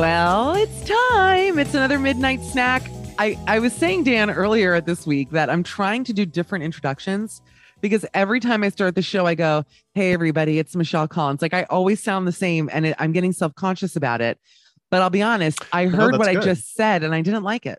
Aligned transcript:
Well, 0.00 0.54
it's 0.54 0.88
time. 0.88 1.58
It's 1.58 1.74
another 1.74 1.98
midnight 1.98 2.40
snack. 2.40 2.90
I, 3.18 3.38
I 3.46 3.58
was 3.58 3.74
saying, 3.74 4.04
Dan, 4.04 4.30
earlier 4.30 4.80
this 4.80 5.06
week 5.06 5.28
that 5.32 5.50
I'm 5.50 5.62
trying 5.62 6.04
to 6.04 6.14
do 6.14 6.24
different 6.24 6.64
introductions 6.64 7.42
because 7.82 8.06
every 8.14 8.40
time 8.40 8.64
I 8.64 8.70
start 8.70 8.94
the 8.94 9.02
show, 9.02 9.26
I 9.26 9.34
go, 9.34 9.62
Hey, 9.92 10.14
everybody, 10.14 10.58
it's 10.58 10.74
Michelle 10.74 11.06
Collins. 11.06 11.42
Like 11.42 11.52
I 11.52 11.64
always 11.64 12.02
sound 12.02 12.26
the 12.26 12.32
same 12.32 12.70
and 12.72 12.86
it, 12.86 12.96
I'm 12.98 13.12
getting 13.12 13.34
self 13.34 13.54
conscious 13.56 13.94
about 13.94 14.22
it. 14.22 14.38
But 14.88 15.02
I'll 15.02 15.10
be 15.10 15.20
honest, 15.20 15.58
I 15.70 15.84
heard 15.84 16.12
no, 16.12 16.18
what 16.18 16.28
good. 16.28 16.38
I 16.38 16.40
just 16.40 16.74
said 16.74 17.02
and 17.04 17.14
I 17.14 17.20
didn't 17.20 17.42
like 17.42 17.66
it. 17.66 17.78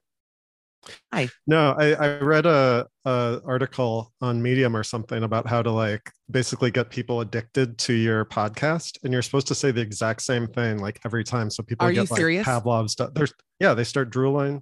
Hi. 1.14 1.30
No, 1.46 1.76
I, 1.78 1.94
I 1.94 2.20
read 2.20 2.46
a, 2.46 2.88
a 3.06 3.40
article 3.46 4.14
on 4.22 4.42
Medium 4.42 4.76
or 4.76 4.84
something 4.84 5.24
about 5.24 5.48
how 5.48 5.62
to 5.62 5.72
like 5.72 6.12
basically 6.30 6.72
get 6.72 6.90
people 6.90 7.22
addicted 7.22 7.78
to 7.80 7.94
your 7.94 8.26
podcast, 8.26 8.98
and 9.04 9.14
you're 9.14 9.22
supposed 9.22 9.48
to 9.48 9.56
say 9.56 9.72
the 9.72 9.82
exact 9.82 10.22
same 10.22 10.48
thing 10.48 10.80
like 10.80 11.00
every 11.06 11.24
time, 11.24 11.50
so 11.50 11.64
people 11.64 11.88
Are 11.88 11.92
get 11.92 12.10
you 12.10 12.16
serious? 12.16 12.48
like 12.48 12.56
Pavlov's. 12.56 12.96
There's 13.14 13.34
yeah, 13.60 13.74
they 13.74 13.84
start 13.84 14.10
drooling. 14.10 14.62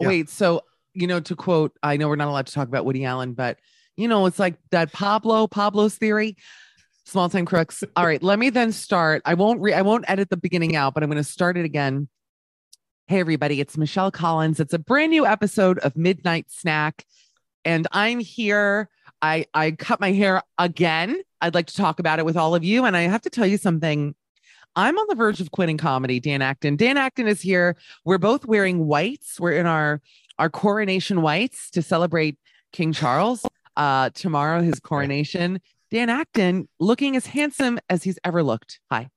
Yeah. 0.00 0.08
Wait, 0.08 0.28
so 0.28 0.62
you 0.92 1.06
know, 1.06 1.20
to 1.20 1.36
quote, 1.36 1.72
I 1.82 1.96
know 1.96 2.08
we're 2.08 2.16
not 2.16 2.28
allowed 2.28 2.46
to 2.46 2.52
talk 2.52 2.68
about 2.68 2.84
Woody 2.84 3.04
Allen, 3.04 3.32
but 3.32 3.58
you 3.96 4.08
know, 4.08 4.26
it's 4.26 4.38
like 4.38 4.56
that 4.70 4.92
Pablo 4.92 5.46
Pablo's 5.46 5.96
theory. 5.96 6.36
Small 7.06 7.28
time 7.28 7.46
crooks. 7.46 7.84
All 7.94 8.04
right, 8.04 8.22
let 8.22 8.38
me 8.38 8.50
then 8.50 8.72
start. 8.72 9.22
I 9.24 9.34
won't 9.34 9.60
re- 9.60 9.74
I 9.74 9.82
won't 9.82 10.04
edit 10.08 10.28
the 10.28 10.36
beginning 10.36 10.74
out, 10.74 10.92
but 10.92 11.02
I'm 11.02 11.08
going 11.08 11.22
to 11.22 11.24
start 11.24 11.56
it 11.56 11.64
again 11.64 12.08
Hey, 13.08 13.20
everybody, 13.20 13.60
it's 13.60 13.78
Michelle 13.78 14.10
Collins. 14.10 14.58
It's 14.58 14.74
a 14.74 14.80
brand 14.80 15.10
new 15.10 15.24
episode 15.24 15.78
of 15.78 15.96
Midnight 15.96 16.50
Snack, 16.50 17.06
and 17.64 17.86
I'm 17.92 18.18
here. 18.18 18.88
I, 19.22 19.46
I 19.54 19.70
cut 19.70 20.00
my 20.00 20.10
hair 20.10 20.42
again. 20.58 21.22
I'd 21.40 21.54
like 21.54 21.68
to 21.68 21.76
talk 21.76 22.00
about 22.00 22.18
it 22.18 22.24
with 22.24 22.36
all 22.36 22.56
of 22.56 22.64
you. 22.64 22.84
And 22.84 22.96
I 22.96 23.02
have 23.02 23.22
to 23.22 23.30
tell 23.30 23.46
you 23.46 23.58
something. 23.58 24.16
I'm 24.74 24.98
on 24.98 25.06
the 25.08 25.14
verge 25.14 25.40
of 25.40 25.52
quitting 25.52 25.78
comedy, 25.78 26.18
Dan 26.18 26.42
Acton. 26.42 26.74
Dan 26.74 26.96
Acton 26.96 27.28
is 27.28 27.40
here. 27.40 27.76
We're 28.04 28.18
both 28.18 28.44
wearing 28.44 28.88
whites. 28.88 29.38
We're 29.38 29.52
in 29.52 29.66
our, 29.66 30.02
our 30.40 30.50
coronation 30.50 31.22
whites 31.22 31.70
to 31.70 31.82
celebrate 31.82 32.40
King 32.72 32.92
Charles. 32.92 33.46
Uh, 33.76 34.10
tomorrow, 34.14 34.62
his 34.62 34.80
coronation. 34.80 35.60
Dan 35.92 36.10
Acton 36.10 36.68
looking 36.80 37.14
as 37.14 37.26
handsome 37.26 37.78
as 37.88 38.02
he's 38.02 38.18
ever 38.24 38.42
looked. 38.42 38.80
Hi. 38.90 39.10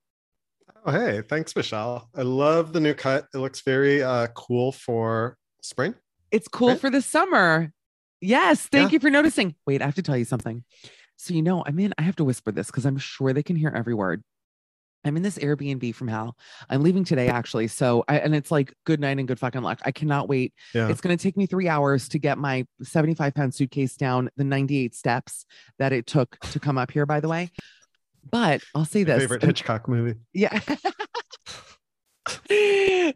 Oh, 0.85 0.91
hey, 0.91 1.21
thanks, 1.21 1.55
Michelle. 1.55 2.09
I 2.15 2.21
love 2.21 2.71
the 2.71 2.79
new 2.79 2.93
cut. 2.93 3.27
It 3.33 3.39
looks 3.39 3.61
very 3.61 4.01
uh, 4.01 4.27
cool 4.27 4.71
for 4.71 5.37
spring. 5.61 5.93
It's 6.31 6.47
cool 6.47 6.69
right? 6.69 6.79
for 6.79 6.89
the 6.89 7.01
summer. 7.01 7.73
Yes, 8.21 8.65
thank 8.67 8.91
yeah. 8.91 8.95
you 8.95 8.99
for 8.99 9.09
noticing. 9.09 9.55
Wait, 9.65 9.81
I 9.81 9.85
have 9.85 9.95
to 9.95 10.01
tell 10.01 10.17
you 10.17 10.25
something. 10.25 10.63
So, 11.17 11.33
you 11.33 11.41
know, 11.41 11.63
I'm 11.65 11.77
in, 11.79 11.93
I 11.97 12.03
have 12.03 12.15
to 12.17 12.23
whisper 12.23 12.51
this 12.51 12.67
because 12.67 12.85
I'm 12.85 12.97
sure 12.97 13.33
they 13.33 13.43
can 13.43 13.57
hear 13.57 13.73
every 13.75 13.93
word. 13.93 14.23
I'm 15.03 15.17
in 15.17 15.23
this 15.23 15.37
Airbnb 15.37 15.95
from 15.95 16.07
hell. 16.07 16.37
I'm 16.69 16.83
leaving 16.83 17.03
today, 17.03 17.27
actually. 17.27 17.67
So, 17.67 18.03
I, 18.07 18.19
and 18.19 18.35
it's 18.35 18.51
like 18.51 18.73
good 18.85 18.99
night 18.99 19.17
and 19.17 19.27
good 19.27 19.39
fucking 19.39 19.61
luck. 19.61 19.79
I 19.85 19.91
cannot 19.91 20.27
wait. 20.27 20.53
Yeah. 20.73 20.89
It's 20.89 21.01
going 21.01 21.17
to 21.17 21.21
take 21.21 21.37
me 21.37 21.45
three 21.45 21.69
hours 21.69 22.09
to 22.09 22.19
get 22.19 22.37
my 22.37 22.65
75 22.83 23.33
pound 23.33 23.53
suitcase 23.53 23.95
down 23.95 24.29
the 24.37 24.43
98 24.43 24.95
steps 24.95 25.45
that 25.77 25.93
it 25.93 26.05
took 26.05 26.37
to 26.51 26.59
come 26.59 26.77
up 26.77 26.91
here, 26.91 27.05
by 27.05 27.19
the 27.19 27.29
way. 27.29 27.51
But 28.29 28.61
I'll 28.75 28.85
say 28.85 29.03
this 29.03 29.21
favorite 29.21 29.43
Hitchcock 29.43 29.87
movie. 29.87 30.19
Yeah. 30.33 30.59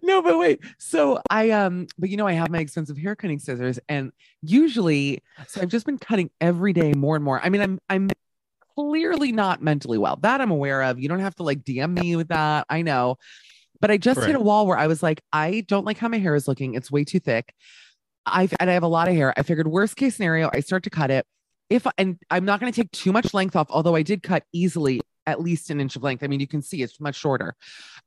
no, 0.02 0.22
but 0.22 0.38
wait. 0.38 0.60
So 0.78 1.22
I 1.30 1.52
um, 1.52 1.88
but 1.98 2.10
you 2.10 2.18
know, 2.18 2.28
I 2.28 2.34
have 2.34 2.50
my 2.50 2.60
expensive 2.60 2.98
hair 2.98 3.16
cutting 3.16 3.40
scissors, 3.40 3.80
and 3.88 4.12
usually, 4.42 5.22
so 5.48 5.62
I've 5.62 5.70
just 5.70 5.86
been 5.86 5.98
cutting 5.98 6.30
every 6.42 6.74
day 6.74 6.94
more 6.94 7.16
and 7.16 7.24
more. 7.24 7.40
I 7.44 7.50
mean, 7.50 7.62
I'm 7.62 7.80
I'm 7.90 8.10
clearly 8.76 9.32
not 9.32 9.62
mentally 9.62 9.98
well. 9.98 10.18
That 10.22 10.42
I'm 10.42 10.52
aware 10.52 10.82
of. 10.84 11.00
You 11.00 11.10
don't 11.10 11.20
have 11.20 11.36
to 11.36 11.44
like 11.44 11.64
DM 11.64 12.00
me 12.00 12.16
with 12.16 12.30
that. 12.30 12.66
I 12.70 12.82
know. 12.82 13.18
But 13.80 13.92
I 13.92 13.98
just 13.98 14.20
right. 14.20 14.28
hit 14.28 14.36
a 14.36 14.40
wall 14.40 14.66
where 14.66 14.78
I 14.78 14.88
was 14.88 15.04
like, 15.04 15.22
I 15.34 15.66
don't 15.68 15.86
like 15.86 15.98
how 15.98 16.08
my 16.08 16.18
hair 16.18 16.36
is 16.36 16.48
looking. 16.48 16.74
It's 16.76 16.90
way 16.90 17.04
too 17.04 17.20
thick. 17.20 17.54
I've 18.26 18.54
and 18.60 18.70
I 18.70 18.74
have 18.74 18.84
a 18.84 18.88
lot 18.88 19.10
of 19.10 19.16
hair. 19.16 19.34
I 19.36 19.44
figured 19.44 19.68
worst 19.68 19.98
case 19.98 20.16
scenario, 20.16 20.50
I 20.54 20.62
start 20.62 20.84
to 20.84 20.90
cut 20.90 21.12
it 21.12 21.26
if 21.74 21.88
and 21.98 22.20
I'm 22.30 22.46
not 22.46 22.60
going 22.60 22.72
to 22.72 22.82
take 22.82 22.92
too 22.92 23.12
much 23.12 23.34
length 23.34 23.56
off, 23.56 23.68
although 23.72 23.96
I 23.96 24.04
did 24.04 24.22
cut 24.22 24.44
easily 24.54 25.02
at 25.26 25.42
least 25.42 25.72
an 25.72 25.82
inch 25.82 25.96
of 25.96 26.04
length. 26.04 26.24
I 26.24 26.28
mean, 26.28 26.40
you 26.40 26.48
can 26.48 26.62
see 26.62 26.84
it's 26.84 27.00
much 27.00 27.16
shorter. 27.16 27.56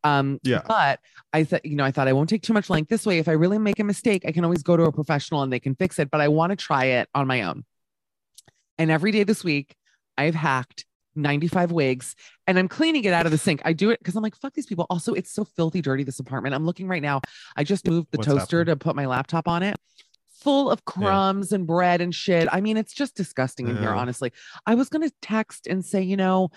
Um, 0.05 0.39
yeah. 0.45 0.63
But 0.69 1.01
I 1.33 1.43
thought, 1.43 1.65
you 1.65 1.75
know, 1.75 1.85
I 1.85 1.91
thought 1.91 2.07
I 2.07 2.13
won't 2.13 2.29
take 2.29 2.43
too 2.43 2.53
much 2.53 2.71
length 2.71 2.89
this 2.89 3.05
way. 3.05 3.19
If 3.19 3.27
I 3.27 3.33
really 3.33 3.59
make 3.59 3.81
a 3.81 3.85
mistake, 3.85 4.25
I 4.25 4.31
can 4.31 4.45
always 4.45 4.63
go 4.63 4.77
to 4.77 4.85
a 4.85 4.93
professional 4.93 5.43
and 5.43 5.53
they 5.53 5.59
can 5.59 5.75
fix 5.75 5.99
it. 5.99 6.11
But 6.13 6.21
I 6.21 6.29
want 6.29 6.51
to 6.51 6.57
try 6.57 6.85
it 6.85 7.09
on 7.13 7.27
my 7.27 7.43
own. 7.43 7.65
And 8.79 8.91
every 8.91 9.11
day 9.11 9.25
this 9.25 9.43
week, 9.43 9.75
I've 10.17 10.37
hacked 10.37 10.85
95 11.17 11.73
wigs 11.73 12.15
and 12.47 12.59
I'm 12.59 12.69
cleaning 12.69 13.05
it 13.05 13.15
out 13.15 13.27
of 13.27 13.33
the 13.33 13.39
sink. 13.39 13.63
I 13.65 13.73
do 13.73 13.91
it 13.91 13.99
because 13.99 14.15
I'm 14.15 14.23
like, 14.23 14.37
fuck 14.37 14.55
these 14.55 14.67
people. 14.67 14.87
Also, 14.91 15.13
it's 15.15 15.33
so 15.33 15.45
filthy 15.45 15.81
dirty, 15.81 16.05
this 16.05 16.21
apartment. 16.21 16.55
I'm 16.55 16.67
looking 16.67 16.87
right 16.87 17.03
now. 17.03 17.21
I 17.57 17.65
just 17.65 17.89
moved 17.89 18.09
the 18.13 18.19
What's 18.19 18.29
toaster 18.29 18.59
happening? 18.59 18.79
to 18.79 18.85
put 18.85 18.95
my 18.95 19.07
laptop 19.07 19.49
on 19.49 19.65
it 19.65 19.77
full 20.47 20.71
of 20.71 20.85
crumbs 20.85 21.51
yeah. 21.51 21.57
and 21.57 21.67
bread 21.67 22.01
and 22.01 22.15
shit. 22.15 22.49
I 22.53 22.61
mean, 22.61 22.77
it's 22.77 22.93
just 22.93 23.17
disgusting 23.17 23.67
in 23.67 23.75
yeah. 23.75 23.81
here, 23.81 23.91
uh-huh. 23.91 23.99
honestly. 23.99 24.33
I 24.65 24.77
was 24.77 24.89
going 24.89 25.03
to 25.03 25.13
text 25.21 25.67
and 25.67 25.85
say, 25.85 26.03
you 26.03 26.17
know, 26.17 26.51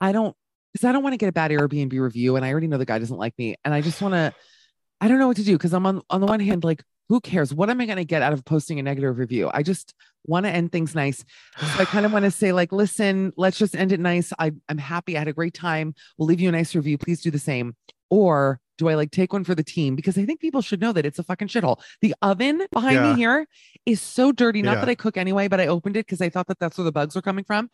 I 0.00 0.10
don't, 0.10 0.34
because 0.72 0.84
I 0.84 0.90
don't 0.90 1.04
want 1.04 1.12
to 1.12 1.16
get 1.16 1.28
a 1.28 1.32
bad 1.32 1.52
Airbnb 1.52 1.92
review 1.92 2.34
and 2.34 2.44
I 2.44 2.50
already 2.50 2.66
know 2.66 2.76
the 2.76 2.84
guy 2.84 2.98
doesn't 2.98 3.16
like 3.16 3.34
me. 3.38 3.54
And 3.64 3.72
I 3.72 3.82
just 3.82 4.02
want 4.02 4.14
to, 4.14 4.34
I 5.00 5.06
don't 5.06 5.20
know 5.20 5.28
what 5.28 5.36
to 5.36 5.44
do 5.44 5.52
because 5.52 5.72
I'm 5.72 5.86
on, 5.86 6.02
on 6.10 6.20
the 6.20 6.26
one 6.26 6.40
hand, 6.40 6.64
like, 6.64 6.82
who 7.08 7.20
cares? 7.20 7.54
What 7.54 7.70
am 7.70 7.80
I 7.80 7.86
going 7.86 7.98
to 7.98 8.04
get 8.04 8.20
out 8.20 8.32
of 8.32 8.44
posting 8.44 8.80
a 8.80 8.82
negative 8.82 9.16
review? 9.16 9.48
I 9.54 9.62
just 9.62 9.94
want 10.26 10.44
to 10.44 10.50
end 10.50 10.72
things 10.72 10.96
nice. 10.96 11.24
So 11.56 11.82
I 11.82 11.84
kind 11.84 12.04
of 12.04 12.12
want 12.12 12.24
to 12.24 12.32
say, 12.32 12.52
like, 12.52 12.72
listen, 12.72 13.32
let's 13.36 13.58
just 13.58 13.76
end 13.76 13.92
it 13.92 14.00
nice. 14.00 14.32
I, 14.40 14.50
I'm 14.68 14.78
happy. 14.78 15.14
I 15.14 15.20
had 15.20 15.28
a 15.28 15.32
great 15.32 15.54
time. 15.54 15.94
We'll 16.18 16.26
leave 16.26 16.40
you 16.40 16.48
a 16.48 16.52
nice 16.52 16.74
review. 16.74 16.98
Please 16.98 17.20
do 17.20 17.30
the 17.30 17.38
same. 17.38 17.76
Or 18.10 18.60
do 18.78 18.88
I 18.88 18.94
like 18.94 19.10
take 19.10 19.32
one 19.32 19.44
for 19.44 19.54
the 19.54 19.62
team? 19.62 19.96
Because 19.96 20.18
I 20.18 20.24
think 20.24 20.40
people 20.40 20.60
should 20.60 20.80
know 20.80 20.92
that 20.92 21.06
it's 21.06 21.18
a 21.18 21.22
fucking 21.22 21.48
shithole. 21.48 21.80
The 22.00 22.14
oven 22.22 22.62
behind 22.72 22.96
yeah. 22.96 23.12
me 23.12 23.18
here 23.18 23.46
is 23.84 24.00
so 24.00 24.32
dirty. 24.32 24.62
Not 24.62 24.74
yeah. 24.74 24.80
that 24.80 24.88
I 24.88 24.94
cook 24.94 25.16
anyway, 25.16 25.48
but 25.48 25.60
I 25.60 25.66
opened 25.66 25.96
it 25.96 26.06
because 26.06 26.20
I 26.20 26.28
thought 26.28 26.46
that 26.48 26.58
that's 26.58 26.76
where 26.78 26.84
the 26.84 26.92
bugs 26.92 27.14
were 27.14 27.22
coming 27.22 27.44
from. 27.44 27.70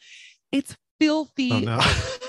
It's 0.53 0.77
filthy, 1.01 1.67
oh, 1.67 1.81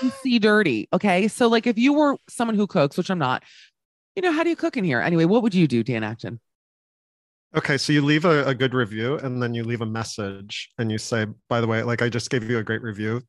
no. 0.02 0.38
dirty. 0.38 0.88
Okay. 0.92 1.28
So, 1.28 1.48
like, 1.48 1.66
if 1.66 1.78
you 1.78 1.92
were 1.92 2.16
someone 2.28 2.56
who 2.56 2.66
cooks, 2.66 2.96
which 2.96 3.10
I'm 3.10 3.18
not, 3.18 3.42
you 4.16 4.22
know, 4.22 4.32
how 4.32 4.42
do 4.42 4.50
you 4.50 4.56
cook 4.56 4.76
in 4.76 4.84
here? 4.84 5.00
Anyway, 5.00 5.24
what 5.24 5.42
would 5.42 5.54
you 5.54 5.68
do, 5.68 5.82
Dan 5.82 6.02
Acton? 6.02 6.40
Okay, 7.56 7.78
so 7.78 7.92
you 7.92 8.02
leave 8.02 8.24
a, 8.24 8.44
a 8.46 8.54
good 8.54 8.74
review 8.74 9.16
and 9.18 9.40
then 9.40 9.54
you 9.54 9.62
leave 9.62 9.80
a 9.80 9.86
message 9.86 10.70
and 10.78 10.90
you 10.90 10.98
say, 10.98 11.26
by 11.48 11.60
the 11.60 11.68
way, 11.68 11.84
like 11.84 12.02
I 12.02 12.08
just 12.08 12.28
gave 12.28 12.50
you 12.50 12.58
a 12.58 12.64
great 12.64 12.82
review 12.82 13.22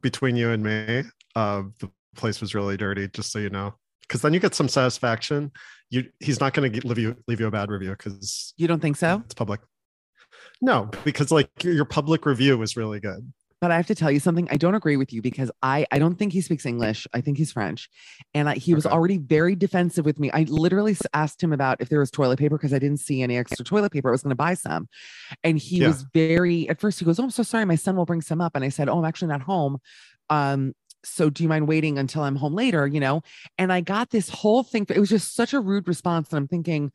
between 0.00 0.36
you 0.36 0.50
and 0.50 0.62
me. 0.62 1.02
Uh, 1.34 1.62
the 1.80 1.90
place 2.14 2.40
was 2.40 2.54
really 2.54 2.76
dirty, 2.76 3.08
just 3.08 3.32
so 3.32 3.40
you 3.40 3.50
know 3.50 3.74
because 4.12 4.20
then 4.20 4.34
you 4.34 4.40
get 4.40 4.54
some 4.54 4.68
satisfaction. 4.68 5.50
You 5.88 6.04
he's 6.20 6.38
not 6.38 6.52
going 6.52 6.70
to 6.70 6.86
leave 6.86 6.98
you 6.98 7.16
leave 7.26 7.40
you 7.40 7.46
a 7.46 7.50
bad 7.50 7.70
review 7.70 7.92
because 7.92 8.52
you 8.58 8.68
don't 8.68 8.80
think 8.80 8.98
so. 8.98 9.22
It's 9.24 9.34
public. 9.34 9.60
No, 10.60 10.90
because 11.02 11.30
like 11.30 11.48
your 11.64 11.86
public 11.86 12.26
review 12.26 12.58
was 12.58 12.76
really 12.76 13.00
good. 13.00 13.32
But 13.62 13.70
I 13.70 13.76
have 13.76 13.86
to 13.86 13.94
tell 13.94 14.10
you 14.10 14.20
something. 14.20 14.48
I 14.50 14.56
don't 14.56 14.74
agree 14.74 14.98
with 14.98 15.14
you 15.14 15.22
because 15.22 15.50
I 15.62 15.86
I 15.90 15.98
don't 15.98 16.16
think 16.16 16.34
he 16.34 16.42
speaks 16.42 16.66
English. 16.66 17.06
I 17.14 17.22
think 17.22 17.38
he's 17.38 17.52
French, 17.52 17.88
and 18.34 18.50
I, 18.50 18.56
he 18.56 18.74
was 18.74 18.84
okay. 18.84 18.94
already 18.94 19.16
very 19.16 19.56
defensive 19.56 20.04
with 20.04 20.18
me. 20.18 20.30
I 20.30 20.42
literally 20.42 20.94
asked 21.14 21.42
him 21.42 21.54
about 21.54 21.80
if 21.80 21.88
there 21.88 22.00
was 22.00 22.10
toilet 22.10 22.38
paper 22.38 22.58
because 22.58 22.74
I 22.74 22.78
didn't 22.78 23.00
see 23.00 23.22
any 23.22 23.38
extra 23.38 23.64
toilet 23.64 23.92
paper. 23.92 24.10
I 24.10 24.12
was 24.12 24.22
going 24.22 24.30
to 24.30 24.36
buy 24.36 24.54
some, 24.54 24.88
and 25.42 25.56
he 25.56 25.78
yeah. 25.78 25.86
was 25.86 26.04
very. 26.12 26.68
At 26.68 26.80
first, 26.80 26.98
he 26.98 27.06
goes, 27.06 27.18
"Oh, 27.18 27.24
I'm 27.24 27.30
so 27.30 27.44
sorry. 27.44 27.64
My 27.64 27.76
son 27.76 27.96
will 27.96 28.04
bring 28.04 28.20
some 28.20 28.42
up," 28.42 28.56
and 28.56 28.64
I 28.64 28.68
said, 28.68 28.90
"Oh, 28.90 28.98
I'm 28.98 29.06
actually 29.06 29.28
not 29.28 29.42
home." 29.42 29.78
Um, 30.28 30.74
so 31.04 31.30
do 31.30 31.42
you 31.42 31.48
mind 31.48 31.68
waiting 31.68 31.98
until 31.98 32.22
I'm 32.22 32.36
home 32.36 32.54
later? 32.54 32.86
You 32.86 33.00
know, 33.00 33.22
and 33.58 33.72
I 33.72 33.80
got 33.80 34.10
this 34.10 34.28
whole 34.28 34.62
thing. 34.62 34.86
It 34.88 34.98
was 34.98 35.10
just 35.10 35.34
such 35.34 35.52
a 35.52 35.60
rude 35.60 35.88
response. 35.88 36.30
And 36.30 36.38
I'm 36.38 36.48
thinking, 36.48 36.92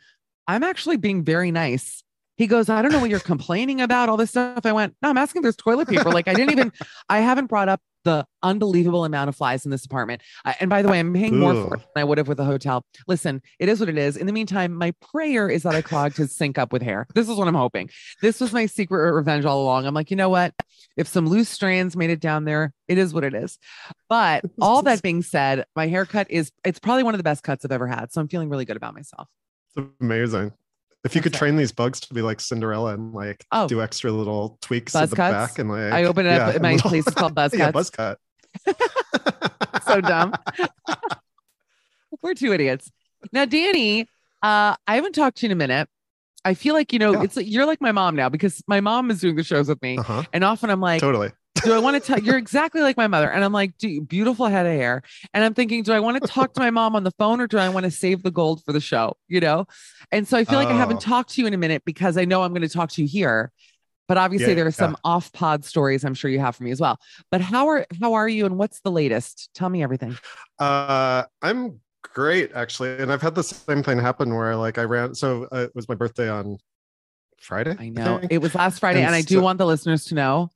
I'm 0.48 0.63
actually 0.63 0.98
being 0.98 1.24
very 1.24 1.51
nice. 1.51 2.04
He 2.38 2.48
goes, 2.48 2.69
I 2.69 2.81
don't 2.81 2.92
know 2.92 3.00
what 3.00 3.10
you're 3.10 3.19
complaining 3.19 3.81
about, 3.81 4.10
all 4.10 4.18
this 4.18 4.30
stuff. 4.30 4.66
I 4.66 4.72
went, 4.72 4.95
No, 5.01 5.10
I'm 5.10 5.18
asking 5.18 5.39
if 5.39 5.44
there's 5.44 5.56
toilet 5.56 5.88
paper. 5.88 6.12
Like, 6.12 6.28
I 6.28 6.34
didn't 6.34 6.51
even, 6.51 6.72
I 7.10 7.19
haven't 7.19 7.48
brought 7.48 7.69
up 7.69 7.81
the 8.07 8.25
unbelievable 8.42 9.04
amount 9.04 9.28
of 9.28 9.36
flies 9.36 9.66
in 9.66 9.72
this 9.72 9.84
apartment. 9.84 10.22
Uh, 10.45 10.54
and 10.62 10.69
by 10.69 10.81
the 10.81 10.88
way, 10.88 10.98
I'm 10.98 11.13
paying 11.13 11.39
more 11.39 11.54
for 11.54 11.75
it 11.75 11.81
than 11.94 12.01
I 12.01 12.04
would 12.06 12.18
have 12.18 12.30
with 12.30 12.39
a 12.39 12.45
hotel. 12.45 12.86
Listen, 13.06 13.42
it 13.60 13.68
is 13.68 13.81
what 13.81 13.89
it 13.89 13.98
is. 13.98 14.16
In 14.16 14.28
the 14.28 14.31
meantime, 14.31 14.74
my 14.74 14.94
prayer 15.01 15.50
is 15.50 15.63
that 15.63 15.75
I 15.75 15.81
clogged 15.81 16.16
his 16.16 16.34
sink 16.34 16.57
up 16.57 16.72
with 16.72 16.81
hair. 16.81 17.06
This 17.16 17.28
is 17.28 17.36
what 17.36 17.50
I'm 17.50 17.56
hoping. 17.56 17.89
This 18.22 18.40
was 18.40 18.54
my 18.54 18.66
secret 18.66 19.12
revenge 19.12 19.44
all 19.44 19.62
along. 19.62 19.86
I'm 19.86 19.94
like, 19.94 20.10
you 20.10 20.16
know 20.16 20.30
what? 20.30 20.54
If 20.95 21.07
some 21.07 21.28
loose 21.28 21.50
strands 21.50 21.98
made 21.98 22.10
it 22.10 22.22
down 22.22 22.45
there, 22.45 22.74
it 22.88 22.98
is 22.98 23.13
what 23.13 23.25
it 23.25 23.33
is. 23.33 23.60
But 24.07 24.45
all 24.62 24.83
that 24.83 25.01
being 25.01 25.22
said, 25.22 25.66
my 25.75 25.88
haircut 25.88 26.28
is 26.30 26.50
it's 26.63 26.80
probably 26.80 27.04
one 27.04 27.13
of 27.13 27.19
the 27.19 27.24
best 27.24 27.44
cuts 27.44 27.66
I've 27.66 27.74
ever 27.74 27.88
had. 27.88 28.13
So 28.13 28.22
I'm 28.22 28.30
feeling 28.30 28.48
really 28.48 28.66
good 28.66 28.78
about 28.78 28.94
myself. 28.94 29.28
It's 29.75 29.86
amazing. 30.00 30.54
If 31.07 31.15
you 31.15 31.21
could 31.21 31.33
train 31.33 31.56
these 31.56 31.71
bugs 31.71 32.01
to 32.01 32.13
be 32.13 32.21
like 32.21 32.42
Cinderella 32.42 32.94
and 32.94 33.13
like 33.13 33.45
oh, 33.54 33.68
do 33.68 33.81
extra 33.81 34.12
little 34.12 34.57
tweaks 34.62 34.92
buzz 34.92 35.04
at 35.04 35.09
the 35.12 35.15
cuts. 35.15 35.33
back 35.33 35.59
and 35.59 35.69
like 35.69 35.94
I 35.94 36.04
open 36.04 36.25
it 36.25 36.31
yeah, 36.31 36.48
up 36.50 36.56
at 36.56 36.62
my 36.62 36.71
little, 36.74 36.89
place 36.89 37.06
called 37.06 37.33
Buzz 37.33 37.51
Cuts. 37.51 37.59
yeah, 37.59 37.71
Buzz 37.71 37.89
Cut. 37.89 38.19
so 39.88 40.01
dumb. 40.01 40.33
We're 42.21 42.33
two 42.33 42.51
idiots. 42.51 42.92
Now, 43.31 43.45
Danny, 43.45 44.01
uh, 44.42 44.75
I 44.86 44.95
haven't 44.95 45.13
talked 45.13 45.38
to 45.38 45.45
you 45.45 45.48
in 45.48 45.51
a 45.54 45.56
minute. 45.56 45.88
I 46.44 46.54
feel 46.54 46.74
like 46.74 46.92
you 46.92 47.00
know 47.00 47.13
yeah. 47.13 47.24
it's 47.24 47.38
you're 47.38 47.65
like 47.65 47.80
my 47.80 47.94
mom 47.94 48.15
now 48.15 48.27
because 48.27 48.62
my 48.68 48.81
mom 48.81 49.09
is 49.09 49.21
doing 49.21 49.38
the 49.38 49.44
shows 49.44 49.69
with 49.69 49.81
me, 49.81 49.98
uh-huh. 49.98 50.24
and 50.33 50.44
often 50.44 50.69
I'm 50.69 50.81
like, 50.81 51.00
totally 51.00 51.31
do 51.63 51.74
I 51.74 51.80
want 51.80 51.95
to 51.95 52.00
tell 52.00 52.19
you're 52.19 52.38
exactly 52.38 52.81
like 52.81 52.98
my 52.98 53.07
mother? 53.07 53.30
And 53.30 53.44
I'm 53.44 53.54
like, 53.54 53.77
do 53.77 54.01
beautiful 54.01 54.48
head 54.48 54.65
of 54.65 54.71
hair. 54.71 55.01
And 55.33 55.44
I'm 55.44 55.54
thinking, 55.54 55.83
do 55.83 55.94
I 55.94 56.00
want 56.00 56.21
to 56.21 56.27
talk 56.27 56.54
to 56.54 56.59
my 56.59 56.69
mom 56.69 56.95
on 56.95 57.04
the 57.04 57.12
phone 57.12 57.42
or 57.42 57.48
do 57.48 57.57
I 57.57 57.69
want 57.69 57.86
to 57.86 57.92
save 57.92 58.24
the 58.24 58.31
gold 58.31 58.63
for 58.63 58.74
the 58.74 58.80
show? 58.80 59.18
You 59.27 59.39
know? 59.39 59.65
And 60.12 60.27
so 60.27 60.38
I 60.38 60.44
feel 60.44 60.59
like 60.59 60.69
I 60.69 60.77
haven't 60.77 60.98
oh. 60.98 61.01
talked 61.01 61.31
to 61.31 61.42
you 61.42 61.48
in 61.48 61.54
a 61.54 61.57
minute 61.57 61.83
because 61.86 62.18
I 62.18 62.25
know 62.25 62.44
I'm 62.44 62.51
going 62.51 62.62
to 62.62 62.69
talk 62.69 62.92
to 62.92 63.01
you 63.01 63.07
here. 63.07 63.51
But 64.07 64.18
obviously 64.18 64.50
yeah, 64.50 64.56
there 64.56 64.68
are 64.68 64.71
some 64.71 64.92
yeah. 64.92 65.12
off 65.12 65.33
pod 65.33 65.65
stories 65.65 66.06
I'm 66.06 66.13
sure 66.13 66.31
you 66.31 66.39
have 66.39 66.56
for 66.56 66.63
me 66.63 66.71
as 66.71 66.80
well. 66.80 66.98
But 67.30 67.42
how 67.42 67.68
are 67.68 67.86
how 68.00 68.13
are 68.13 68.27
you 68.27 68.45
and 68.45 68.57
what's 68.57 68.80
the 68.80 68.92
latest? 68.92 69.50
Tell 69.54 69.68
me 69.68 69.83
everything. 69.83 70.18
Uh 70.59 71.24
I'm 71.42 71.81
great 72.04 72.51
actually. 72.54 72.98
And 73.00 73.12
I've 73.12 73.21
had 73.21 73.36
the 73.36 73.44
same 73.44 73.83
thing 73.83 74.00
happen 74.00 74.33
where 74.33 74.56
like 74.56 74.77
I 74.77 74.83
ran 74.83 75.13
so 75.13 75.50
uh, 75.51 75.57
it 75.57 75.75
was 75.75 75.89
my 75.89 75.95
birthday 75.95 76.30
on 76.30 76.57
Friday. 77.42 77.75
I 77.77 77.89
know. 77.89 78.19
I 78.24 78.27
it 78.30 78.38
was 78.38 78.56
last 78.56 78.80
Friday 78.80 79.00
and, 79.00 79.07
and 79.07 79.15
I 79.15 79.21
do 79.21 79.36
so, 79.36 79.42
want 79.42 79.57
the 79.57 79.65
listeners 79.65 80.06
to 80.06 80.15
know 80.15 80.51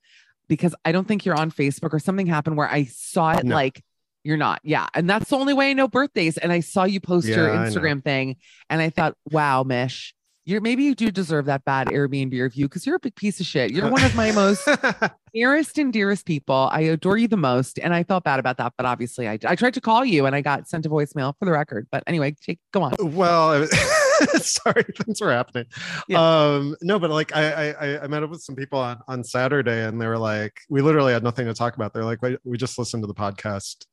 because 0.51 0.75
I 0.83 0.91
don't 0.91 1.07
think 1.07 1.25
you're 1.25 1.39
on 1.39 1.49
Facebook 1.49 1.93
or 1.93 1.99
something 1.99 2.27
happened 2.27 2.57
where 2.57 2.69
I 2.69 2.83
saw 2.83 3.31
it 3.31 3.45
no. 3.45 3.55
like 3.55 3.81
you're 4.25 4.35
not. 4.35 4.59
Yeah. 4.65 4.85
And 4.93 5.09
that's 5.09 5.29
the 5.29 5.37
only 5.37 5.53
way 5.53 5.69
I 5.69 5.73
know 5.73 5.87
birthdays. 5.87 6.37
And 6.37 6.51
I 6.51 6.59
saw 6.59 6.83
you 6.83 6.99
post 6.99 7.25
yeah, 7.25 7.37
your 7.37 7.47
Instagram 7.51 8.03
thing 8.03 8.35
and 8.69 8.81
I 8.81 8.89
thought, 8.89 9.15
wow, 9.31 9.63
Mish, 9.63 10.13
you're 10.43 10.59
maybe 10.59 10.83
you 10.83 10.93
do 10.93 11.09
deserve 11.09 11.45
that 11.45 11.63
bad 11.63 11.87
Airbnb 11.87 12.33
review 12.33 12.65
because 12.67 12.85
you're 12.85 12.97
a 12.97 12.99
big 12.99 13.15
piece 13.15 13.39
of 13.39 13.45
shit. 13.45 13.71
You're 13.71 13.89
one 13.89 14.03
of 14.03 14.13
my 14.13 14.33
most 14.33 14.67
nearest 15.33 15.77
and 15.77 15.93
dearest 15.93 16.25
people. 16.25 16.67
I 16.69 16.81
adore 16.81 17.17
you 17.17 17.29
the 17.29 17.37
most. 17.37 17.79
And 17.79 17.93
I 17.93 18.03
felt 18.03 18.25
bad 18.25 18.41
about 18.41 18.57
that. 18.57 18.73
But 18.75 18.85
obviously 18.85 19.29
I, 19.29 19.39
I 19.45 19.55
tried 19.55 19.75
to 19.75 19.81
call 19.81 20.03
you 20.03 20.25
and 20.25 20.35
I 20.35 20.41
got 20.41 20.67
sent 20.67 20.85
a 20.85 20.89
voicemail 20.89 21.33
for 21.39 21.45
the 21.45 21.53
record. 21.53 21.87
But 21.89 22.03
anyway, 22.07 22.35
go 22.73 22.83
on. 22.83 22.95
Well, 22.99 23.69
sorry 24.41 24.83
things 24.97 25.21
were 25.21 25.31
happening 25.31 25.65
yeah. 26.07 26.19
um 26.19 26.75
no 26.81 26.99
but 26.99 27.09
like 27.09 27.35
I, 27.35 27.71
I 27.71 28.03
i 28.03 28.07
met 28.07 28.23
up 28.23 28.29
with 28.29 28.41
some 28.41 28.55
people 28.55 28.79
on 28.79 28.99
on 29.07 29.23
saturday 29.23 29.83
and 29.85 30.01
they 30.01 30.07
were 30.07 30.17
like 30.17 30.59
we 30.69 30.81
literally 30.81 31.13
had 31.13 31.23
nothing 31.23 31.47
to 31.47 31.53
talk 31.53 31.75
about 31.75 31.93
they're 31.93 32.05
like 32.05 32.19
we 32.43 32.57
just 32.57 32.77
listened 32.77 33.03
to 33.03 33.07
the 33.07 33.13
podcast 33.13 33.85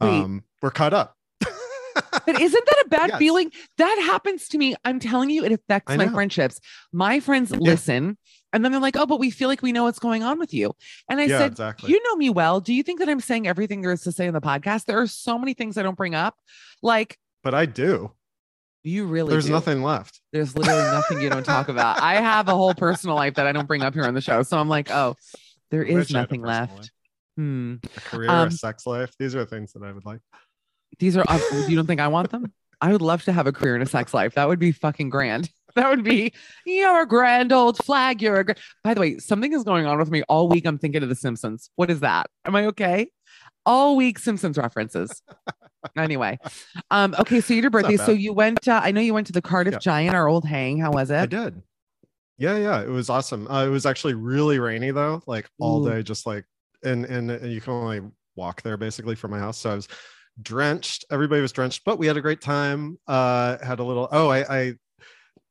um 0.00 0.34
Wait. 0.34 0.42
we're 0.62 0.70
caught 0.70 0.94
up 0.94 1.16
but 2.26 2.40
isn't 2.40 2.66
that 2.66 2.82
a 2.86 2.88
bad 2.88 3.08
yes. 3.10 3.18
feeling? 3.18 3.50
That 3.78 3.98
happens 4.06 4.48
to 4.48 4.58
me. 4.58 4.76
I'm 4.84 5.00
telling 5.00 5.28
you, 5.28 5.44
it 5.44 5.52
affects 5.52 5.94
my 5.96 6.06
friendships. 6.08 6.60
My 6.92 7.18
friends 7.18 7.50
yeah. 7.50 7.58
listen 7.58 8.16
and 8.52 8.64
then 8.64 8.72
they're 8.72 8.80
like, 8.80 8.96
oh, 8.96 9.06
but 9.06 9.20
we 9.20 9.30
feel 9.30 9.48
like 9.48 9.62
we 9.62 9.72
know 9.72 9.84
what's 9.84 9.98
going 9.98 10.22
on 10.22 10.38
with 10.38 10.52
you. 10.52 10.74
And 11.08 11.20
I 11.20 11.24
yeah, 11.24 11.38
said, 11.38 11.52
exactly. 11.52 11.90
you 11.90 12.02
know 12.04 12.16
me 12.16 12.30
well. 12.30 12.60
Do 12.60 12.74
you 12.74 12.82
think 12.82 12.98
that 12.98 13.08
I'm 13.08 13.20
saying 13.20 13.46
everything 13.46 13.80
there 13.82 13.92
is 13.92 14.02
to 14.02 14.12
say 14.12 14.26
in 14.26 14.34
the 14.34 14.40
podcast? 14.40 14.86
There 14.86 15.00
are 15.00 15.06
so 15.06 15.38
many 15.38 15.54
things 15.54 15.78
I 15.78 15.82
don't 15.82 15.96
bring 15.96 16.14
up. 16.14 16.36
Like, 16.82 17.18
but 17.42 17.54
I 17.54 17.66
do. 17.66 18.12
You 18.82 19.04
really 19.06 19.30
There's 19.30 19.46
do. 19.46 19.52
nothing 19.52 19.82
left. 19.82 20.20
There's 20.32 20.56
literally 20.56 20.82
nothing 20.82 21.20
you 21.20 21.28
don't 21.28 21.44
talk 21.44 21.68
about. 21.68 22.00
I 22.00 22.14
have 22.14 22.48
a 22.48 22.54
whole 22.54 22.74
personal 22.74 23.14
life 23.14 23.34
that 23.34 23.46
I 23.46 23.52
don't 23.52 23.66
bring 23.66 23.82
up 23.82 23.92
here 23.92 24.04
on 24.04 24.14
the 24.14 24.22
show. 24.22 24.42
So 24.42 24.58
I'm 24.58 24.68
like, 24.68 24.90
oh, 24.90 25.16
there 25.70 25.82
is 25.82 26.10
nothing 26.10 26.40
left. 26.40 26.76
Life. 26.76 26.90
Hmm. 27.36 27.74
A 27.96 28.00
career, 28.00 28.30
um, 28.30 28.48
a 28.48 28.50
sex 28.50 28.86
life. 28.86 29.12
These 29.18 29.34
are 29.34 29.44
things 29.44 29.72
that 29.74 29.82
I 29.82 29.92
would 29.92 30.04
like. 30.04 30.20
These 30.98 31.16
are, 31.16 31.24
you 31.68 31.76
don't 31.76 31.86
think 31.86 32.00
I 32.00 32.08
want 32.08 32.30
them? 32.30 32.52
I 32.80 32.92
would 32.92 33.02
love 33.02 33.22
to 33.24 33.32
have 33.32 33.46
a 33.46 33.52
career 33.52 33.76
in 33.76 33.82
a 33.82 33.86
sex 33.86 34.14
life. 34.14 34.34
That 34.34 34.48
would 34.48 34.58
be 34.58 34.72
fucking 34.72 35.10
grand. 35.10 35.50
That 35.76 35.88
would 35.88 36.02
be, 36.02 36.32
you're 36.66 37.02
a 37.02 37.06
grand 37.06 37.52
old 37.52 37.78
flag. 37.84 38.20
You're 38.20 38.40
a, 38.40 38.44
gra-. 38.44 38.56
by 38.82 38.92
the 38.92 39.00
way, 39.00 39.18
something 39.18 39.52
is 39.52 39.62
going 39.62 39.86
on 39.86 40.00
with 40.00 40.10
me 40.10 40.24
all 40.28 40.48
week. 40.48 40.66
I'm 40.66 40.78
thinking 40.78 41.04
of 41.04 41.08
The 41.08 41.14
Simpsons. 41.14 41.70
What 41.76 41.92
is 41.92 42.00
that? 42.00 42.26
Am 42.44 42.56
I 42.56 42.66
okay? 42.66 43.12
All 43.66 43.96
week 43.96 44.18
Simpsons 44.18 44.56
references 44.56 45.22
anyway, 45.96 46.38
um, 46.90 47.14
okay. 47.18 47.40
So 47.40 47.54
your 47.54 47.70
birthday. 47.70 47.96
So 47.96 48.12
you 48.12 48.32
went. 48.32 48.66
Uh, 48.66 48.80
I 48.82 48.90
know 48.92 49.00
you 49.00 49.14
went 49.14 49.26
to 49.28 49.32
the 49.32 49.42
Cardiff 49.42 49.74
yeah. 49.74 49.78
Giant, 49.78 50.14
our 50.14 50.28
old 50.28 50.44
hang. 50.44 50.78
How 50.78 50.92
was 50.92 51.10
it? 51.10 51.18
I 51.18 51.26
did. 51.26 51.62
Yeah, 52.38 52.56
yeah, 52.56 52.80
it 52.80 52.88
was 52.88 53.10
awesome. 53.10 53.46
Uh, 53.48 53.66
it 53.66 53.68
was 53.68 53.84
actually 53.84 54.14
really 54.14 54.58
rainy 54.58 54.90
though, 54.90 55.22
like 55.26 55.48
all 55.58 55.86
Ooh. 55.86 55.90
day, 55.90 56.02
just 56.02 56.26
like 56.26 56.44
and, 56.82 57.04
and 57.04 57.30
and 57.30 57.52
you 57.52 57.60
can 57.60 57.74
only 57.74 58.00
walk 58.36 58.62
there 58.62 58.76
basically 58.76 59.14
from 59.14 59.30
my 59.30 59.38
house. 59.38 59.58
So 59.58 59.70
I 59.70 59.74
was 59.74 59.88
drenched. 60.40 61.04
Everybody 61.10 61.42
was 61.42 61.52
drenched, 61.52 61.82
but 61.84 61.98
we 61.98 62.06
had 62.06 62.16
a 62.16 62.22
great 62.22 62.40
time. 62.40 62.98
Uh, 63.06 63.58
had 63.62 63.78
a 63.78 63.84
little. 63.84 64.08
Oh, 64.10 64.28
I, 64.28 64.58
I. 64.58 64.74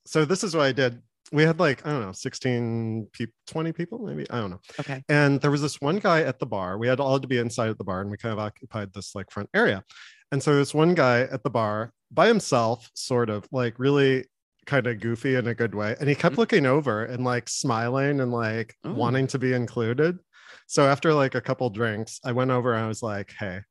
So 0.05 0.25
this 0.25 0.43
is 0.43 0.55
what 0.55 0.65
I 0.65 0.71
did 0.71 1.01
we 1.31 1.43
had 1.43 1.59
like 1.59 1.85
i 1.85 1.91
don't 1.91 2.01
know 2.01 2.11
16 2.11 3.07
people 3.11 3.33
20 3.47 3.71
people 3.71 3.99
maybe 3.99 4.29
i 4.29 4.39
don't 4.39 4.49
know 4.51 4.61
okay 4.79 5.03
and 5.09 5.41
there 5.41 5.51
was 5.51 5.61
this 5.61 5.79
one 5.79 5.97
guy 5.97 6.21
at 6.21 6.39
the 6.39 6.45
bar 6.45 6.77
we 6.77 6.87
had 6.87 6.99
all 6.99 7.19
to 7.19 7.27
be 7.27 7.37
inside 7.37 7.69
of 7.69 7.77
the 7.77 7.83
bar 7.83 8.01
and 8.01 8.09
we 8.09 8.17
kind 8.17 8.33
of 8.33 8.39
occupied 8.39 8.93
this 8.93 9.15
like 9.15 9.31
front 9.31 9.49
area 9.53 9.83
and 10.31 10.41
so 10.41 10.55
this 10.55 10.73
one 10.73 10.93
guy 10.93 11.21
at 11.21 11.43
the 11.43 11.49
bar 11.49 11.91
by 12.11 12.27
himself, 12.27 12.89
sort 12.93 13.29
of 13.29 13.47
like 13.51 13.79
really 13.79 14.25
kind 14.65 14.87
of 14.87 14.99
goofy 14.99 15.35
in 15.35 15.47
a 15.47 15.55
good 15.55 15.73
way. 15.73 15.95
And 15.99 16.07
he 16.07 16.15
kept 16.15 16.33
mm-hmm. 16.33 16.41
looking 16.41 16.65
over 16.65 17.05
and 17.05 17.23
like 17.23 17.49
smiling 17.49 18.19
and 18.19 18.31
like 18.31 18.75
Ooh. 18.85 18.93
wanting 18.93 19.27
to 19.27 19.39
be 19.39 19.53
included. 19.53 20.19
So 20.67 20.87
after 20.87 21.13
like 21.13 21.35
a 21.35 21.41
couple 21.41 21.69
drinks, 21.69 22.19
I 22.23 22.31
went 22.31 22.51
over 22.51 22.73
and 22.73 22.85
I 22.85 22.87
was 22.87 23.01
like, 23.01 23.33
hey, 23.37 23.61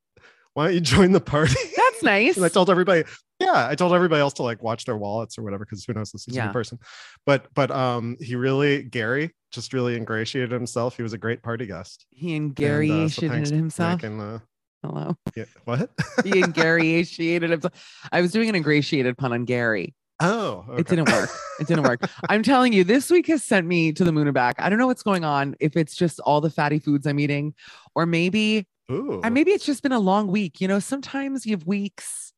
why 0.54 0.66
don't 0.66 0.74
you 0.74 0.80
join 0.80 1.12
the 1.12 1.20
party? 1.20 1.54
That's 2.00 2.04
nice. 2.04 2.36
and 2.36 2.44
I 2.44 2.48
told 2.48 2.70
everybody, 2.70 3.04
yeah, 3.40 3.68
I 3.68 3.74
told 3.74 3.92
everybody 3.92 4.20
else 4.20 4.34
to 4.34 4.42
like 4.42 4.62
watch 4.62 4.84
their 4.84 4.96
wallets 4.96 5.38
or 5.38 5.42
whatever, 5.42 5.64
because 5.64 5.84
who 5.84 5.92
knows 5.92 6.12
this 6.12 6.26
is 6.28 6.36
yeah. 6.36 6.50
a 6.50 6.52
person. 6.52 6.78
But 7.26 7.46
but 7.54 7.70
um 7.70 8.16
he 8.20 8.36
really 8.36 8.82
Gary 8.82 9.34
just 9.52 9.72
really 9.72 9.96
ingratiated 9.96 10.50
himself. 10.50 10.96
He 10.96 11.02
was 11.02 11.12
a 11.12 11.18
great 11.18 11.42
party 11.42 11.66
guest. 11.66 12.06
He 12.10 12.34
ingratiated 12.34 13.42
uh, 13.42 13.44
so 13.46 13.54
himself. 13.54 14.02
Making 14.02 14.18
the, 14.18 14.42
Hello. 14.82 15.16
Yeah. 15.36 15.44
What? 15.64 15.90
he 16.24 16.38
ingratiated 16.40 17.50
himself. 17.50 17.72
I 18.12 18.20
was 18.20 18.32
doing 18.32 18.48
an 18.48 18.54
ingratiated 18.54 19.18
pun 19.18 19.32
on 19.32 19.44
Gary. 19.44 19.94
Oh, 20.20 20.64
okay. 20.68 20.80
it 20.80 20.88
didn't 20.88 21.10
work. 21.10 21.30
It 21.60 21.68
didn't 21.68 21.84
work. 21.84 22.00
I'm 22.28 22.42
telling 22.42 22.72
you, 22.72 22.82
this 22.82 23.08
week 23.10 23.28
has 23.28 23.44
sent 23.44 23.66
me 23.66 23.92
to 23.92 24.02
the 24.02 24.10
moon 24.10 24.26
and 24.26 24.34
back. 24.34 24.56
I 24.58 24.68
don't 24.68 24.78
know 24.78 24.88
what's 24.88 25.02
going 25.02 25.24
on. 25.24 25.54
If 25.60 25.76
it's 25.76 25.94
just 25.94 26.18
all 26.20 26.40
the 26.40 26.50
fatty 26.50 26.80
foods 26.80 27.06
I'm 27.06 27.20
eating, 27.20 27.54
or 27.94 28.04
maybe, 28.04 28.66
Ooh. 28.90 29.20
or 29.22 29.30
maybe 29.30 29.50
it's 29.50 29.66
just 29.66 29.82
been 29.82 29.92
a 29.92 29.98
long 29.98 30.28
week. 30.28 30.60
You 30.60 30.68
know, 30.68 30.78
sometimes 30.78 31.44
you 31.44 31.52
have 31.52 31.66
weeks. 31.66 32.32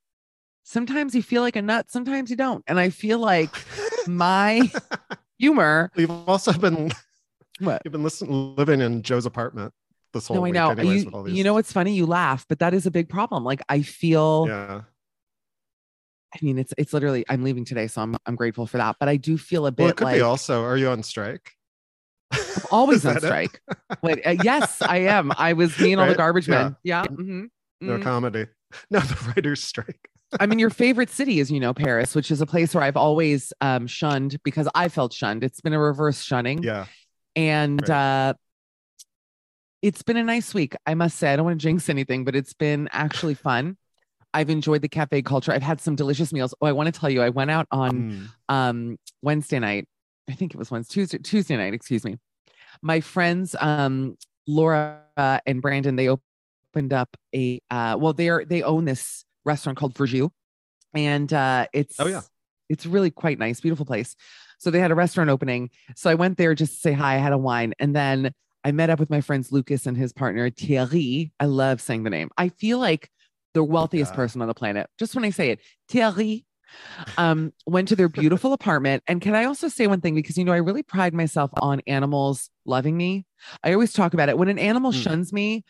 Sometimes 0.65 1.15
you 1.15 1.23
feel 1.23 1.43
like 1.43 1.57
a 1.57 1.63
nut. 1.63 1.91
Sometimes 1.91 2.31
you 2.31 2.37
don't. 2.37 2.65
And 2.67 2.79
I 2.79 2.91
feel 2.91 3.19
like 3.19 3.51
my 4.07 4.71
humor. 5.39 5.91
We've 5.97 6.11
also 6.11 6.53
been. 6.53 6.93
What? 7.59 7.83
You've 7.85 7.93
been 7.93 8.03
listening, 8.03 8.57
living 8.57 8.81
in 8.81 9.03
Joe's 9.03 9.27
apartment 9.27 9.75
this 10.13 10.27
whole 10.27 10.37
no, 10.37 10.47
I 10.47 10.51
know. 10.51 10.71
Anyways, 10.71 11.05
you, 11.05 11.25
you 11.29 11.45
know 11.45 11.55
what's 11.55 11.73
funny? 11.73 11.95
You 11.95 12.07
laugh, 12.07 12.47
but 12.49 12.59
that 12.61 12.75
is 12.75 12.87
a 12.87 12.91
big 12.91 13.09
problem. 13.09 13.45
Like 13.45 13.61
I 13.69 13.83
feel 13.83 14.47
yeah. 14.49 14.83
I 16.33 16.39
mean, 16.43 16.59
it's 16.59 16.73
it's 16.79 16.93
literally 16.93 17.25
I'm 17.29 17.43
leaving 17.43 17.65
today, 17.65 17.87
so 17.87 18.03
I'm 18.03 18.17
I'm 18.27 18.37
grateful 18.37 18.67
for 18.67 18.79
that. 18.79 18.97
But 19.01 19.09
I 19.09 19.17
do 19.17 19.37
feel 19.37 19.67
a 19.67 19.73
bit 19.73 19.83
well, 19.83 19.91
it 19.91 19.97
could 19.97 20.05
like 20.05 20.17
be 20.17 20.21
also. 20.21 20.63
Are 20.65 20.77
you 20.77 20.89
on 20.89 21.03
strike? 21.03 21.53
I'm 22.57 22.63
always 22.71 23.05
on 23.07 23.19
strike. 23.21 23.61
Wait, 24.03 24.25
uh, 24.27 24.37
yes, 24.43 24.83
I 24.83 24.99
am. 24.99 25.33
I 25.37 25.53
was 25.53 25.79
me 25.79 25.93
and 25.93 26.01
all 26.01 26.09
the 26.09 26.15
garbage 26.15 26.49
yeah. 26.49 26.63
men. 26.63 26.77
Yeah. 26.83 27.05
Mm-hmm. 27.05 27.45
No 27.81 27.99
mm 27.99 28.03
comedy. 28.03 28.47
No, 28.89 29.01
the 29.01 29.33
writers' 29.35 29.65
strike. 29.65 30.09
I'm 30.39 30.53
in 30.53 30.61
your 30.61 30.71
favorite 30.71 31.11
city, 31.11 31.41
as 31.41 31.51
you 31.51 31.59
know, 31.59 31.75
Paris, 31.75 32.15
which 32.15 32.31
is 32.31 32.41
a 32.41 32.47
place 32.47 32.73
where 32.73 32.85
I've 32.85 32.97
always 32.97 33.53
um, 33.61 33.89
shunned 33.89 34.41
because 34.45 34.69
I 34.77 34.89
felt 34.89 35.13
shunned. 35.13 35.43
It's 35.43 35.61
been 35.61 35.73
a 35.73 35.79
reverse 35.81 36.23
shunning. 36.23 36.63
Yeah. 36.63 36.87
And 37.35 37.81
right. 37.89 38.31
uh, 38.31 38.35
it's 39.83 40.03
been 40.03 40.17
a 40.17 40.23
nice 40.23 40.55
week. 40.55 40.77
I 40.87 40.95
must 40.95 41.19
say, 41.19 41.33
I 41.33 41.37
don't 41.37 41.47
want 41.47 41.61
to 41.61 41.63
jinx 41.63 41.89
anything, 41.89 42.25
but 42.25 42.37
it's 42.37 42.53
been 42.53 42.89
actually 42.93 43.35
fun. 43.35 43.77
I've 44.33 44.51
enjoyed 44.51 44.83
the 44.83 44.89
cafe 44.89 45.23
culture. 45.23 45.53
I've 45.53 45.63
had 45.63 45.81
some 45.81 45.97
delicious 45.97 46.33
meals. 46.33 46.55
Oh, 46.61 46.67
I 46.67 46.73
want 46.73 46.95
to 46.95 46.99
tell 47.01 47.11
you, 47.11 47.23
I 47.23 47.31
went 47.31 47.51
out 47.51 47.67
on 47.73 47.93
mm. 47.93 48.29
um, 48.49 48.99
Wednesday 49.23 49.59
night. 49.59 49.89
I 50.29 50.35
think 50.35 50.55
it 50.55 50.59
was 50.59 50.71
Wednesday, 50.71 50.95
Tuesday, 50.95 51.19
Tuesday 51.19 51.57
night, 51.57 51.75
excuse 51.75 52.05
me. 52.05 52.19
My 52.83 53.01
friends, 53.01 53.55
um, 53.61 54.17
Laura 54.47 55.01
and 55.47 55.61
Brandon, 55.63 55.97
they 55.97 56.09
opened 56.09 56.93
up 56.93 57.17
a 57.35 57.61
uh 57.71 57.97
well 57.99 58.13
they're 58.13 58.45
they 58.45 58.63
own 58.63 58.85
this 58.85 59.25
restaurant 59.45 59.77
called 59.77 59.95
Verjus 59.95 60.31
and 60.95 61.33
uh 61.33 61.67
it's 61.73 61.97
Oh, 61.99 62.07
yeah. 62.07 62.21
it's 62.69 62.87
really 62.87 63.11
quite 63.11 63.39
nice 63.41 63.61
beautiful 63.61 63.85
place 63.85 64.15
so 64.59 64.71
they 64.71 64.79
had 64.79 64.93
a 64.93 64.95
restaurant 64.95 65.31
opening 65.31 65.71
so 65.97 66.11
I 66.11 66.15
went 66.15 66.39
there 66.39 66.55
just 66.55 66.75
to 66.75 66.79
say 66.81 66.93
hi 66.93 67.15
I 67.15 67.19
had 67.19 67.33
a 67.33 67.39
wine 67.39 67.75
and 67.81 67.95
then 67.97 68.33
I 68.65 68.71
met 68.71 68.89
up 68.91 69.01
with 69.01 69.11
my 69.11 69.21
friends 69.21 69.51
Lucas 69.51 69.85
and 69.87 69.97
his 69.97 70.13
partner 70.13 70.49
Thierry 70.51 71.33
I 71.41 71.47
love 71.47 71.81
saying 71.81 72.05
the 72.05 72.11
name 72.11 72.31
I 72.39 72.51
feel 72.51 72.79
like 72.79 73.11
the 73.55 73.65
wealthiest 73.65 74.13
Yeah. 74.13 74.17
person 74.17 74.43
on 74.43 74.47
the 74.49 74.55
planet 74.55 74.89
just 74.97 75.15
when 75.17 75.25
I 75.25 75.31
say 75.31 75.51
it 75.51 75.61
Thierry 75.89 76.45
um 77.19 77.53
went 77.67 77.89
to 77.89 77.97
their 77.97 78.09
beautiful 78.09 78.53
apartment 78.53 79.03
and 79.07 79.21
can 79.21 79.35
I 79.35 79.45
also 79.45 79.69
say 79.69 79.87
one 79.87 80.01
thing 80.01 80.15
because 80.15 80.37
you 80.39 80.45
know 80.45 80.53
I 80.53 80.59
really 80.59 80.83
pride 80.83 81.15
myself 81.15 81.51
on 81.61 81.81
animals 81.87 82.51
loving 82.65 82.97
me 82.97 83.27
I 83.65 83.73
always 83.73 83.93
talk 83.93 84.15
about 84.15 84.29
it 84.29 84.39
when 84.39 84.49
an 84.49 84.59
animal 84.59 84.93
Hmm. 84.93 84.99
shuns 85.01 85.33
me 85.33 85.65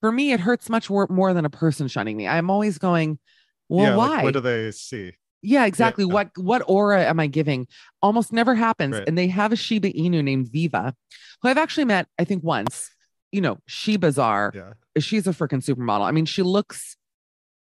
for 0.00 0.10
me, 0.10 0.32
it 0.32 0.40
hurts 0.40 0.68
much 0.68 0.90
more, 0.90 1.06
more 1.08 1.32
than 1.32 1.44
a 1.44 1.48
person 1.50 1.86
shunning 1.86 2.16
me. 2.16 2.26
I'm 2.26 2.50
always 2.50 2.76
going, 2.76 3.20
well, 3.68 3.90
yeah, 3.90 3.96
why? 3.96 4.08
like, 4.08 4.24
what 4.24 4.32
do 4.34 4.40
they 4.40 4.72
see? 4.72 5.12
yeah, 5.42 5.64
exactly. 5.64 6.04
Yeah. 6.04 6.12
What 6.12 6.30
what 6.36 6.62
aura 6.66 7.04
am 7.04 7.20
I 7.20 7.28
giving? 7.28 7.68
Almost 8.02 8.32
never 8.32 8.56
happens. 8.56 8.96
Right. 8.96 9.06
And 9.06 9.16
they 9.16 9.28
have 9.28 9.52
a 9.52 9.56
Shiba 9.56 9.92
Inu 9.92 10.24
named 10.24 10.48
Viva, 10.50 10.92
who 11.40 11.48
I've 11.48 11.56
actually 11.56 11.84
met, 11.84 12.08
I 12.18 12.24
think, 12.24 12.42
once. 12.42 12.90
You 13.30 13.42
know, 13.42 13.58
Shiba's 13.68 14.18
are 14.18 14.50
Yeah. 14.52 14.72
she's 14.98 15.28
a 15.28 15.30
freaking 15.30 15.62
supermodel. 15.62 16.02
I 16.04 16.10
mean, 16.10 16.26
she 16.26 16.42
looks 16.42 16.96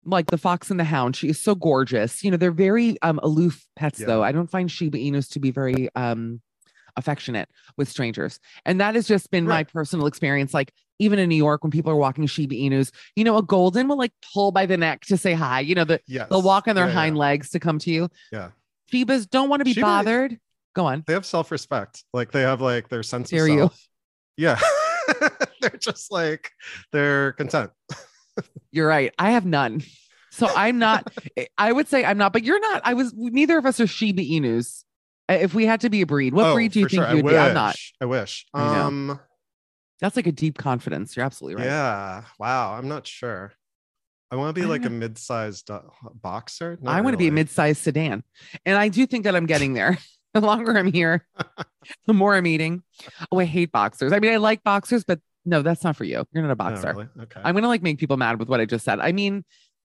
like 0.08 0.26
the 0.30 0.38
fox 0.38 0.70
and 0.70 0.78
the 0.80 0.84
hound. 0.84 1.16
She 1.16 1.28
is 1.28 1.40
so 1.40 1.54
gorgeous. 1.54 2.22
You 2.24 2.30
know, 2.30 2.36
they're 2.36 2.50
very 2.50 3.00
um 3.02 3.18
aloof 3.22 3.64
pets, 3.76 4.00
Yeah. 4.00 4.06
though. 4.06 4.22
I 4.22 4.32
don't 4.32 4.50
find 4.50 4.70
Shiba 4.70 4.98
Inus 4.98 5.28
to 5.30 5.40
be 5.40 5.50
very 5.50 5.88
um 5.94 6.40
affectionate 6.96 7.48
with 7.76 7.88
strangers. 7.88 8.40
And 8.64 8.80
that 8.80 8.96
has 8.96 9.06
just 9.06 9.30
been 9.30 9.44
my 9.46 9.62
personal 9.64 10.06
experience. 10.06 10.52
Like 10.52 10.72
even 10.98 11.20
in 11.20 11.28
New 11.28 11.36
York, 11.36 11.62
when 11.62 11.70
people 11.70 11.92
are 11.92 11.96
walking 11.96 12.26
Shiba 12.26 12.56
Inus, 12.56 12.90
you 13.14 13.22
know, 13.22 13.36
a 13.36 13.42
golden 13.42 13.86
will 13.86 13.98
like 13.98 14.12
pull 14.34 14.50
by 14.50 14.66
the 14.66 14.76
neck 14.76 15.02
to 15.02 15.16
say 15.16 15.32
hi. 15.34 15.60
You 15.60 15.76
know, 15.76 15.84
the, 15.84 16.00
Yes. 16.08 16.28
they'll 16.28 16.42
walk 16.42 16.66
on 16.66 16.74
their 16.74 16.88
Yeah, 16.88 16.92
hind 16.94 17.14
yeah. 17.16 17.20
legs 17.20 17.50
to 17.50 17.60
come 17.60 17.78
to 17.80 17.90
you. 17.90 18.08
Yeah. 18.32 18.50
Shibas 18.92 19.30
don't 19.30 19.48
want 19.48 19.60
to 19.60 19.64
be 19.64 19.74
Shiba- 19.74 19.86
bothered. 19.86 20.40
Go 20.74 20.86
on. 20.86 21.04
They 21.06 21.12
have 21.12 21.24
self-respect. 21.26 22.02
Like 22.12 22.32
they 22.32 22.40
have 22.42 22.60
like 22.60 22.88
their 22.88 23.04
sense 23.04 23.30
Dare 23.30 23.44
of 23.44 23.48
you. 23.50 23.70
Yeah. 24.36 24.58
they're 25.60 25.70
just 25.78 26.10
like 26.10 26.50
they're 26.92 27.32
content. 27.34 27.70
You're 28.70 28.88
right. 28.88 29.12
I 29.18 29.30
have 29.32 29.44
none. 29.46 29.82
So 30.30 30.48
I'm 30.54 30.78
not, 30.78 31.12
I 31.56 31.72
would 31.72 31.88
say 31.88 32.04
I'm 32.04 32.18
not, 32.18 32.32
but 32.32 32.44
you're 32.44 32.60
not. 32.60 32.82
I 32.84 32.94
was, 32.94 33.12
neither 33.14 33.58
of 33.58 33.66
us 33.66 33.80
are 33.80 33.86
Shiba 33.86 34.22
Inus. 34.22 34.84
If 35.28 35.54
we 35.54 35.66
had 35.66 35.80
to 35.82 35.90
be 35.90 36.00
a 36.02 36.06
breed, 36.06 36.32
what 36.32 36.46
Oh, 36.46 36.54
breed 36.54 36.72
do 36.72 36.80
you 36.80 36.88
think 36.88 37.02
sure. 37.02 37.10
You 37.14 37.22
would 37.22 37.30
be? 37.30 37.36
I'm 37.36 37.54
not. 37.54 37.76
I 38.00 38.04
wish. 38.06 38.46
I. 38.54 38.78
Um 38.80 39.18
That's 40.00 40.16
like 40.16 40.26
a 40.26 40.32
deep 40.32 40.56
confidence. 40.58 41.16
You're 41.16 41.26
absolutely 41.26 41.56
right. 41.62 41.66
yeah. 41.70 42.22
Wow. 42.38 42.74
I'm 42.74 42.88
not 42.88 43.06
sure. 43.06 43.52
I 44.30 44.36
want 44.36 44.54
to 44.54 44.60
be 44.60 44.66
like 44.66 44.84
a 44.84 44.90
mid-sized 44.90 45.70
uh, 45.70 45.80
boxer. 46.22 46.78
I 46.86 47.00
want 47.00 47.14
to 47.14 47.18
be 47.18 47.28
a 47.28 47.32
mid-sized 47.32 47.82
sedan. 47.82 48.22
And 48.66 48.76
I 48.76 48.88
do 48.88 49.06
think 49.06 49.24
that 49.24 49.34
I'm 49.34 49.46
getting 49.46 49.72
there. 49.72 49.98
the 50.34 50.42
longer 50.42 50.76
I'm 50.76 50.92
here, 50.92 51.26
the 52.06 52.12
more 52.12 52.34
I'm 52.34 52.46
eating. 52.46 52.82
Oh, 53.32 53.38
I 53.38 53.44
hate 53.44 53.72
boxers. 53.72 54.12
I 54.12 54.18
mean, 54.18 54.32
I 54.32 54.36
like 54.36 54.62
boxers, 54.62 55.02
but 55.04 55.20
no, 55.48 55.62
that's 55.62 55.82
not 55.82 55.96
for 55.96 56.04
you. 56.04 56.24
You're 56.32 56.42
not 56.42 56.50
a 56.50 56.52
Oh, 56.52 56.54
boxer. 56.56 56.92
really? 56.92 57.08
Okay. 57.22 57.40
I'm 57.42 57.54
gonna 57.54 57.68
like 57.68 57.82
make 57.82 57.98
people 57.98 58.16
mad 58.16 58.38
with 58.38 58.48
what 58.48 58.60
I 58.60 58.64
just 58.66 58.84
said. 58.84 59.00
I 59.00 59.12
mean, 59.12 59.44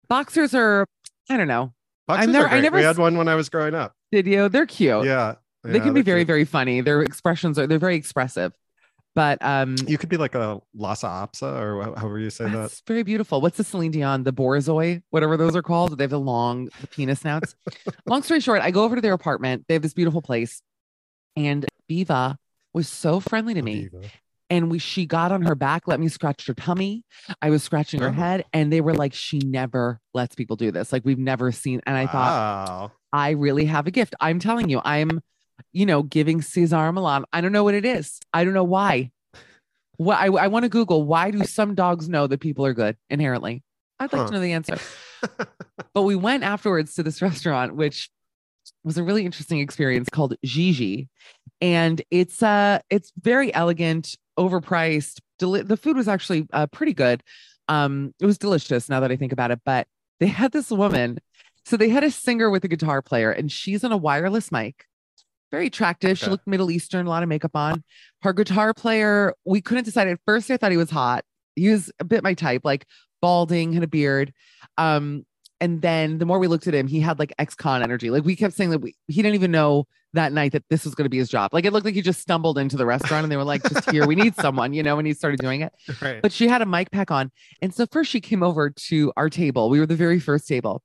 boxers 0.09 0.53
are, 0.53 0.85
I 1.29 1.37
don't 1.37 1.47
know. 1.47 1.73
Boxers 2.07 2.27
never- 2.33 2.47
are 2.47 2.49
I 2.49 2.59
never 2.59 2.77
we 2.77 2.83
had 2.83 2.97
one 2.97 3.17
when 3.17 3.27
I 3.27 3.35
was 3.35 3.49
growing 3.49 3.73
up. 3.73 3.93
Did 4.11 4.27
you? 4.27 4.49
They're 4.49 4.65
cute. 4.65 5.05
Yeah. 5.05 5.35
they 5.63 5.77
yeah, 5.77 5.83
can 5.83 5.93
be 5.93 6.01
very, 6.01 6.19
cute. 6.21 6.27
very 6.27 6.45
funny. 6.45 6.81
Their 6.81 7.01
expressions 7.01 7.57
are 7.57 7.65
they're 7.65 7.79
very 7.79 7.95
expressive. 7.95 8.51
But 9.15 9.37
um 9.41 9.75
You 9.87 9.97
could 9.99 10.09
be 10.09 10.17
like 10.17 10.33
a 10.35 10.59
Lhasa 10.75 11.05
Apsa 11.07 11.61
or 11.61 11.83
however 11.95 12.19
you 12.19 12.29
say 12.31 12.45
that. 12.45 12.51
That's 12.51 12.81
very 12.87 13.03
beautiful. 13.03 13.41
What's 13.41 13.57
the 13.57 13.63
Celine 13.63 13.91
Dion, 13.91 14.23
the 14.23 14.33
Borzoi, 14.33 15.01
whatever 15.11 15.37
those 15.37 15.55
are 15.55 15.61
called? 15.61 15.97
They 15.97 16.03
have 16.03 16.09
the 16.11 16.19
long 16.19 16.69
the 16.81 16.87
penis 16.87 17.19
snouts. 17.21 17.55
long 18.07 18.23
story 18.23 18.39
short, 18.39 18.61
I 18.61 18.71
go 18.71 18.83
over 18.83 18.95
to 18.95 19.01
their 19.01 19.13
apartment. 19.13 19.65
They 19.67 19.75
have 19.75 19.83
this 19.83 19.93
beautiful 19.93 20.21
place, 20.23 20.61
and 21.37 21.63
Biva 21.89 22.37
was 22.73 22.89
so 22.89 23.19
friendly 23.19 23.53
to 23.53 23.61
me. 23.61 23.87
Aviva. 23.93 24.09
And 24.49 24.69
we 24.69 24.77
she 24.79 25.05
got 25.05 25.31
on 25.31 25.41
her 25.43 25.55
back, 25.55 25.87
let 25.87 25.99
me 25.99 26.07
scratch 26.09 26.45
her 26.47 26.53
tummy. 26.53 27.03
I 27.41 27.49
was 27.49 27.63
scratching 27.63 28.01
her 28.01 28.09
Oh. 28.09 28.11
head, 28.11 28.45
and 28.53 28.71
they 28.71 28.81
were 28.81 28.93
like, 28.93 29.13
she 29.13 29.39
never 29.39 29.99
lets 30.13 30.35
people 30.35 30.55
do 30.55 30.71
this. 30.71 30.91
Like 30.93 31.03
we've 31.05 31.17
never 31.19 31.51
seen. 31.51 31.81
And 31.85 31.97
I 31.97 32.05
thought, 32.07 32.31
Wow. 32.69 32.91
I 33.11 33.31
really 33.31 33.65
have 33.65 33.87
a 33.87 33.91
gift. 33.91 34.15
I'm 34.19 34.39
telling 34.39 34.69
you, 34.69 34.81
I'm, 34.83 35.21
you 35.71 35.85
know, 35.85 36.03
giving 36.03 36.41
Cesar 36.41 36.91
Millan. 36.91 37.25
I 37.33 37.41
don't 37.41 37.51
know 37.51 37.63
what 37.63 37.73
it 37.75 37.85
is. 37.85 38.19
I 38.33 38.43
don't 38.43 38.53
know 38.53 38.63
why. 38.63 39.11
What 39.97 40.17
I, 40.17 40.25
I 40.25 40.47
want 40.47 40.63
to 40.63 40.69
Google 40.69 41.03
why 41.03 41.29
do 41.31 41.43
some 41.45 41.75
dogs 41.75 42.09
know 42.09 42.25
that 42.27 42.39
people 42.39 42.65
are 42.65 42.73
good 42.73 42.97
inherently? 43.09 43.63
I'd 43.99 44.11
like 44.11 44.21
Huh. 44.21 44.27
to 44.27 44.33
know 44.33 44.39
the 44.39 44.53
answer. 44.53 44.77
But 45.93 46.01
we 46.03 46.15
went 46.15 46.43
afterwards 46.43 46.95
to 46.95 47.03
this 47.03 47.21
restaurant, 47.21 47.75
which 47.75 48.09
was 48.83 48.97
a 48.97 49.03
really 49.03 49.25
interesting 49.25 49.59
experience 49.59 50.09
called 50.09 50.35
Gigi. 50.43 51.07
And 51.61 52.01
it's 52.11 52.41
uh 52.43 52.79
it's 52.89 53.11
very 53.21 53.53
elegant, 53.53 54.15
overpriced. 54.37 55.19
Deli- 55.39 55.63
the 55.63 55.77
food 55.77 55.97
was 55.97 56.07
actually 56.07 56.47
uh, 56.53 56.67
pretty 56.67 56.93
good. 56.93 57.23
Um, 57.67 58.13
it 58.21 58.25
was 58.25 58.37
delicious 58.37 58.89
now 58.89 58.99
that 58.99 59.11
I 59.11 59.15
think 59.15 59.31
about 59.31 59.51
it. 59.51 59.61
But 59.65 59.87
they 60.19 60.27
had 60.27 60.51
this 60.51 60.69
woman. 60.69 61.19
So 61.65 61.77
they 61.77 61.89
had 61.89 62.03
a 62.03 62.11
singer 62.11 62.49
with 62.49 62.65
a 62.65 62.67
guitar 62.67 63.01
player, 63.01 63.31
and 63.31 63.51
she's 63.51 63.83
on 63.83 63.91
a 63.91 63.97
wireless 63.97 64.51
mic. 64.51 64.85
Very 65.49 65.67
attractive. 65.67 66.17
She 66.17 66.29
looked 66.29 66.47
Middle 66.47 66.71
Eastern, 66.71 67.05
a 67.05 67.09
lot 67.09 67.23
of 67.23 67.29
makeup 67.29 67.55
on. 67.55 67.83
Her 68.23 68.33
guitar 68.33 68.73
player, 68.73 69.33
we 69.45 69.61
couldn't 69.61 69.83
decide. 69.83 70.07
At 70.07 70.19
first, 70.25 70.49
I 70.49 70.57
thought 70.57 70.71
he 70.71 70.77
was 70.77 70.89
hot. 70.89 71.23
He 71.55 71.69
was 71.69 71.91
a 71.99 72.03
bit 72.03 72.23
my 72.23 72.33
type, 72.33 72.61
like 72.65 72.85
balding, 73.21 73.71
had 73.71 73.83
a 73.83 73.87
beard. 73.87 74.33
Um, 74.77 75.25
and 75.63 75.81
then 75.81 76.17
the 76.17 76.25
more 76.25 76.39
we 76.39 76.47
looked 76.47 76.67
at 76.67 76.73
him, 76.75 76.87
he 76.87 76.99
had 76.99 77.19
like 77.19 77.31
ex-con 77.39 77.81
energy. 77.81 78.09
Like 78.09 78.25
we 78.25 78.35
kept 78.35 78.53
saying 78.53 78.71
that 78.71 78.79
we, 78.79 78.95
he 79.07 79.21
didn't 79.21 79.35
even 79.35 79.51
know 79.51 79.87
that 80.13 80.33
night 80.33 80.51
that 80.51 80.63
this 80.69 80.83
was 80.83 80.93
going 80.93 81.05
to 81.05 81.09
be 81.09 81.17
his 81.17 81.29
job. 81.29 81.53
Like 81.53 81.63
it 81.65 81.71
looked 81.71 81.85
like 81.85 81.95
he 81.95 82.01
just 82.01 82.19
stumbled 82.19 82.57
into 82.57 82.75
the 82.75 82.85
restaurant 82.85 83.23
and 83.23 83.31
they 83.31 83.37
were 83.37 83.45
like, 83.45 83.63
just 83.63 83.89
here, 83.89 84.05
we 84.05 84.15
need 84.15 84.35
someone, 84.35 84.73
you 84.73 84.83
know, 84.83 84.97
and 84.99 85.07
he 85.07 85.13
started 85.13 85.39
doing 85.39 85.61
it. 85.61 85.73
right. 86.01 86.21
But 86.21 86.31
she 86.33 86.47
had 86.49 86.61
a 86.61 86.65
mic 86.65 86.91
pack 86.91 87.11
on. 87.11 87.31
And 87.61 87.73
so 87.73 87.85
first 87.91 88.11
she 88.11 88.19
came 88.19 88.43
over 88.43 88.69
to 88.69 89.13
our 89.17 89.29
table. 89.29 89.69
We 89.69 89.79
were 89.79 89.85
the 89.87 89.95
very 89.95 90.19
first 90.19 90.47
table. 90.47 90.83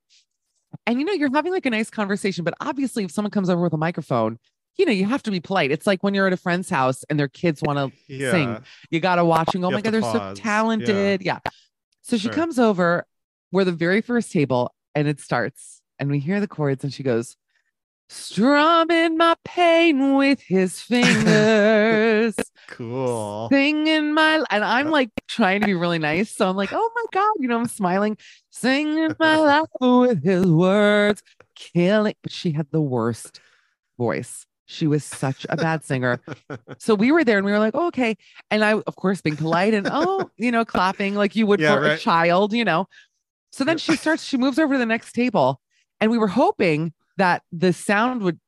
And 0.87 0.99
you 1.01 1.05
know, 1.05 1.13
you're 1.13 1.33
having 1.35 1.53
like 1.53 1.67
a 1.67 1.71
nice 1.71 1.91
conversation, 1.91 2.45
but 2.45 2.55
obviously 2.61 3.03
if 3.05 3.11
someone 3.11 3.31
comes 3.33 3.51
over 3.51 3.61
with 3.63 3.73
a 3.73 3.79
microphone, 3.79 4.39
you 4.77 4.87
know, 4.87 4.93
you 4.93 5.07
have 5.07 5.25
to 5.25 5.31
be 5.33 5.41
polite. 5.41 5.73
It's 5.73 5.87
like 5.89 6.05
when 6.05 6.15
you're 6.15 6.29
at 6.29 6.33
a 6.33 6.37
friend's 6.37 6.71
house 6.71 7.05
and 7.11 7.19
their 7.19 7.29
kids 7.29 7.61
want 7.63 7.79
to 7.79 7.99
yeah. 8.15 8.31
sing. 8.31 8.59
You 8.91 9.01
got 9.01 9.17
to 9.17 9.25
watch 9.25 9.55
and 9.55 9.63
go, 9.63 9.67
oh 9.67 9.71
You 9.71 9.77
my 9.77 9.81
God, 9.83 9.93
they're 9.93 10.03
so 10.03 10.13
pause. 10.21 10.39
Yeah. 10.39 10.43
talented. 10.45 11.23
Yeah. 11.23 11.41
So 12.03 12.17
she 12.17 12.25
Sure. 12.29 12.33
comes 12.33 12.59
over. 12.61 13.05
We're 13.53 13.65
the 13.65 13.73
very 13.73 14.01
first 14.01 14.33
table 14.33 14.75
and 14.95 15.09
it 15.09 15.21
starts 15.21 15.81
and 15.99 16.11
we 16.11 16.19
hear 16.19 16.41
the 16.41 16.49
chords 16.49 16.85
and 16.85 16.93
she 16.93 17.03
goes, 17.03 17.37
strumming 18.09 19.17
my 19.17 19.35
pain 19.45 20.17
with 20.17 20.41
his 20.41 20.81
fingers, 20.81 22.35
Cool. 22.69 23.49
singing 23.51 24.15
my, 24.15 24.45
and 24.51 24.65
I'm 24.65 24.91
like 24.91 25.11
trying 25.29 25.61
to 25.61 25.67
be 25.67 25.75
really 25.75 25.99
nice. 25.99 26.31
So 26.35 26.49
I'm 26.49 26.57
like, 26.57 26.71
oh 26.73 26.91
my 26.95 27.05
God, 27.13 27.33
you 27.39 27.49
know, 27.49 27.59
I'm 27.59 27.67
smiling, 27.69 28.17
singing 28.51 29.15
my 29.19 29.37
life 29.39 29.67
with 29.81 30.25
his 30.25 30.47
words, 30.47 31.23
killing. 31.55 32.15
But 32.23 32.33
she 32.33 32.53
had 32.53 32.69
the 32.71 32.81
worst 32.81 33.41
voice. 33.99 34.47
She 34.71 34.87
was 34.87 35.03
such 35.03 35.47
a 35.49 35.57
bad 35.57 35.85
singer. 35.85 36.21
So 36.81 36.95
we 36.95 37.11
were 37.11 37.25
there 37.25 37.39
and 37.39 37.45
we 37.47 37.51
were 37.51 37.59
like, 37.59 37.75
oh, 37.75 37.89
okay. 37.89 38.17
And 38.53 38.63
I, 38.63 38.75
of 38.75 38.95
course, 38.95 39.21
being 39.21 39.37
polite 39.37 39.75
and, 39.75 39.89
oh, 39.91 40.31
you 40.37 40.53
know, 40.53 40.65
clapping 40.65 41.15
like 41.17 41.35
you 41.35 41.45
would 41.47 41.61
Yeah, 41.61 41.75
for 41.75 41.85
a 41.87 41.99
child, 41.99 42.53
you 42.53 42.65
know. 42.65 42.87
So 43.53 43.65
then 43.65 43.79
she 43.79 43.97
starts, 43.97 44.23
she 44.23 44.37
moves 44.37 44.59
over 44.59 44.75
to 44.75 44.79
the 44.79 44.87
next 44.87 45.13
table. 45.13 45.61
And 46.01 46.11
we 46.11 46.19
were 46.19 46.29
hoping 46.29 46.93
that 47.17 47.43
the 47.51 47.73
sound 47.73 48.23
would 48.23 48.39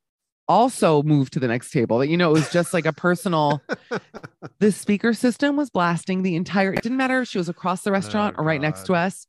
also 0.49 1.03
move 1.03 1.31
to 1.31 1.41
the 1.41 1.49
next 1.49 1.71
table, 1.71 1.99
that, 1.99 2.09
you 2.09 2.17
know, 2.17 2.31
it 2.31 2.33
was 2.33 2.51
just 2.51 2.75
like 2.75 2.87
a 2.87 2.93
personal, 2.93 3.63
the 4.59 4.73
speaker 4.73 5.13
system 5.15 5.57
was 5.57 5.71
blasting 5.71 6.23
the 6.23 6.35
entire, 6.35 6.73
it 6.73 6.83
didn't 6.83 6.99
matter 6.99 7.23
if 7.23 7.29
she 7.29 7.39
was 7.39 7.49
across 7.49 7.83
the 7.83 7.93
restaurant 7.93 8.37
or 8.39 8.45
right 8.45 8.61
next 8.61 8.87
to 8.87 8.95
us 8.95 9.27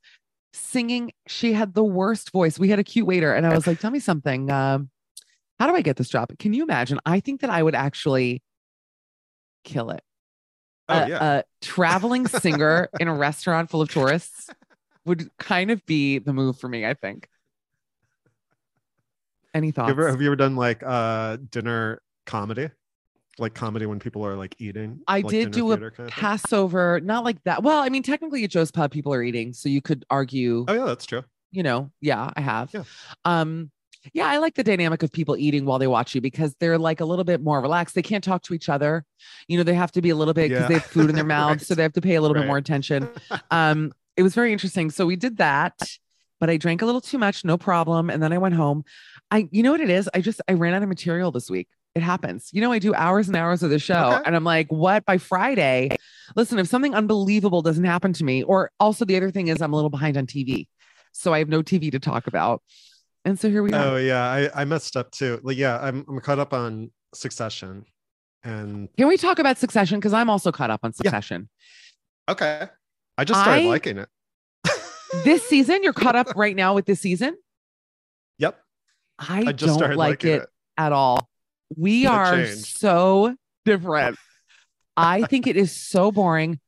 singing. 0.54 1.12
She 1.28 1.54
had 1.54 1.74
the 1.74 1.84
worst 1.84 2.32
voice. 2.32 2.60
We 2.60 2.70
had 2.70 2.80
a 2.80 2.84
cute 2.84 3.08
waiter. 3.08 3.34
And 3.34 3.46
I 3.46 3.54
was 3.54 3.68
like, 3.68 3.80
tell 3.80 3.92
me 3.92 4.00
something. 4.00 4.51
Um, 4.51 4.90
how 5.60 5.68
do 5.68 5.75
I 5.75 5.82
get 5.82 5.96
this 5.96 6.10
job? 6.10 6.30
Can 6.40 6.54
you 6.54 6.63
imagine? 6.63 7.00
I 7.06 7.20
think 7.20 7.42
that 7.42 7.50
I 7.50 7.62
would 7.62 7.75
actually 7.75 8.42
kill 9.63 9.92
it. 9.92 10.01
Oh 10.90 10.96
a, 10.96 11.08
yeah. 11.08 11.34
a 11.38 11.44
traveling 11.62 12.28
singer 12.28 12.90
in 13.00 13.08
a 13.08 13.13
restaurant 13.13 13.70
full 13.70 13.82
of 13.82 13.92
tourists 13.92 14.50
would 15.05 15.29
kind 15.38 15.72
of 15.72 15.86
be 15.86 16.20
the 16.20 16.34
move 16.34 16.60
for 16.60 16.67
me, 16.67 16.86
I 16.86 16.93
think. 16.93 17.27
Any 19.53 19.67
You 19.67 19.74
thoughts? 19.74 19.91
ever, 19.91 20.10
have 20.10 20.22
you 20.22 20.27
ever 20.27 20.36
done 20.36 20.55
like 20.55 20.81
uh 20.86 21.38
dinner 21.50 22.01
comedy? 22.25 22.70
Like 23.38 23.53
comedy 23.53 23.86
when 23.86 24.00
people 24.00 24.25
are 24.25 24.36
like 24.36 24.55
eating? 24.60 25.00
I 25.08 25.17
Like 25.22 25.27
did 25.27 25.51
do 25.51 25.72
a 25.72 25.77
kind 25.77 26.00
of? 26.00 26.08
Passover, 26.08 27.00
not 27.01 27.24
like 27.24 27.41
that. 27.43 27.63
Well, 27.63 27.79
I 27.79 27.89
mean, 27.89 28.03
technically 28.03 28.43
at 28.43 28.50
Joe's 28.51 28.72
Pub, 28.72 28.91
people 28.91 29.13
are 29.13 29.24
eating. 29.24 29.53
So 29.53 29.67
you 29.70 29.81
could 29.81 30.05
argue, 30.10 30.65
Oh 30.67 30.74
yeah, 30.74 30.86
that's 30.86 31.05
true. 31.05 31.24
you 31.51 31.63
know, 31.63 31.91
yeah, 32.01 32.29
I 32.36 32.41
have. 32.41 32.72
Yeah. 32.74 32.84
Um, 33.25 33.72
yeah, 34.13 34.25
I 34.27 34.38
like 34.39 34.55
the 34.55 34.63
dynamic 34.63 35.03
of 35.03 35.12
people 35.12 35.38
eating 35.38 35.65
while 35.65 35.79
they 35.79 35.88
watch 35.88 36.15
you 36.15 36.22
because 36.22 36.55
they're 36.60 36.77
like 36.77 37.01
a 37.01 37.05
little 37.05 37.24
bit 37.24 37.41
more 37.41 37.62
relaxed. 37.62 37.93
They 37.96 38.01
can't 38.01 38.24
talk 38.24 38.41
to 38.43 38.53
each 38.53 38.67
other. 38.70 39.05
You 39.48 39.58
know, 39.58 39.63
they 39.63 39.75
have 39.75 39.91
to 39.93 40.01
be 40.01 40.10
a 40.10 40.15
little 40.15 40.34
bit 40.34 40.50
because 40.50 40.63
Yeah. 40.63 40.67
they 40.67 40.74
have 40.75 40.86
food 40.86 41.10
in 41.10 41.15
their 41.15 41.24
mouths, 41.38 41.67
so 41.67 41.75
they 41.75 41.84
have 41.84 41.93
to 41.93 42.01
pay 42.01 42.15
a 42.15 42.22
little 42.22 42.36
bit 42.36 42.48
more 42.48 42.58
attention. 42.58 43.10
Um, 43.51 43.91
it 44.18 44.24
was 44.24 44.34
very 44.36 44.51
interesting. 44.51 44.89
So 44.91 45.06
we 45.06 45.15
did 45.15 45.38
that, 45.38 45.74
but 46.39 46.50
I 46.50 46.58
drank 46.58 46.82
a 46.82 46.86
little 46.86 47.01
too 47.01 47.18
much, 47.18 47.44
no 47.46 47.58
problem. 47.58 48.10
And 48.10 48.22
then 48.22 48.34
I 48.34 48.38
went 48.38 48.56
home. 48.56 48.84
I, 49.30 49.48
you 49.51 49.63
know 49.63 49.72
what 49.72 49.82
it 49.82 49.89
is? 49.89 50.10
I 50.13 50.22
just, 50.22 50.41
I 50.48 50.53
ran 50.53 50.74
out 50.74 50.84
of 50.84 50.89
material 50.89 51.32
this 51.32 51.50
week. 51.50 51.68
It 51.96 52.01
happens. 52.03 52.50
You 52.53 52.62
know, 52.62 52.72
I 52.72 52.80
do 52.80 52.94
hours 52.96 53.27
and 53.27 53.36
hours 53.36 53.63
of 53.63 53.70
the 53.70 53.80
show, 53.80 54.13
Okay. 54.13 54.24
and 54.25 54.34
I'm 54.36 54.46
like, 54.46 54.68
what? 54.72 55.06
By 55.06 55.18
Friday, 55.18 55.89
listen, 56.38 56.58
if 56.58 56.68
something 56.68 56.96
unbelievable 56.96 57.62
doesn't 57.62 57.84
happen 57.84 58.13
to 58.13 58.24
me, 58.24 58.44
or 58.44 58.72
also 58.80 59.03
the 59.03 59.18
other 59.18 59.30
thing 59.30 59.50
is 59.50 59.62
I'm 59.62 59.74
a 59.74 59.75
little 59.75 59.89
behind 59.89 60.15
on 60.15 60.25
TV. 60.25 60.68
So 61.12 61.34
I 61.34 61.39
have 61.39 61.50
no 61.50 61.62
TV 61.62 61.91
to 61.91 62.00
talk 62.00 62.27
about. 62.27 62.63
And 63.25 63.38
so 63.38 63.50
here 63.50 63.62
we 63.62 63.74
are. 63.74 63.86
Oh 63.96 63.98
yeah, 63.98 64.24
I, 64.24 64.62
I 64.62 64.63
messed 64.65 64.96
up 64.96 65.12
too. 65.12 65.41
Like, 65.44 65.58
yeah, 65.58 65.77
I'm 65.82 66.06
I'm 66.08 66.20
caught 66.22 66.39
up 66.39 66.53
on 66.53 66.91
Succession, 67.13 67.84
and 68.44 68.88
Can 68.98 69.08
we 69.10 69.18
talk 69.18 69.39
about 69.39 69.58
Succession? 69.58 70.00
Because 70.00 70.13
I'm 70.13 70.30
also 70.30 70.51
caught 70.53 70.70
up 70.72 70.80
on 70.84 70.91
Yeah. 70.91 71.12
Succession. 71.12 71.50
okay, 72.30 72.68
I 73.22 73.24
just 73.24 73.40
started 73.40 73.66
I- 73.66 73.68
liking 73.68 73.98
it. 74.00 74.10
This 75.25 75.44
season, 75.46 75.84
you're 75.84 75.92
caught 75.92 76.16
up 76.16 76.36
right 76.38 76.56
now 76.56 76.74
with 76.74 76.86
this 76.86 77.01
season. 77.01 77.36
Yep, 78.38 78.58
I, 79.20 79.44
I 79.48 79.51
just 79.51 79.68
don't 79.68 79.78
started 79.78 79.98
like 79.98 80.24
liking 80.24 80.42
it, 80.42 80.50
at 80.78 80.94
all. 80.94 81.30
We 81.78 82.06
It 82.06 82.08
are 82.08 82.36
changed. 82.38 82.78
so 82.78 83.36
different. 83.66 84.18
I 84.98 85.24
think 85.24 85.48
it 85.48 85.58
is 85.58 85.72
so 85.72 86.12
boring. 86.13 86.60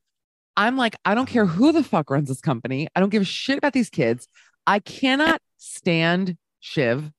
I'm 0.56 0.76
like, 0.76 0.94
I 1.06 1.14
don't 1.14 1.26
care 1.26 1.46
who 1.46 1.72
the 1.72 1.82
fuck 1.82 2.10
runs 2.10 2.28
this 2.28 2.42
company. 2.42 2.86
I 2.94 3.00
don't 3.00 3.08
give 3.08 3.22
a 3.22 3.24
shit 3.24 3.56
about 3.58 3.72
these 3.72 3.88
kids. 3.90 4.28
I 4.66 4.78
cannot 4.78 5.40
stand 5.56 6.36
Shiv. 6.60 7.10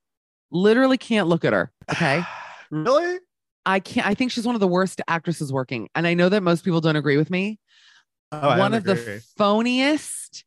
Literally 0.52 0.98
can't 0.98 1.28
look 1.28 1.44
at 1.44 1.54
her. 1.54 1.72
Okay. 1.92 2.24
really? 2.70 3.18
I 3.66 3.80
can't. 3.80 4.06
I 4.06 4.14
think 4.14 4.32
she's 4.32 4.46
one 4.46 4.56
of 4.56 4.62
the 4.62 4.68
worst 4.68 5.02
actresses 5.08 5.52
working. 5.52 5.90
And 5.96 6.06
I 6.06 6.14
know 6.14 6.30
that 6.30 6.44
most 6.44 6.64
people 6.64 6.82
don't 6.82 6.96
agree 6.96 7.18
with 7.18 7.32
me. 7.32 7.60
Oh, 8.42 8.50
I 8.50 8.60
one 8.60 8.74
of 8.74 8.84
the 8.84 8.96
phoniest, 9.38 10.44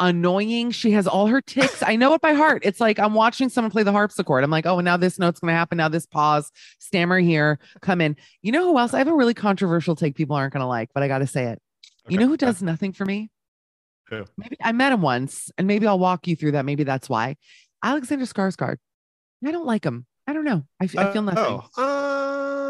annoying. 0.00 0.70
She 0.70 0.92
has 0.92 1.06
all 1.06 1.26
her 1.26 1.40
ticks. 1.40 1.82
I 1.82 1.96
know 1.96 2.14
it 2.14 2.20
by 2.20 2.32
heart. 2.32 2.62
It's 2.64 2.80
like 2.80 2.98
I'm 2.98 3.14
watching 3.14 3.48
someone 3.48 3.70
play 3.70 3.82
the 3.82 3.92
harpsichord. 3.92 4.44
I'm 4.44 4.50
like, 4.50 4.66
oh, 4.66 4.80
now 4.80 4.96
this 4.96 5.18
note's 5.18 5.40
going 5.40 5.52
to 5.52 5.56
happen. 5.56 5.78
Now 5.78 5.88
this 5.88 6.06
pause, 6.06 6.50
stammer 6.78 7.18
here, 7.18 7.58
come 7.80 8.00
in. 8.00 8.16
You 8.42 8.52
know 8.52 8.64
who 8.64 8.78
else? 8.78 8.94
I 8.94 8.98
have 8.98 9.08
a 9.08 9.14
really 9.14 9.34
controversial 9.34 9.96
take 9.96 10.14
people 10.14 10.36
aren't 10.36 10.52
going 10.52 10.60
to 10.62 10.66
like, 10.66 10.90
but 10.94 11.02
I 11.02 11.08
got 11.08 11.18
to 11.18 11.26
say 11.26 11.46
it. 11.46 11.60
You 12.08 12.18
know 12.18 12.28
who 12.28 12.36
does 12.36 12.62
nothing 12.62 12.92
for 12.92 13.04
me? 13.04 13.30
Who? 14.08 14.24
Maybe 14.36 14.56
I 14.62 14.70
met 14.72 14.92
him 14.92 15.02
once, 15.02 15.50
and 15.58 15.66
maybe 15.66 15.86
I'll 15.86 15.98
walk 15.98 16.28
you 16.28 16.36
through 16.36 16.52
that. 16.52 16.64
Maybe 16.64 16.84
that's 16.84 17.08
why. 17.08 17.36
Alexander 17.82 18.24
Skarsgård. 18.24 18.76
I 19.44 19.50
don't 19.50 19.66
like 19.66 19.84
him. 19.84 20.06
I 20.26 20.32
don't 20.32 20.44
know. 20.44 20.64
I 20.80 20.86
feel 20.86 21.22
nothing. 21.22 21.44
Oh, 21.44 21.68
uh, 21.76 22.65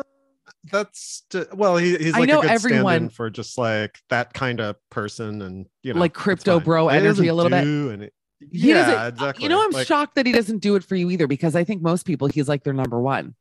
that's 0.71 1.23
well, 1.53 1.77
he, 1.77 1.97
he's 1.97 2.15
I 2.15 2.21
like 2.21 2.29
know 2.29 2.39
a 2.41 2.43
good 2.43 2.51
everyone- 2.51 3.09
for 3.11 3.31
just 3.31 3.59
like 3.59 3.99
that 4.11 4.33
kind 4.35 4.61
of 4.61 4.77
person, 4.91 5.43
and 5.43 5.67
you 5.83 5.95
know, 5.95 6.01
Like 6.01 6.15
crypto 6.15 6.61
bro 6.61 6.89
energy 6.89 7.29
a 7.29 7.35
little 7.35 7.51
bit. 7.51 7.65
and 7.65 7.93
any- 8.03 8.11
He 8.53 8.73
doesn't- 8.73 8.93
yeah, 8.95 9.07
exactly. 9.09 9.43
You 9.45 9.49
know, 9.49 9.63
I'm 9.65 9.71
Like, 9.71 9.87
shocked 9.87 10.15
that 10.17 10.27
he 10.27 10.33
doesn't 10.33 10.59
do 10.59 10.75
it 10.77 10.85
for 10.85 10.95
you 10.97 11.11
either 11.11 11.27
because 11.27 11.57
I 11.57 11.65
think 11.65 11.83
most 11.83 12.05
people 12.07 12.29
he's 12.29 12.49
like 12.49 12.65
their 12.65 12.73
number 12.75 13.01
one. 13.01 13.35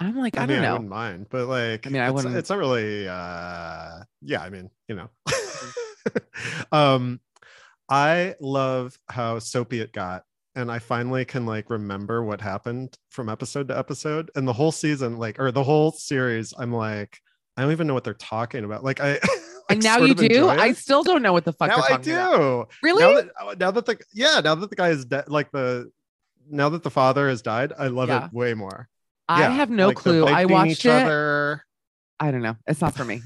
I'm 0.00 0.16
like, 0.18 0.36
I, 0.36 0.42
I 0.42 0.46
mean, 0.46 0.56
don't 0.56 0.64
I 0.64 0.68
know. 0.68 0.72
wouldn't 0.74 0.90
mind, 0.90 1.26
but 1.30 1.46
like, 1.46 1.86
I 1.86 1.90
mean, 1.90 2.02
I 2.02 2.06
it's, 2.08 2.14
wouldn't- 2.14 2.36
it's 2.36 2.50
not 2.50 2.58
really. 2.58 3.08
uh 3.08 4.00
Yeah, 4.22 4.42
I 4.42 4.50
mean, 4.50 4.70
you 4.88 4.96
know, 4.96 5.08
um, 6.72 7.20
I 7.88 8.34
love 8.40 8.98
how 9.08 9.38
soapy 9.38 9.80
it 9.80 9.92
got, 9.92 10.24
and 10.54 10.70
I 10.70 10.78
finally 10.78 11.24
can 11.24 11.46
like 11.46 11.70
remember 11.70 12.22
what 12.24 12.40
happened 12.40 12.96
from 13.10 13.28
episode 13.28 13.68
to 13.68 13.78
episode, 13.78 14.30
and 14.34 14.46
the 14.46 14.52
whole 14.52 14.72
season, 14.72 15.18
like, 15.18 15.38
or 15.40 15.50
the 15.50 15.64
whole 15.64 15.92
series. 15.92 16.52
I'm 16.58 16.72
like, 16.72 17.18
I 17.56 17.62
don't 17.62 17.72
even 17.72 17.86
know 17.86 17.94
what 17.94 18.04
they're 18.04 18.14
talking 18.14 18.64
about. 18.64 18.84
Like, 18.84 19.00
I 19.00 19.12
like, 19.14 19.22
and 19.70 19.82
now 19.82 19.98
you 19.98 20.14
do. 20.14 20.48
I 20.48 20.72
still 20.72 21.02
don't 21.02 21.22
know 21.22 21.32
what 21.32 21.44
the 21.44 21.52
fuck 21.52 21.68
now 21.68 21.82
I 21.88 21.96
do. 21.96 22.14
about. 22.14 22.70
Really? 22.82 23.02
Now 23.02 23.12
that 23.14 23.28
uh, 23.40 23.54
now 23.58 23.70
that 23.70 23.86
the 23.86 23.98
yeah 24.12 24.40
now 24.44 24.54
that 24.54 24.70
the 24.70 24.76
guy 24.76 24.88
is 24.90 25.04
dead, 25.04 25.28
like 25.28 25.50
the 25.52 25.90
now 26.48 26.68
that 26.68 26.82
the 26.82 26.90
father 26.90 27.28
has 27.28 27.42
died, 27.42 27.72
I 27.78 27.86
love 27.88 28.08
Yeah. 28.08 28.26
it 28.26 28.32
way 28.32 28.54
more. 28.54 28.88
I 29.28 29.40
Yeah, 29.40 29.50
have 29.52 29.70
no 29.70 29.88
like 29.88 29.96
clue. 29.96 30.26
I 30.26 30.44
watched 30.44 30.84
it. 30.84 30.90
Other. 30.90 31.64
I 32.20 32.30
don't 32.30 32.42
know. 32.42 32.56
It's 32.66 32.80
not 32.80 32.94
for 32.94 33.04
me. 33.04 33.22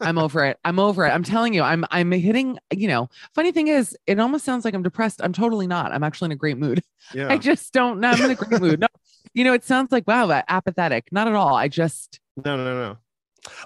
I'm 0.00 0.18
over 0.18 0.44
it. 0.44 0.58
I'm 0.64 0.78
over 0.78 1.06
it. 1.06 1.10
I'm 1.10 1.22
telling 1.22 1.54
you, 1.54 1.62
I'm 1.62 1.84
I'm 1.90 2.10
hitting, 2.12 2.58
you 2.72 2.88
know, 2.88 3.08
funny 3.34 3.52
thing 3.52 3.68
is, 3.68 3.96
it 4.06 4.18
almost 4.18 4.44
sounds 4.44 4.64
like 4.64 4.74
I'm 4.74 4.82
depressed. 4.82 5.20
I'm 5.22 5.32
totally 5.32 5.66
not. 5.66 5.92
I'm 5.92 6.02
actually 6.02 6.26
in 6.26 6.32
a 6.32 6.36
great 6.36 6.58
mood. 6.58 6.82
Yeah. 7.14 7.32
I 7.32 7.38
just 7.38 7.72
don't 7.72 7.98
know. 7.98 8.10
I'm 8.10 8.20
in 8.22 8.30
a 8.30 8.34
great 8.36 8.60
mood. 8.60 8.78
No, 8.80 8.86
you 9.34 9.42
know, 9.42 9.52
it 9.52 9.64
sounds 9.64 9.90
like 9.90 10.06
wow, 10.06 10.30
apathetic. 10.48 11.08
Not 11.10 11.26
at 11.26 11.34
all. 11.34 11.56
I 11.56 11.66
just 11.66 12.20
No, 12.44 12.56
no, 12.56 12.64
no. 12.64 12.96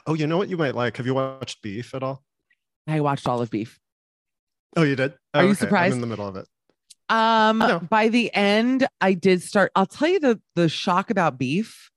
Oh, 0.06 0.14
you 0.14 0.26
know 0.26 0.38
what 0.38 0.48
you 0.48 0.56
might 0.56 0.74
like? 0.74 0.96
Have 0.96 1.04
you 1.04 1.14
watched 1.14 1.60
Beef 1.60 1.94
at 1.94 2.02
all? 2.02 2.22
I 2.86 3.00
watched 3.00 3.28
all 3.28 3.40
of 3.42 3.50
beef. 3.50 3.78
Oh, 4.76 4.82
you 4.82 4.96
did? 4.96 5.12
Are 5.34 5.42
Oh, 5.42 5.46
you 5.46 5.50
okay. 5.50 5.58
surprised? 5.60 5.92
I'm 5.92 5.96
in 5.96 6.00
the 6.00 6.06
middle 6.06 6.28
of 6.28 6.36
it. 6.36 6.46
Um, 7.08 7.58
No. 7.58 7.80
by 7.80 8.08
the 8.08 8.32
end, 8.34 8.86
I 9.00 9.12
did 9.14 9.42
start. 9.42 9.72
I'll 9.74 9.84
tell 9.84 10.08
you 10.08 10.20
the 10.20 10.40
the 10.54 10.68
shock 10.68 11.10
about 11.10 11.36
beef, 11.38 11.90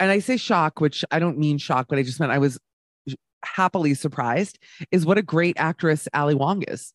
and 0.00 0.10
I 0.10 0.18
say 0.18 0.36
shock, 0.36 0.80
which 0.80 1.04
I 1.12 1.18
don't 1.20 1.38
mean 1.38 1.58
shock, 1.58 1.86
but 1.88 1.98
I 1.98 2.02
just 2.02 2.18
meant 2.18 2.32
I 2.32 2.38
was 2.38 2.58
happily 3.44 3.94
surprised. 3.94 4.58
Is 4.90 5.04
what 5.06 5.18
a 5.18 5.22
great 5.22 5.56
actress 5.58 6.08
Ali 6.14 6.34
Wong 6.34 6.62
is. 6.62 6.92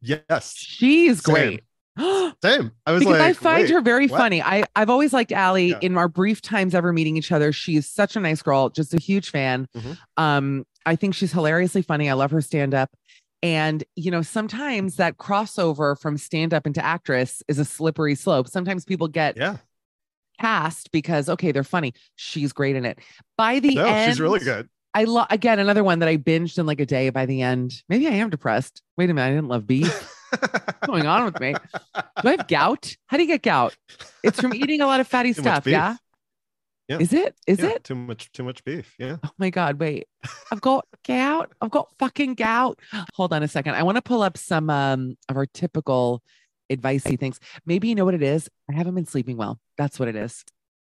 Yes. 0.00 0.54
She's 0.56 1.22
Same. 1.22 1.34
great. 1.34 1.62
Same. 2.42 2.72
I 2.86 2.92
was 2.92 3.00
because 3.00 3.18
like, 3.18 3.20
I 3.20 3.32
find 3.34 3.68
her 3.68 3.80
very 3.80 4.06
what? 4.08 4.18
funny. 4.18 4.42
I 4.42 4.64
I've 4.74 4.90
always 4.90 5.12
liked 5.12 5.32
Ali 5.32 5.68
Yeah. 5.70 5.78
in 5.82 5.96
our 5.96 6.08
brief 6.08 6.40
times 6.40 6.74
ever 6.74 6.92
meeting 6.92 7.16
each 7.16 7.30
other. 7.30 7.52
She 7.52 7.76
is 7.76 7.86
such 7.86 8.16
a 8.16 8.20
nice 8.20 8.42
girl, 8.42 8.70
just 8.70 8.94
a 8.94 8.98
huge 9.00 9.30
fan. 9.30 9.68
Mhm. 9.76 9.98
Um, 10.16 10.66
I 10.86 10.96
think 10.96 11.14
she's 11.14 11.32
hilariously 11.32 11.82
funny. 11.82 12.08
I 12.10 12.14
love 12.14 12.30
her 12.32 12.40
stand 12.40 12.74
up. 12.74 12.90
And 13.42 13.84
you 13.96 14.10
know, 14.10 14.22
sometimes 14.22 14.96
that 14.96 15.18
crossover 15.18 16.00
from 16.00 16.16
stand 16.16 16.54
up 16.54 16.66
into 16.66 16.84
actress 16.84 17.42
is 17.46 17.58
a 17.58 17.64
slippery 17.64 18.14
slope. 18.14 18.48
Sometimes 18.48 18.84
people 18.84 19.06
get 19.08 19.36
Yeah. 19.36 19.58
cast 20.40 20.90
because 20.92 21.28
okay, 21.28 21.52
they're 21.52 21.62
funny. 21.64 21.92
She's 22.16 22.52
great 22.52 22.74
in 22.74 22.84
it. 22.86 22.98
By 23.36 23.60
the 23.60 23.74
No, 23.74 23.84
end, 23.84 24.10
she's 24.10 24.20
really 24.20 24.40
good. 24.40 24.68
I 24.94 25.04
love 25.04 25.26
again 25.30 25.58
another 25.58 25.82
one 25.82 26.00
that 26.00 26.08
I 26.08 26.16
binged 26.16 26.58
in 26.58 26.66
like 26.66 26.80
a 26.80 26.86
day. 26.86 27.10
By 27.10 27.26
the 27.26 27.42
end, 27.42 27.82
maybe 27.88 28.06
I 28.06 28.12
am 28.12 28.30
depressed. 28.30 28.82
Wait 28.96 29.08
a 29.10 29.14
minute, 29.14 29.28
I 29.28 29.34
didn't 29.34 29.48
love 29.48 29.66
beef. 29.66 29.88
What's 30.38 30.86
going 30.86 31.06
on 31.06 31.24
with 31.26 31.40
me? 31.40 31.54
Do 31.94 32.28
I 32.28 32.30
have 32.32 32.48
gout? 32.48 32.96
How 33.06 33.16
do 33.16 33.22
you 33.22 33.26
get 33.28 33.42
gout? 33.42 33.74
It's 34.22 34.40
from 34.40 34.54
eating 34.54 34.80
a 34.80 34.86
lot 34.86 35.00
of 35.00 35.08
fatty 35.08 35.32
stuff. 35.34 35.66
Yeah. 35.66 35.96
Yeah. 36.88 36.98
Is 36.98 37.12
it? 37.12 37.34
Is 37.46 37.60
Yeah, 37.60 37.70
it? 37.70 37.84
too 37.84 37.94
much? 37.94 38.32
Too 38.32 38.42
much 38.42 38.64
beef. 38.64 38.94
Yeah. 38.98 39.16
Oh 39.24 39.30
my 39.38 39.50
God. 39.50 39.78
Wait. 39.78 40.08
I've 40.50 40.60
got 40.60 40.86
gout. 41.06 41.52
I've 41.60 41.70
got 41.70 41.88
fucking 41.98 42.34
gout. 42.34 42.80
Hold 43.14 43.32
on 43.32 43.42
a 43.42 43.48
second. 43.48 43.74
I 43.76 43.82
want 43.82 43.96
to 43.96 44.02
pull 44.02 44.22
up 44.22 44.36
some 44.36 44.68
um 44.68 45.16
of 45.28 45.36
our 45.36 45.46
typical 45.46 46.22
advicey 46.70 47.18
things. 47.18 47.38
Maybe 47.66 47.88
you 47.88 47.94
know 47.94 48.04
what 48.04 48.14
it 48.14 48.22
is. 48.22 48.48
I 48.70 48.74
haven't 48.74 48.94
been 48.94 49.06
sleeping 49.06 49.36
well. 49.36 49.58
That's 49.78 49.98
what 49.98 50.08
it 50.08 50.16
is. 50.16 50.44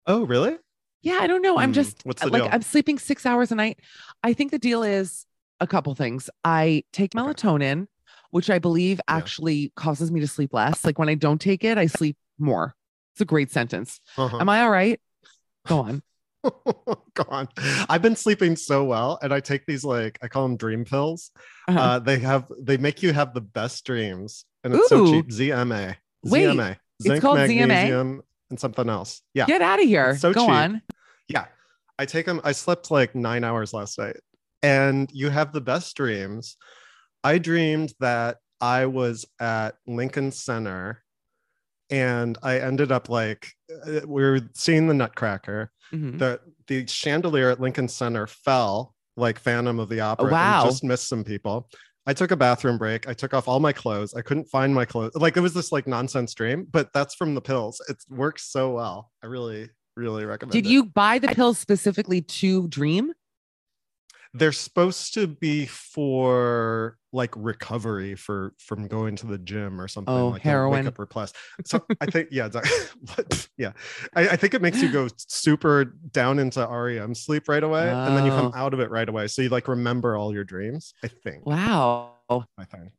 Oh, 0.06 0.24
really? 0.24 0.56
Yeah, 1.02 1.18
I 1.20 1.26
don't 1.26 1.42
know. 1.42 1.59
I'm 1.59 1.70
Hmm, 1.70 1.74
just 1.74 2.02
what's 2.04 2.22
the 2.22 2.28
like 2.30 2.42
deal? 2.42 2.50
I'm 2.52 2.62
sleeping 2.62 2.98
six 2.98 3.24
hours 3.26 3.52
a 3.52 3.54
night. 3.54 3.78
I 4.22 4.32
think 4.32 4.50
the 4.50 4.59
deal 4.59 4.82
is 4.82 5.26
a 5.61 5.66
couple 5.66 5.94
things. 5.94 6.28
I 6.44 6.85
take 6.92 7.14
Okay. 7.14 7.22
melatonin, 7.24 7.87
which 8.30 8.50
I 8.50 8.59
believe 8.59 8.98
Yeah. 8.98 9.16
actually 9.16 9.72
causes 9.76 10.11
me 10.11 10.20
to 10.20 10.26
sleep 10.28 10.52
less. 10.52 10.85
Like 10.85 10.98
when 10.98 11.09
I 11.09 11.14
don't 11.14 11.40
take 11.40 11.64
it, 11.64 11.78
I 11.78 11.87
sleep 11.87 12.16
more. 12.38 12.74
It's 13.14 13.20
a 13.20 13.24
great 13.24 13.50
sentence. 13.50 14.00
Uh-huh. 14.18 14.38
Am 14.38 14.48
I 14.48 14.62
all 14.62 14.70
right? 14.70 15.00
Go 15.66 15.80
on. 15.80 16.02
Go 16.44 17.24
on. 17.28 17.48
I've 17.88 18.02
been 18.02 18.14
sleeping 18.14 18.54
so 18.56 18.85
well, 18.85 19.18
and 19.22 19.32
I 19.32 19.40
take 19.40 19.66
these 19.66 19.85
like 19.85 20.18
I 20.22 20.28
call 20.28 20.42
them 20.44 20.56
dream 20.56 20.85
pills. 20.85 21.30
Uh-huh. 21.66 21.78
Uh, 21.80 21.98
they 21.98 22.18
have 22.20 22.46
they 22.61 22.76
make 22.76 23.02
you 23.02 23.12
have 23.12 23.32
the 23.35 23.40
best 23.40 23.85
dreams, 23.87 24.44
and 24.62 24.74
it's 24.74 24.88
so 24.88 25.11
cheap. 25.11 25.28
ZMA. 25.30 25.96
Wait, 26.24 26.46
ZMA. 26.46 26.76
Zinc, 27.02 27.22
called 27.22 27.38
ZMA? 27.38 28.22
And 28.50 28.59
something 28.61 28.88
else. 28.88 29.22
Yeah, 29.35 29.46
Get 29.46 29.62
out 29.62 29.78
of 29.80 29.87
here. 29.87 30.11
It's 30.11 30.20
so 30.20 30.32
Go 30.32 30.42
cheap. 30.46 30.50
on. 30.50 30.82
yeah. 31.28 31.46
I 31.98 32.04
take 32.06 32.26
them. 32.26 32.40
I 32.44 32.52
slept 32.52 32.90
like 32.90 33.14
nine 33.14 33.42
hours 33.44 33.72
last 33.72 33.98
night, 33.98 34.16
and 34.62 35.11
you 35.12 35.30
have 35.30 35.52
the 35.52 35.61
best 35.62 35.96
dreams. 35.96 36.56
I 37.24 37.38
dreamed 37.38 37.94
that 38.00 38.37
I 38.61 38.85
was 38.87 39.24
at 39.40 39.76
Lincoln 39.87 40.30
Center, 40.30 41.02
and 41.90 42.37
I 42.42 42.59
ended 42.59 42.92
up 42.92 43.09
like 43.09 43.48
uh, 43.87 44.00
we 44.06 44.22
were 44.22 44.40
seeing 44.54 44.87
the 44.88 44.94
Nutcracker 44.94 45.70
Mhm. 45.92 46.18
the 46.18 46.40
the 46.66 46.87
chandelier 46.87 47.50
at 47.50 47.61
Lincoln 47.61 47.88
Center 47.88 48.26
fell 48.26 48.94
like 49.16 49.38
Phantom 49.38 49.78
of 49.80 49.88
the 49.88 50.00
Opera. 50.00 50.30
Wow. 50.32 50.62
And 50.64 50.70
just 50.70 50.85
missed 50.85 51.09
some 51.09 51.24
people. 51.24 51.68
I 52.07 52.14
took 52.14 52.31
a 52.31 52.37
bathroom 52.37 52.79
break. 52.79 53.09
I 53.09 53.14
took 53.14 53.35
off 53.35 53.49
all 53.49 53.59
my 53.59 53.73
clothes. 53.73 54.14
I 54.14 54.23
couldn't 54.23 54.49
find 54.49 54.75
my 54.75 54.85
clothes. 54.85 55.14
Like 55.16 55.37
it 55.37 55.40
was 55.40 55.55
this 55.55 55.73
like 55.73 55.87
nonsense 55.87 56.35
dream, 56.35 56.66
but 56.71 56.92
that's 56.92 57.14
from 57.14 57.35
the 57.35 57.40
pills. 57.40 57.81
It 57.88 57.97
works 58.09 58.45
so 58.45 58.71
well. 58.73 59.11
I 59.25 59.27
really, 59.27 59.69
really 59.97 60.25
recommend 60.25 60.53
Did 60.53 60.66
it. 60.66 60.69
you 60.69 60.85
buy 60.85 61.19
the 61.19 61.29
pills 61.29 61.59
specifically 61.59 62.23
to 62.23 62.69
dream? 62.69 63.12
They're 64.38 64.53
supposed 64.53 65.14
to 65.14 65.27
be 65.27 65.66
for 65.66 66.96
like 67.12 67.33
recovery 67.37 68.14
for 68.14 68.53
from 68.59 68.87
going 68.88 69.16
to 69.16 69.27
the 69.27 69.38
gym 69.38 69.81
or 69.81 69.88
something. 69.88 70.12
Oh, 70.12 70.29
like 70.29 70.42
heroin. 70.42 70.81
Wake 70.85 70.87
up 70.88 70.99
repressed. 70.99 71.37
So 71.64 71.85
I 72.01 72.07
think 72.07 72.29
yeah. 72.31 72.49
What? 73.14 73.49
yeah. 73.57 73.72
I, 74.14 74.29
I 74.31 74.37
think 74.37 74.55
it 74.55 74.62
makes 74.62 74.83
you 74.83 74.90
go 74.92 75.09
super 75.16 75.85
down 76.12 76.38
into 76.38 76.66
REM 76.66 77.14
sleep 77.14 77.49
right 77.49 77.62
away, 77.62 77.88
and 77.88 78.16
then 78.16 78.25
you 78.25 78.31
come 78.31 78.53
Oh. 78.55 78.59
out 78.59 78.75
of 78.75 78.81
it 78.81 78.90
right 78.90 79.09
away. 79.09 79.27
So 79.29 79.42
you 79.42 79.49
like 79.49 79.68
remember 79.68 80.16
all 80.16 80.33
your 80.33 80.44
dreams. 80.44 80.92
I 81.03 81.09
think. 81.09 81.46
Wow. 81.46 82.12
I 82.31 82.64
think. 82.64 82.90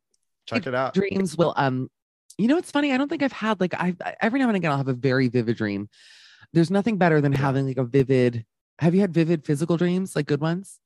check 0.46 0.66
it 0.66 0.74
out. 0.74 0.94
dreams 0.94 1.36
will 1.36 1.52
um 1.56 1.90
you 2.38 2.48
know 2.48 2.56
it's 2.56 2.70
funny 2.70 2.92
i 2.92 2.96
don't 2.96 3.08
think 3.08 3.22
i've 3.22 3.32
had 3.32 3.60
like 3.60 3.74
i 3.74 3.94
every 4.22 4.38
now 4.40 4.46
and 4.48 4.56
again 4.56 4.70
i'll 4.70 4.76
have 4.78 4.88
a 4.88 4.94
very 4.94 5.28
vivid 5.28 5.56
dream 5.56 5.88
there's 6.54 6.70
nothing 6.70 6.96
better 6.96 7.20
than 7.20 7.32
having 7.32 7.66
like 7.66 7.76
a 7.76 7.84
vivid 7.84 8.46
have 8.78 8.94
you 8.94 9.00
had 9.02 9.12
vivid 9.12 9.44
physical 9.44 9.76
dreams 9.76 10.14
like 10.16 10.24
good 10.26 10.40
ones 10.40 10.78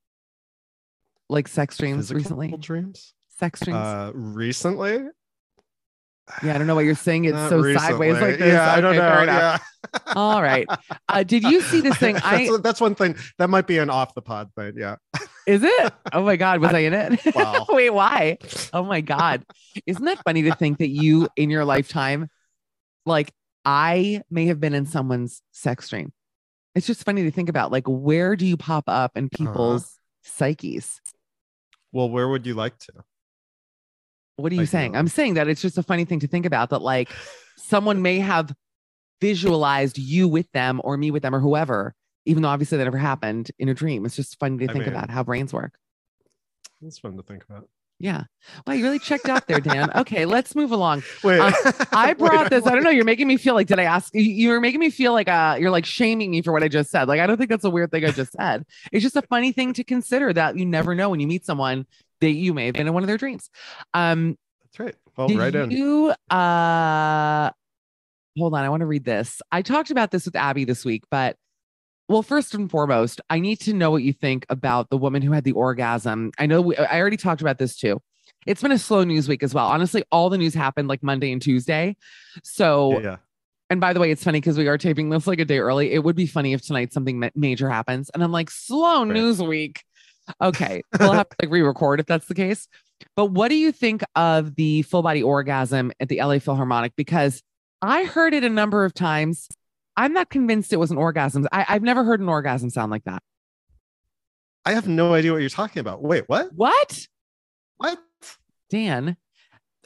like 1.32 1.48
sex 1.48 1.76
dreams 1.78 2.10
Physical 2.10 2.18
recently 2.38 2.56
dreams. 2.58 3.14
sex 3.38 3.60
dreams 3.60 3.76
Uh, 3.78 4.12
recently. 4.14 5.00
yeah 6.42 6.54
i 6.54 6.58
don't 6.58 6.66
know 6.66 6.74
what 6.74 6.84
you're 6.84 6.94
saying 6.94 7.24
it's 7.24 7.34
Not 7.34 7.50
so 7.50 7.74
sideways 7.74 8.20
like 8.20 8.38
this 8.38 8.52
Yeah, 8.52 8.72
I 8.72 8.80
don't 8.80 8.94
know. 8.96 9.22
Yeah. 9.24 9.58
all 10.14 10.40
right 10.42 10.66
uh 11.08 11.22
did 11.24 11.42
you 11.42 11.60
see 11.60 11.80
this 11.80 11.96
thing 12.04 12.16
i 12.18 12.46
that's, 12.46 12.60
that's 12.60 12.80
one 12.80 12.94
thing 12.94 13.16
that 13.38 13.50
might 13.50 13.66
be 13.66 13.78
an 13.78 13.90
off 13.90 14.14
the 14.14 14.22
pod 14.22 14.50
thing. 14.56 14.74
Yeah. 14.76 14.96
is 15.46 15.62
it 15.64 15.92
oh 16.12 16.22
my 16.22 16.36
god 16.36 16.60
was 16.60 16.72
i, 16.72 16.78
in 16.80 16.94
it 16.94 17.20
Wow. 17.34 17.66
wait 17.68 17.90
why 17.90 18.38
oh 18.72 18.84
my 18.84 19.00
god 19.00 19.44
isn't 19.86 20.04
that 20.04 20.22
funny 20.24 20.42
to 20.42 20.54
think 20.54 20.78
that 20.78 20.88
you 20.90 21.28
in 21.36 21.50
your 21.50 21.64
lifetime 21.64 22.28
like 23.04 23.32
i 23.64 24.22
may 24.30 24.46
have 24.46 24.60
been 24.60 24.74
in 24.74 24.86
someone's 24.86 25.42
sex 25.50 25.88
dream 25.88 26.12
it's 26.74 26.86
just 26.86 27.04
funny 27.04 27.24
to 27.24 27.30
think 27.30 27.48
about 27.48 27.70
like 27.72 27.84
where 27.86 28.36
do 28.36 28.46
you 28.46 28.56
pop 28.56 28.84
up 28.86 29.16
in 29.16 29.24
Uh-huh. 29.24 29.44
people's 29.46 29.98
psyches 30.22 31.00
Well, 31.92 32.08
where 32.10 32.28
would 32.28 32.46
you 32.46 32.54
like 32.54 32.78
to? 32.80 32.92
what 34.36 34.50
are 34.50 34.54
you 34.54 34.62
Like, 34.62 34.68
saying 34.70 34.96
i'm 34.96 35.08
saying 35.08 35.34
that 35.34 35.46
it's 35.46 35.60
just 35.60 35.76
a 35.76 35.82
funny 35.82 36.04
thing 36.06 36.18
to 36.20 36.26
think 36.26 36.46
about 36.46 36.70
that 36.70 36.80
like 36.80 37.10
someone 37.58 38.00
may 38.00 38.18
have 38.18 38.52
visualized 39.20 39.98
you 39.98 40.26
with 40.26 40.50
them 40.52 40.80
or 40.82 40.96
me 40.96 41.10
with 41.10 41.22
them 41.22 41.34
or 41.34 41.38
whoever 41.38 41.94
even 42.24 42.42
though 42.42 42.48
obviously 42.48 42.78
that 42.78 42.84
never 42.84 42.96
happened 42.96 43.50
in 43.58 43.68
a 43.68 43.74
dream 43.74 44.06
it's 44.06 44.16
just 44.16 44.38
funny 44.40 44.56
to 44.56 44.64
I 44.64 44.72
think 44.72 44.86
mean- 44.86 44.94
about 44.94 45.10
how 45.10 45.22
brains 45.22 45.52
work 45.52 45.74
It's 46.84 46.98
fun 46.98 47.16
to 47.18 47.22
think 47.22 47.44
about. 47.48 47.68
Yeah 48.02 48.24
well 48.66 48.74
you 48.76 48.82
really 48.82 48.98
checked 48.98 49.28
out 49.28 49.46
there 49.46 49.60
dan 49.60 49.88
okay 49.96 50.26
let's 50.26 50.54
move 50.56 50.72
along 50.72 51.02
Wait, 51.22 51.38
Um, 51.38 51.54
I 51.92 52.08
wait, 52.08 52.18
brought 52.18 52.50
this. 52.50 52.66
I 52.66 52.72
don't 52.74 52.82
know. 52.82 52.90
You're 52.90 53.04
making 53.04 53.28
me 53.28 53.36
feel 53.36 53.54
like, 53.54 53.68
did 53.68 53.78
I 53.78 53.84
ask? 53.84 54.12
you- 54.14 54.20
You're 54.22 54.60
making 54.60 54.80
me 54.80 54.90
feel 54.90 55.12
like 55.12 55.28
uh, 55.28 55.56
you're 55.60 55.70
like 55.70 55.86
shaming 55.86 56.30
me 56.32 56.42
for 56.42 56.52
what 56.52 56.62
I 56.64 56.68
just 56.68 56.90
said. 56.90 57.06
Like, 57.08 57.20
I 57.20 57.26
don't 57.28 57.36
think 57.38 57.48
that's 57.48 57.64
a 57.64 57.70
weird 57.70 57.90
thing 57.92 58.04
I 58.04 58.10
just 58.10 58.32
said. 58.32 58.64
It's 58.90 59.02
just 59.04 59.14
a 59.16 59.22
funny 59.22 59.52
thing 59.52 59.72
to 59.74 59.84
consider 59.84 60.32
that 60.32 60.58
you 60.58 60.66
never 60.66 60.94
know 60.96 61.08
when 61.10 61.20
you 61.20 61.26
meet 61.28 61.46
someone 61.46 61.86
that 62.20 62.32
you 62.32 62.52
may 62.52 62.66
have 62.66 62.74
been 62.74 62.86
in 62.88 62.92
one 62.92 63.02
of 63.04 63.06
their 63.06 63.16
dreams. 63.18 63.48
Um, 63.94 64.36
That's 64.64 64.80
right. 64.80 64.94
Well, 65.16 65.28
right 65.28 65.54
in. 65.54 65.70
you, 65.70 66.12
uh, 66.30 67.50
hold 68.38 68.54
on. 68.54 68.64
I 68.64 68.68
want 68.68 68.80
to 68.80 68.86
read 68.86 69.04
this. 69.04 69.40
I 69.52 69.62
talked 69.62 69.90
about 69.92 70.10
this 70.10 70.24
with 70.24 70.34
Abby 70.36 70.64
this 70.64 70.84
week, 70.84 71.04
but 71.10 71.36
well, 72.08 72.22
first 72.22 72.54
and 72.54 72.70
foremost, 72.70 73.20
I 73.30 73.40
need 73.40 73.60
to 73.60 73.72
know 73.72 73.90
what 73.90 74.02
you 74.02 74.12
think 74.12 74.44
about 74.48 74.90
the 74.90 74.98
woman 74.98 75.22
who 75.22 75.32
had 75.32 75.44
the 75.44 75.52
orgasm. 75.52 76.32
I 76.38 76.46
know 76.46 76.60
we, 76.60 76.76
I 76.76 76.98
already 77.00 77.16
talked 77.16 77.40
about 77.40 77.58
this 77.58 77.76
too. 77.76 78.00
It's 78.46 78.60
been 78.60 78.72
a 78.72 78.78
slow 78.78 79.04
news 79.04 79.28
week 79.28 79.42
as 79.42 79.54
well. 79.54 79.66
Honestly, 79.68 80.02
all 80.10 80.28
the 80.28 80.38
news 80.38 80.52
happened 80.54 80.88
like 80.88 81.02
Monday 81.02 81.32
and 81.32 81.40
Tuesday. 81.40 81.96
So, 82.42 83.00
Yeah. 83.00 83.16
and 83.70 83.80
by 83.80 83.92
the 83.92 84.00
way, 84.00 84.10
it's 84.10 84.24
funny 84.24 84.40
because 84.40 84.58
we 84.58 84.66
are 84.68 84.76
taping 84.78 85.10
this 85.10 85.26
like 85.26 85.38
a 85.38 85.44
day 85.44 85.58
early. 85.58 85.92
It 85.92 86.02
would 86.02 86.16
be 86.16 86.26
funny 86.26 86.52
if 86.52 86.62
tonight 86.62 86.92
something 86.92 87.20
ma- 87.20 87.28
major 87.36 87.70
happens. 87.70 88.10
And 88.10 88.22
I'm 88.22 88.32
like, 88.32 88.50
slow 88.50 89.04
Right. 89.04 89.12
news 89.14 89.40
week. 89.40 89.82
Okay. 90.40 90.82
We'll 90.98 91.12
have 91.12 91.28
to 91.28 91.36
like 91.42 91.50
re 91.50 91.62
record 91.62 92.00
if 92.00 92.06
that's 92.06 92.26
the 92.26 92.34
case. 92.34 92.66
But 93.16 93.26
what 93.26 93.48
do 93.48 93.54
you 93.56 93.72
think 93.72 94.02
of 94.16 94.54
the 94.56 94.82
full 94.82 95.02
body 95.02 95.22
orgasm 95.22 95.92
at 96.00 96.08
the 96.08 96.18
LA 96.20 96.38
Philharmonic? 96.38 96.94
Because 96.96 97.42
I 97.80 98.04
heard 98.04 98.32
it 98.34 98.44
a 98.44 98.48
number 98.48 98.84
of 98.84 98.94
times. 98.94 99.48
I'm 99.96 100.12
not 100.12 100.30
convinced 100.30 100.72
it 100.72 100.76
was 100.78 100.90
an 100.90 100.96
orgasm. 100.98 101.46
I, 101.52 101.66
I've 101.68 101.82
never 101.82 102.04
heard 102.04 102.20
an 102.20 102.28
orgasm 102.28 102.70
sound 102.70 102.90
like 102.90 103.04
that. 103.04 103.22
I 104.64 104.72
have 104.72 104.88
no 104.88 105.12
idea 105.14 105.32
what 105.32 105.40
you're 105.40 105.50
talking 105.50 105.80
about. 105.80 106.02
Wait, 106.02 106.24
what? 106.28 106.50
What? 106.54 107.06
What? 107.78 107.98
Dan, 108.70 109.16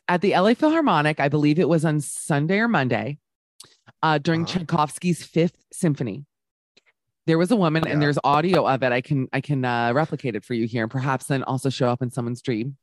at 0.07 0.21
the 0.21 0.33
LA 0.33 0.55
Philharmonic, 0.55 1.19
I 1.19 1.29
believe 1.29 1.59
it 1.59 1.69
was 1.69 1.85
on 1.85 2.01
Sunday 2.01 2.59
or 2.59 2.69
Monday, 2.69 3.19
uh, 4.03 4.19
during 4.19 4.43
Uh-huh. 4.45 4.61
Tchaikovsky's 4.61 5.25
Fifth 5.25 5.57
Symphony. 5.73 6.25
There 7.27 7.39
was 7.39 7.51
a 7.51 7.57
woman, 7.57 7.89
and 7.89 8.01
there's 8.01 8.19
audio 8.23 8.69
of 8.69 8.85
it. 8.85 8.93
I 8.93 9.01
can 9.01 9.27
I 9.33 9.41
can 9.41 9.65
uh, 9.65 9.93
replicate 9.93 10.37
it 10.37 10.45
for 10.45 10.55
you 10.55 10.67
here, 10.69 10.85
and 10.85 10.91
perhaps 10.93 11.27
then 11.27 11.43
also 11.43 11.71
show 11.71 11.89
up 11.89 12.01
in 12.01 12.11
someone's 12.13 12.41
dream. 12.41 12.77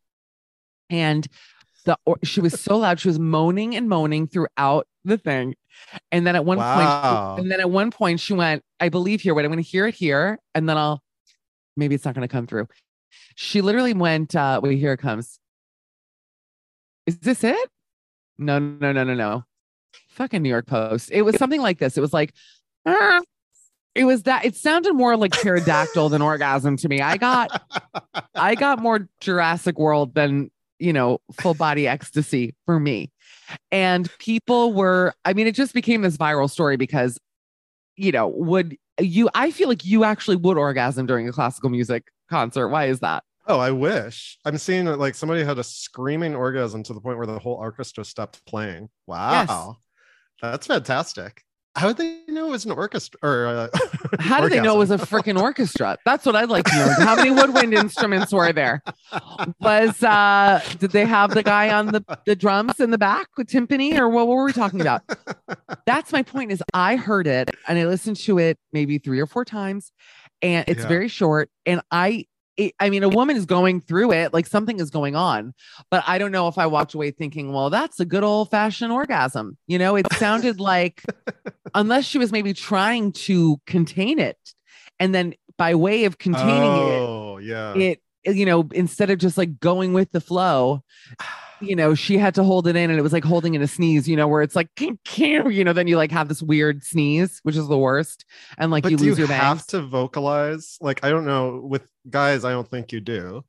And 0.89 1.25
the 1.85 1.97
or- 2.05 2.19
she 2.23 2.41
was 2.41 2.59
so 2.59 2.77
loud, 2.77 2.99
she 2.99 3.07
was 3.07 3.19
moaning 3.19 3.75
and 3.75 3.89
moaning 3.89 4.27
throughout 4.27 4.87
the 5.03 5.17
thing. 5.17 5.55
And 6.11 6.25
then 6.25 6.35
at 6.35 6.45
one 6.45 6.57
Wow. 6.59 7.27
point, 7.35 7.41
and 7.41 7.51
then 7.51 7.59
at 7.59 7.69
one 7.69 7.91
point, 7.91 8.19
she 8.19 8.33
went, 8.33 8.63
"I 8.79 8.89
believe 8.89 9.21
here. 9.21 9.33
Wait, 9.33 9.43
I'm 9.43 9.51
going 9.51 9.63
to 9.63 9.69
hear 9.69 9.87
it 9.87 9.95
here, 9.95 10.39
and 10.53 10.69
then 10.69 10.77
I'll 10.77 11.01
maybe 11.75 11.95
it's 11.95 12.05
not 12.05 12.13
going 12.15 12.27
to 12.27 12.31
come 12.31 12.47
through." 12.47 12.67
She 13.35 13.61
literally 13.61 13.93
went, 13.93 14.35
uh, 14.35 14.59
"Wait, 14.63 14.77
here 14.79 14.93
it 14.93 14.97
comes." 14.97 15.39
Is 17.05 17.19
this 17.19 17.43
it? 17.43 17.69
No, 18.37 18.59
no, 18.59 18.91
no, 18.91 19.03
no, 19.03 19.13
no. 19.13 19.43
Fucking 20.09 20.41
New 20.41 20.49
York 20.49 20.67
Post. 20.67 21.09
It 21.11 21.23
was 21.23 21.35
something 21.37 21.61
like 21.61 21.79
this. 21.79 21.97
It 21.97 22.01
was 22.01 22.13
like, 22.13 22.33
"Ah." 22.85 23.21
it 23.95 24.05
was 24.05 24.23
that. 24.23 24.43
It 24.45 24.55
sounded 24.55 24.93
more 24.93 25.15
like 25.17 25.33
pterodactyl 25.33 26.09
than 26.09 26.21
orgasm 26.21 26.77
to 26.77 26.89
me. 26.89 26.99
I 27.01 27.17
got, 27.17 27.61
I 28.33 28.55
got 28.55 28.79
more 28.79 29.07
Jurassic 29.21 29.77
World 29.77 30.15
than 30.15 30.49
you 30.83 30.93
know 30.93 31.19
full 31.39 31.53
body 31.53 31.87
ecstasy 31.87 32.55
for 32.65 32.79
me. 32.79 33.11
And 33.71 34.09
people 34.19 34.73
were. 34.73 35.13
I 35.25 35.33
mean, 35.33 35.47
it 35.47 35.55
just 35.55 35.73
became 35.73 36.01
this 36.01 36.17
viral 36.17 36.49
story 36.49 36.77
because, 36.77 37.19
you 37.95 38.11
know, 38.11 38.27
would 38.27 38.77
you? 38.99 39.29
I 39.33 39.51
feel 39.51 39.69
like 39.69 39.85
you 39.85 40.03
actually 40.03 40.37
would 40.37 40.57
orgasm 40.57 41.05
during 41.05 41.27
a 41.27 41.31
classical 41.31 41.69
music 41.69 42.07
concert. 42.29 42.69
Why 42.69 42.85
is 42.85 42.99
that? 42.99 43.23
Oh, 43.45 43.59
I 43.59 43.71
wish. 43.71 44.37
I'm 44.45 44.57
seeing 44.57 44.85
that 44.85 44.99
like 44.99 45.15
somebody 45.15 45.43
had 45.43 45.59
a 45.59 45.63
screaming 45.63 46.35
orgasm 46.35 46.83
to 46.83 46.93
the 46.93 47.01
point 47.01 47.17
where 47.17 47.27
the 47.27 47.39
whole 47.39 47.55
orchestra 47.55 48.05
stopped 48.05 48.45
playing. 48.45 48.89
Wow. 49.05 49.77
That's 50.41 50.67
fantastic. 50.67 51.43
How 51.75 51.87
would 51.87 51.97
they 51.97 52.19
know 52.27 52.47
it 52.47 52.51
was 52.51 52.65
an 52.65 52.71
orchestra 52.71 53.19
or 53.23 53.47
uh, 53.47 53.67
How 54.19 54.41
did 54.41 54.51
they 54.51 54.61
know 54.61 54.75
it 54.75 54.77
was 54.79 54.91
a 54.91 54.97
freaking 54.97 55.39
orchestra? 55.41 55.97
That's 56.05 56.23
what 56.25 56.35
I'd 56.35 56.49
like 56.49 56.65
to 56.65 56.75
know. 56.75 56.93
How 56.99 57.15
many 57.15 57.31
woodwind 57.31 57.73
instruments 57.73 58.31
were 58.31 58.53
there? 58.53 58.83
Was 59.59 60.03
uh 60.03 60.61
did 60.79 60.91
they 60.91 61.05
have 61.05 61.31
the 61.33 61.41
guy 61.43 61.73
on 61.73 61.87
the, 61.87 62.03
the 62.25 62.35
drums 62.35 62.79
in 62.79 62.91
the 62.91 62.97
back 62.99 63.27
with 63.37 63.47
timpani 63.47 63.97
or 63.97 64.07
what, 64.07 64.27
what 64.27 64.35
were 64.37 64.45
we 64.45 64.53
talking 64.53 64.81
about? 64.81 65.01
That's 65.87 66.11
my 66.11 66.21
point 66.21 66.51
is 66.51 66.61
I 66.73 66.95
heard 66.95 67.25
it 67.27 67.49
and 67.67 67.79
I 67.79 67.85
listened 67.85 68.17
to 68.17 68.37
it 68.37 68.59
maybe 68.71 68.99
three 68.99 69.19
or 69.19 69.25
four 69.27 69.43
times 69.43 69.91
and 70.41 70.65
it's 70.67 70.81
Yeah. 70.81 70.87
very 70.87 71.07
short 71.07 71.49
and 71.65 71.81
I 71.91 72.25
it, 72.57 72.73
I 72.79 72.89
mean, 72.89 73.03
a 73.03 73.09
woman 73.09 73.35
is 73.35 73.45
going 73.45 73.81
through 73.81 74.11
it, 74.11 74.33
like 74.33 74.47
something 74.47 74.79
is 74.79 74.89
going 74.89 75.15
on, 75.15 75.53
but 75.89 76.03
I 76.07 76.17
don't 76.17 76.31
know 76.31 76.47
if 76.47 76.57
I 76.57 76.67
walked 76.67 76.93
away 76.93 77.11
thinking, 77.11 77.51
well, 77.51 77.69
that's 77.69 77.99
a 77.99 78.05
good 78.05 78.23
old 78.23 78.51
fashioned 78.51 78.91
orgasm. 78.91 79.57
You 79.67 79.79
know, 79.79 79.95
it 79.95 80.05
sounded 80.13 80.59
like, 80.59 81.03
unless 81.73 82.05
she 82.05 82.17
was 82.17 82.31
maybe 82.31 82.53
trying 82.53 83.11
to 83.13 83.59
contain 83.65 84.19
it, 84.19 84.37
and 84.99 85.13
then 85.13 85.33
by 85.57 85.75
way 85.75 86.05
of 86.05 86.17
containing 86.17 86.69
oh, 86.69 87.37
yeah. 87.37 87.73
it, 87.75 88.01
it, 88.23 88.35
you 88.35 88.45
know, 88.45 88.67
instead 88.73 89.09
of 89.09 89.17
just 89.17 89.37
like 89.37 89.59
going 89.59 89.93
with 89.93 90.11
the 90.11 90.21
flow, 90.21 90.83
you 91.67 91.75
know, 91.75 91.95
she 91.95 92.17
had 92.17 92.35
to 92.35 92.43
hold 92.43 92.67
it 92.67 92.75
in, 92.75 92.89
and 92.89 92.99
it 92.99 93.01
was 93.01 93.13
like 93.13 93.23
holding 93.23 93.53
in 93.55 93.61
a 93.61 93.67
sneeze. 93.67 94.07
You 94.07 94.15
know, 94.15 94.27
where 94.27 94.41
it's 94.41 94.55
like, 94.55 94.69
you 94.79 95.63
know, 95.63 95.73
then 95.73 95.87
you 95.87 95.97
like 95.97 96.11
have 96.11 96.27
this 96.27 96.41
weird 96.41 96.83
sneeze, 96.83 97.39
which 97.43 97.55
is 97.55 97.67
the 97.67 97.77
worst, 97.77 98.25
and 98.57 98.71
like 98.71 98.83
but 98.83 98.91
you 98.91 98.97
do 98.97 99.05
lose 99.05 99.17
you 99.17 99.25
your 99.25 99.33
have 99.33 99.57
bangs. 99.57 99.67
to 99.67 99.81
vocalize? 99.81 100.77
Like, 100.81 101.03
I 101.03 101.09
don't 101.09 101.25
know. 101.25 101.61
With 101.63 101.87
guys, 102.09 102.43
I 102.45 102.51
don't 102.51 102.69
think 102.69 102.91
you 102.91 102.99
do. 102.99 103.43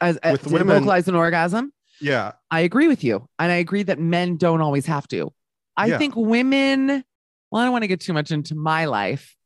As, 0.00 0.16
uh, 0.22 0.30
with 0.32 0.46
women- 0.46 0.78
vocalize 0.78 1.08
an 1.08 1.14
orgasm. 1.14 1.72
Yeah. 2.00 2.32
I 2.50 2.60
agree 2.60 2.88
with 2.88 3.04
you. 3.04 3.28
And 3.38 3.52
I 3.52 3.56
agree 3.56 3.82
that 3.82 3.98
men 3.98 4.36
don't 4.38 4.62
always 4.62 4.86
have 4.86 5.06
to. 5.08 5.32
I 5.76 5.86
Yeah. 5.88 5.98
think 5.98 6.16
women, 6.16 7.04
well, 7.50 7.60
I 7.60 7.64
don't 7.64 7.72
want 7.72 7.82
to 7.84 7.88
get 7.88 8.00
too 8.00 8.14
much 8.14 8.30
into 8.30 8.54
my 8.54 8.86
life, 8.86 9.36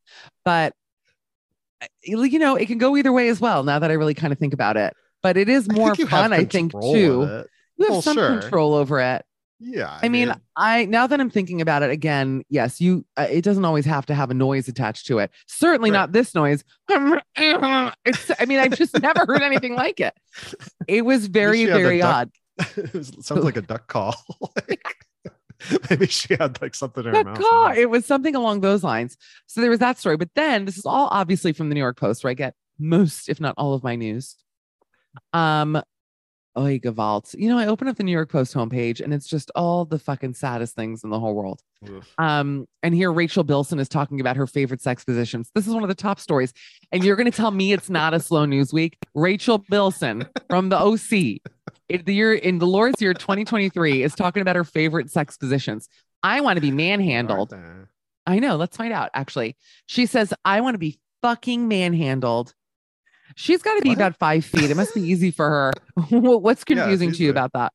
but 0.45 0.73
uh, 1.81 1.87
you 2.03 2.39
know, 2.39 2.55
it 2.55 2.67
can 2.67 2.77
go 2.77 2.95
either 2.95 3.11
way 3.11 3.27
as 3.27 3.41
well 3.41 3.63
now 3.63 3.79
that 3.79 3.91
I 3.91 3.95
really 3.95 4.13
kind 4.13 4.31
of 4.31 4.39
think 4.39 4.53
about 4.53 4.77
it. 4.77 4.93
But 5.21 5.35
it 5.35 5.49
is 5.49 5.69
more 5.69 5.93
have 5.95 6.09
fun, 6.09 6.31
I 6.31 6.45
think, 6.45 6.71
too. 6.71 7.43
You 7.77 7.85
have 7.85 7.91
Well, 7.91 8.01
some 8.01 8.15
sure. 8.17 8.39
control 8.39 8.73
over 8.73 8.99
it. 8.99 9.25
Yeah. 9.59 9.97
I 10.01 10.09
mean, 10.09 10.33
I 10.57 10.85
now 10.85 11.07
that 11.07 11.19
I'm 11.19 11.29
thinking 11.29 11.61
about 11.61 11.81
it 11.81 11.89
again, 11.89 12.43
yes, 12.49 12.81
you. 12.81 13.05
Uh, 13.17 13.27
it 13.29 13.41
doesn't 13.43 13.63
always 13.63 13.85
have 13.85 14.05
to 14.07 14.13
have 14.13 14.29
a 14.29 14.33
noise 14.33 14.67
attached 14.67 15.07
to 15.07 15.19
it. 15.19 15.31
Certainly 15.47 15.91
Right. 15.91 15.97
not 15.97 16.11
this 16.11 16.35
noise. 16.35 16.63
It's. 16.89 18.31
I 18.39 18.45
mean, 18.45 18.59
I've 18.59 18.77
just 18.77 18.99
never 19.01 19.25
heard 19.25 19.41
anything 19.41 19.75
like 19.83 19.99
it. 19.99 20.13
It 20.87 21.03
was 21.05 21.27
very, 21.27 21.57
she 21.59 21.63
had 21.63 21.79
a 21.79 21.83
very 21.83 21.99
duck 21.99 22.13
odd. 22.15 22.31
it 22.77 22.93
was- 22.93 23.11
sounds 23.25 23.43
like 23.45 23.57
a 23.57 23.61
duck 23.61 23.87
call. 23.87 24.15
Like, 24.67 24.83
maybe 25.89 26.07
she 26.07 26.35
had 26.35 26.61
like 26.61 26.75
something 26.75 27.03
in 27.05 27.15
her 27.15 27.23
Good 27.23 27.25
mouth. 27.27 27.39
call. 27.39 27.67
It 27.71 27.89
was 27.89 28.05
something 28.05 28.35
along 28.35 28.59
those 28.61 28.83
lines. 28.83 29.15
So 29.47 29.61
there 29.61 29.69
was 29.69 29.79
that 29.79 29.97
story. 29.97 30.17
But 30.17 30.29
then 30.35 30.65
this 30.65 30.77
is 30.77 30.85
all 30.85 31.07
obviously 31.11 31.53
from 31.53 31.69
the 31.69 31.75
New 31.75 31.81
York 31.81 31.97
Post, 31.97 32.23
where 32.23 32.31
I 32.31 32.33
get 32.35 32.55
most, 32.77 33.29
if 33.29 33.39
not 33.39 33.55
all, 33.57 33.73
of 33.73 33.83
my 33.83 33.95
news. 33.95 34.35
Um, 35.31 35.81
Oy 36.57 36.79
Gewalt. 36.79 37.35
You 37.37 37.49
know, 37.49 37.57
I 37.57 37.67
open 37.67 37.87
up 37.87 37.97
the 37.97 38.03
New 38.03 38.11
York 38.11 38.31
Post 38.31 38.53
homepage 38.53 39.01
and 39.01 39.13
it's 39.13 39.27
just 39.27 39.51
all 39.55 39.85
the 39.85 39.99
fucking 39.99 40.33
saddest 40.33 40.75
things 40.75 41.03
in 41.03 41.09
the 41.09 41.19
whole 41.19 41.33
world. 41.33 41.61
Oof. 41.89 42.07
Um, 42.17 42.67
and 42.81 42.95
here 42.95 43.11
Rachel 43.11 43.43
Bilson 43.43 43.79
is 43.79 43.89
talking 43.89 44.19
about 44.21 44.37
her 44.37 44.47
favorite 44.47 44.81
sex 44.81 45.03
positions. 45.03 45.51
This 45.53 45.67
is 45.67 45.73
one 45.73 45.83
of 45.83 45.89
the 45.89 45.95
top 45.95 46.19
stories. 46.19 46.53
And 46.91 47.03
you're 47.03 47.15
gonna 47.15 47.31
tell 47.31 47.51
me 47.51 47.73
it's 47.73 47.89
not 47.89 48.13
a 48.13 48.19
slow 48.19 48.45
news 48.45 48.73
week. 48.73 48.97
Rachel 49.13 49.59
Bilson 49.69 50.27
from 50.49 50.69
the 50.69 50.79
OC 50.79 51.41
in 51.89 52.03
the 52.05 52.13
year 52.13 52.33
in 52.33 52.59
the 52.59 52.67
Lord's 52.67 53.01
year 53.01 53.13
2023 53.13 54.03
is 54.03 54.15
talking 54.15 54.41
about 54.41 54.55
her 54.55 54.63
favorite 54.63 55.11
sex 55.11 55.37
positions. 55.37 55.89
I 56.23 56.41
want 56.41 56.57
to 56.57 56.61
be 56.61 56.71
manhandled. 56.71 57.51
Martha. 57.51 57.87
I 58.25 58.39
know. 58.39 58.55
Let's 58.55 58.75
find 58.77 58.91
out. 58.91 59.11
Actually, 59.13 59.55
she 59.85 60.05
says, 60.05 60.33
I 60.43 60.61
want 60.61 60.73
to 60.73 60.79
be 60.79 60.99
fucking 61.21 61.67
manhandled. 61.67 62.53
She's 63.35 63.61
got 63.61 63.75
to 63.75 63.81
be 63.81 63.89
What? 63.89 63.97
about 63.97 64.17
five 64.17 64.45
feet. 64.45 64.71
It 64.71 64.77
must 64.77 64.93
be 64.95 65.01
easy 65.01 65.29
for 65.31 65.49
her. 65.49 65.73
What's 66.09 66.63
Yeah, 66.67 66.75
confusing 66.77 67.11
to 67.11 67.23
you 67.23 67.29
about 67.29 67.51
that? 67.53 67.73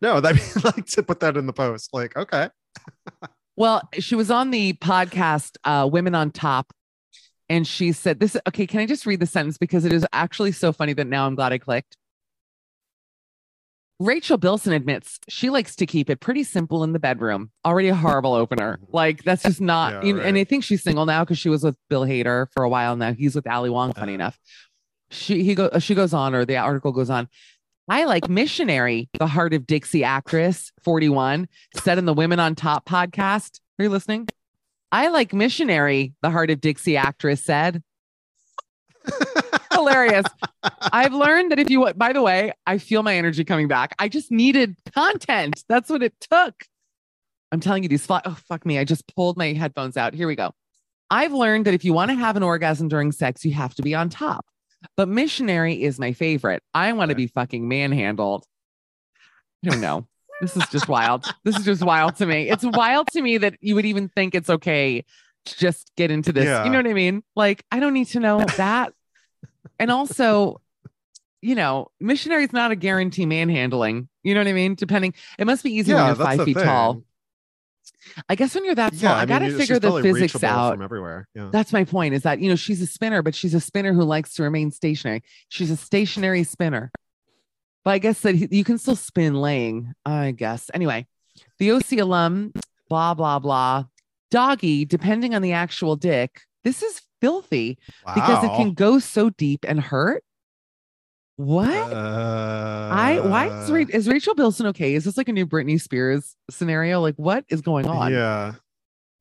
No, 0.00 0.20
that 0.20 0.36
means 0.36 0.64
like 0.64 0.86
to 0.86 1.02
put 1.02 1.20
that 1.20 1.36
in 1.36 1.46
the 1.46 1.52
post. 1.52 1.90
Like, 1.92 2.16
okay. 2.16 2.48
Well, 3.56 3.82
she 3.98 4.14
was 4.14 4.30
on 4.30 4.50
the 4.50 4.74
podcast 4.74 5.56
uh, 5.64 5.88
Women 5.90 6.14
on 6.14 6.30
Top, 6.30 6.72
and 7.48 7.66
she 7.66 7.92
said, 7.92 8.20
This 8.20 8.36
okay, 8.48 8.66
can 8.66 8.80
I 8.80 8.86
just 8.86 9.06
read 9.06 9.20
the 9.20 9.26
sentence 9.26 9.58
because 9.58 9.84
it 9.84 9.92
is 9.92 10.06
actually 10.12 10.52
so 10.52 10.72
funny 10.72 10.92
that 10.94 11.06
now 11.06 11.26
I'm 11.26 11.34
glad 11.34 11.52
I 11.52 11.58
clicked. 11.58 11.96
Rachel 14.00 14.36
Bilson 14.36 14.72
admits 14.72 15.20
she 15.28 15.48
likes 15.50 15.76
to 15.76 15.86
keep 15.86 16.10
it 16.10 16.18
pretty 16.20 16.42
simple 16.42 16.82
in 16.82 16.92
the 16.92 16.98
bedroom. 16.98 17.50
Already 17.64 17.88
a 17.88 17.94
horrible 17.94 18.34
opener. 18.34 18.80
Like 18.88 19.22
that's 19.22 19.42
just 19.44 19.60
not. 19.60 19.92
Yeah, 19.92 20.02
you- 20.02 20.20
And 20.20 20.34
right. 20.34 20.40
I 20.40 20.44
think 20.44 20.64
she's 20.64 20.82
single 20.82 21.06
now 21.06 21.24
because 21.24 21.38
she 21.38 21.48
was 21.48 21.62
with 21.62 21.76
Bill 21.88 22.02
Hader 22.02 22.48
for 22.52 22.64
a 22.64 22.68
while 22.68 22.96
now. 22.96 23.12
He's 23.12 23.34
with 23.36 23.46
Ali 23.46 23.70
Wong. 23.70 23.92
Funny 23.92 24.12
Uh. 24.12 24.16
enough, 24.16 24.38
she 25.10 25.44
he 25.44 25.54
go 25.54 25.70
she 25.78 25.94
goes 25.94 26.12
on, 26.12 26.34
or 26.34 26.44
the 26.44 26.56
article 26.56 26.90
goes 26.92 27.10
on. 27.10 27.28
I 27.88 28.04
like 28.04 28.28
missionary, 28.28 29.08
the 29.18 29.26
Hart 29.26 29.54
of 29.54 29.66
Dixie 29.66 30.04
actress, 30.04 30.72
41, 30.82 31.48
said 31.82 31.98
in 31.98 32.04
the 32.06 32.14
Women 32.14 32.40
on 32.40 32.54
Top 32.54 32.84
podcast. 32.88 33.60
Are 33.78 33.82
you 33.84 33.88
listening? 33.88 34.28
I 34.90 35.08
like 35.08 35.32
missionary, 35.32 36.14
the 36.22 36.30
Hart 36.30 36.50
of 36.50 36.60
Dixie 36.60 36.96
actress 36.96 37.42
said. 37.44 37.82
Hilarious. 39.72 40.26
I've 40.80 41.12
learned 41.12 41.52
that 41.52 41.58
if 41.58 41.70
you, 41.70 41.92
by 41.94 42.12
the 42.12 42.22
way, 42.22 42.52
I 42.66 42.78
feel 42.78 43.02
my 43.02 43.16
energy 43.16 43.44
coming 43.44 43.68
back. 43.68 43.94
I 43.98 44.08
just 44.08 44.30
needed 44.30 44.76
content. 44.94 45.64
That's 45.68 45.90
what 45.90 46.02
it 46.02 46.14
took. 46.20 46.64
I'm 47.50 47.60
telling 47.60 47.82
you, 47.82 47.88
these 47.88 48.06
fly. 48.06 48.22
Oh, 48.24 48.36
fuck 48.48 48.64
me. 48.64 48.78
I 48.78 48.84
just 48.84 49.06
pulled 49.14 49.36
my 49.36 49.52
headphones 49.52 49.96
out. 49.96 50.14
Here 50.14 50.26
we 50.26 50.36
go. 50.36 50.52
I've 51.10 51.32
learned 51.32 51.66
that 51.66 51.74
if 51.74 51.84
you 51.84 51.92
want 51.92 52.10
to 52.10 52.14
have 52.16 52.36
an 52.36 52.42
orgasm 52.42 52.88
during 52.88 53.12
sex, 53.12 53.44
you 53.44 53.52
have 53.52 53.74
to 53.74 53.82
be 53.82 53.94
on 53.94 54.08
top. 54.08 54.46
But 54.96 55.08
missionary 55.08 55.82
is 55.82 55.98
my 55.98 56.12
favorite. 56.12 56.62
I 56.74 56.92
want 56.94 57.10
to 57.10 57.14
be 57.14 57.26
fucking 57.26 57.68
manhandled. 57.68 58.44
I 59.64 59.68
don't 59.68 59.80
know. 59.80 60.06
This 60.40 60.56
is 60.56 60.66
just 60.68 60.88
wild. 60.88 61.32
This 61.44 61.56
is 61.56 61.64
just 61.64 61.82
wild 61.82 62.16
to 62.16 62.26
me. 62.26 62.48
It's 62.50 62.64
wild 62.64 63.08
to 63.12 63.22
me 63.22 63.38
that 63.38 63.54
you 63.60 63.74
would 63.74 63.84
even 63.84 64.08
think 64.08 64.34
it's 64.34 64.50
okay 64.50 65.04
to 65.44 65.58
just 65.58 65.92
get 65.96 66.10
into 66.10 66.32
this. 66.32 66.46
Yeah. 66.46 66.64
You 66.64 66.70
know 66.70 66.78
what 66.78 66.86
I 66.88 66.94
mean? 66.94 67.22
Like, 67.36 67.62
I 67.70 67.78
don't 67.78 67.92
need 67.92 68.08
to 68.08 68.20
know 68.20 68.44
that. 68.56 68.92
And 69.82 69.90
also, 69.90 70.60
you 71.40 71.54
know, 71.54 71.88
missionary 72.00 72.44
is 72.44 72.52
not 72.52 72.70
a 72.70 72.76
guarantee 72.76 73.26
manhandling. 73.26 74.08
You 74.22 74.34
know 74.34 74.40
what 74.40 74.48
I 74.48 74.52
mean? 74.52 74.74
Depending, 74.74 75.14
it 75.38 75.46
must 75.46 75.64
be 75.64 75.72
easy 75.72 75.92
when 75.92 76.06
you're 76.06 76.14
five 76.14 76.44
feet 76.44 76.56
thing. 76.56 76.64
tall. 76.64 77.02
I 78.28 78.34
guess 78.34 78.54
when 78.54 78.64
you're 78.64 78.74
that 78.74 78.94
small, 78.94 79.12
Yeah, 79.12 79.16
I, 79.16 79.20
mean, 79.20 79.28
gotta 79.28 79.50
figure 79.56 79.78
the 79.78 80.02
physics 80.02 80.42
out. 80.42 80.74
from 80.74 80.82
everywhere. 80.82 81.28
Yeah. 81.34 81.50
That's 81.52 81.72
my 81.72 81.84
point 81.84 82.14
is 82.14 82.22
that, 82.22 82.40
you 82.40 82.48
know, 82.48 82.56
she's 82.56 82.80
a 82.82 82.86
spinner, 82.86 83.22
but 83.22 83.34
she's 83.34 83.54
a 83.54 83.60
spinner 83.60 83.92
who 83.92 84.02
likes 84.04 84.34
to 84.34 84.42
remain 84.42 84.70
stationary. 84.70 85.22
She's 85.48 85.70
a 85.70 85.76
stationary 85.76 86.44
spinner. 86.44 86.90
But 87.84 87.92
I 87.92 87.98
guess 87.98 88.20
that 88.20 88.34
he- 88.36 88.48
you 88.50 88.64
can 88.64 88.78
still 88.78 88.96
spin 88.96 89.34
laying, 89.34 89.92
I 90.04 90.30
guess. 90.32 90.70
Anyway, 90.74 91.06
the 91.58 91.72
OC 91.72 91.98
alum, 91.98 92.52
blah, 92.88 93.14
blah, 93.14 93.38
blah. 93.40 93.84
Doggy, 94.30 94.84
depending 94.84 95.34
on 95.34 95.42
the 95.42 95.52
actual 95.52 95.96
dick, 95.96 96.40
this 96.64 96.82
is 96.82 97.02
filthy 97.22 97.78
because 98.14 98.44
it 98.44 98.48
can 98.56 98.74
go 98.74 98.98
so 98.98 99.30
deep 99.30 99.64
and 99.66 99.80
hurt. 99.80 100.22
What? 101.36 101.68
Uh, 101.70 102.88
I 102.92 103.20
why 103.20 103.46
is, 103.62 103.70
Ra- 103.70 103.84
is 103.88 104.06
Rachel 104.08 104.34
Bilson 104.34 104.66
okay? 104.66 104.94
Is 104.94 105.04
this 105.04 105.16
like 105.16 105.28
a 105.28 105.32
new 105.32 105.46
Britney 105.46 105.80
Spears 105.80 106.36
scenario? 106.50 107.00
Like 107.00 107.14
what 107.16 107.44
is 107.48 107.62
going 107.62 107.86
on? 107.86 108.12
Yeah, 108.12 108.54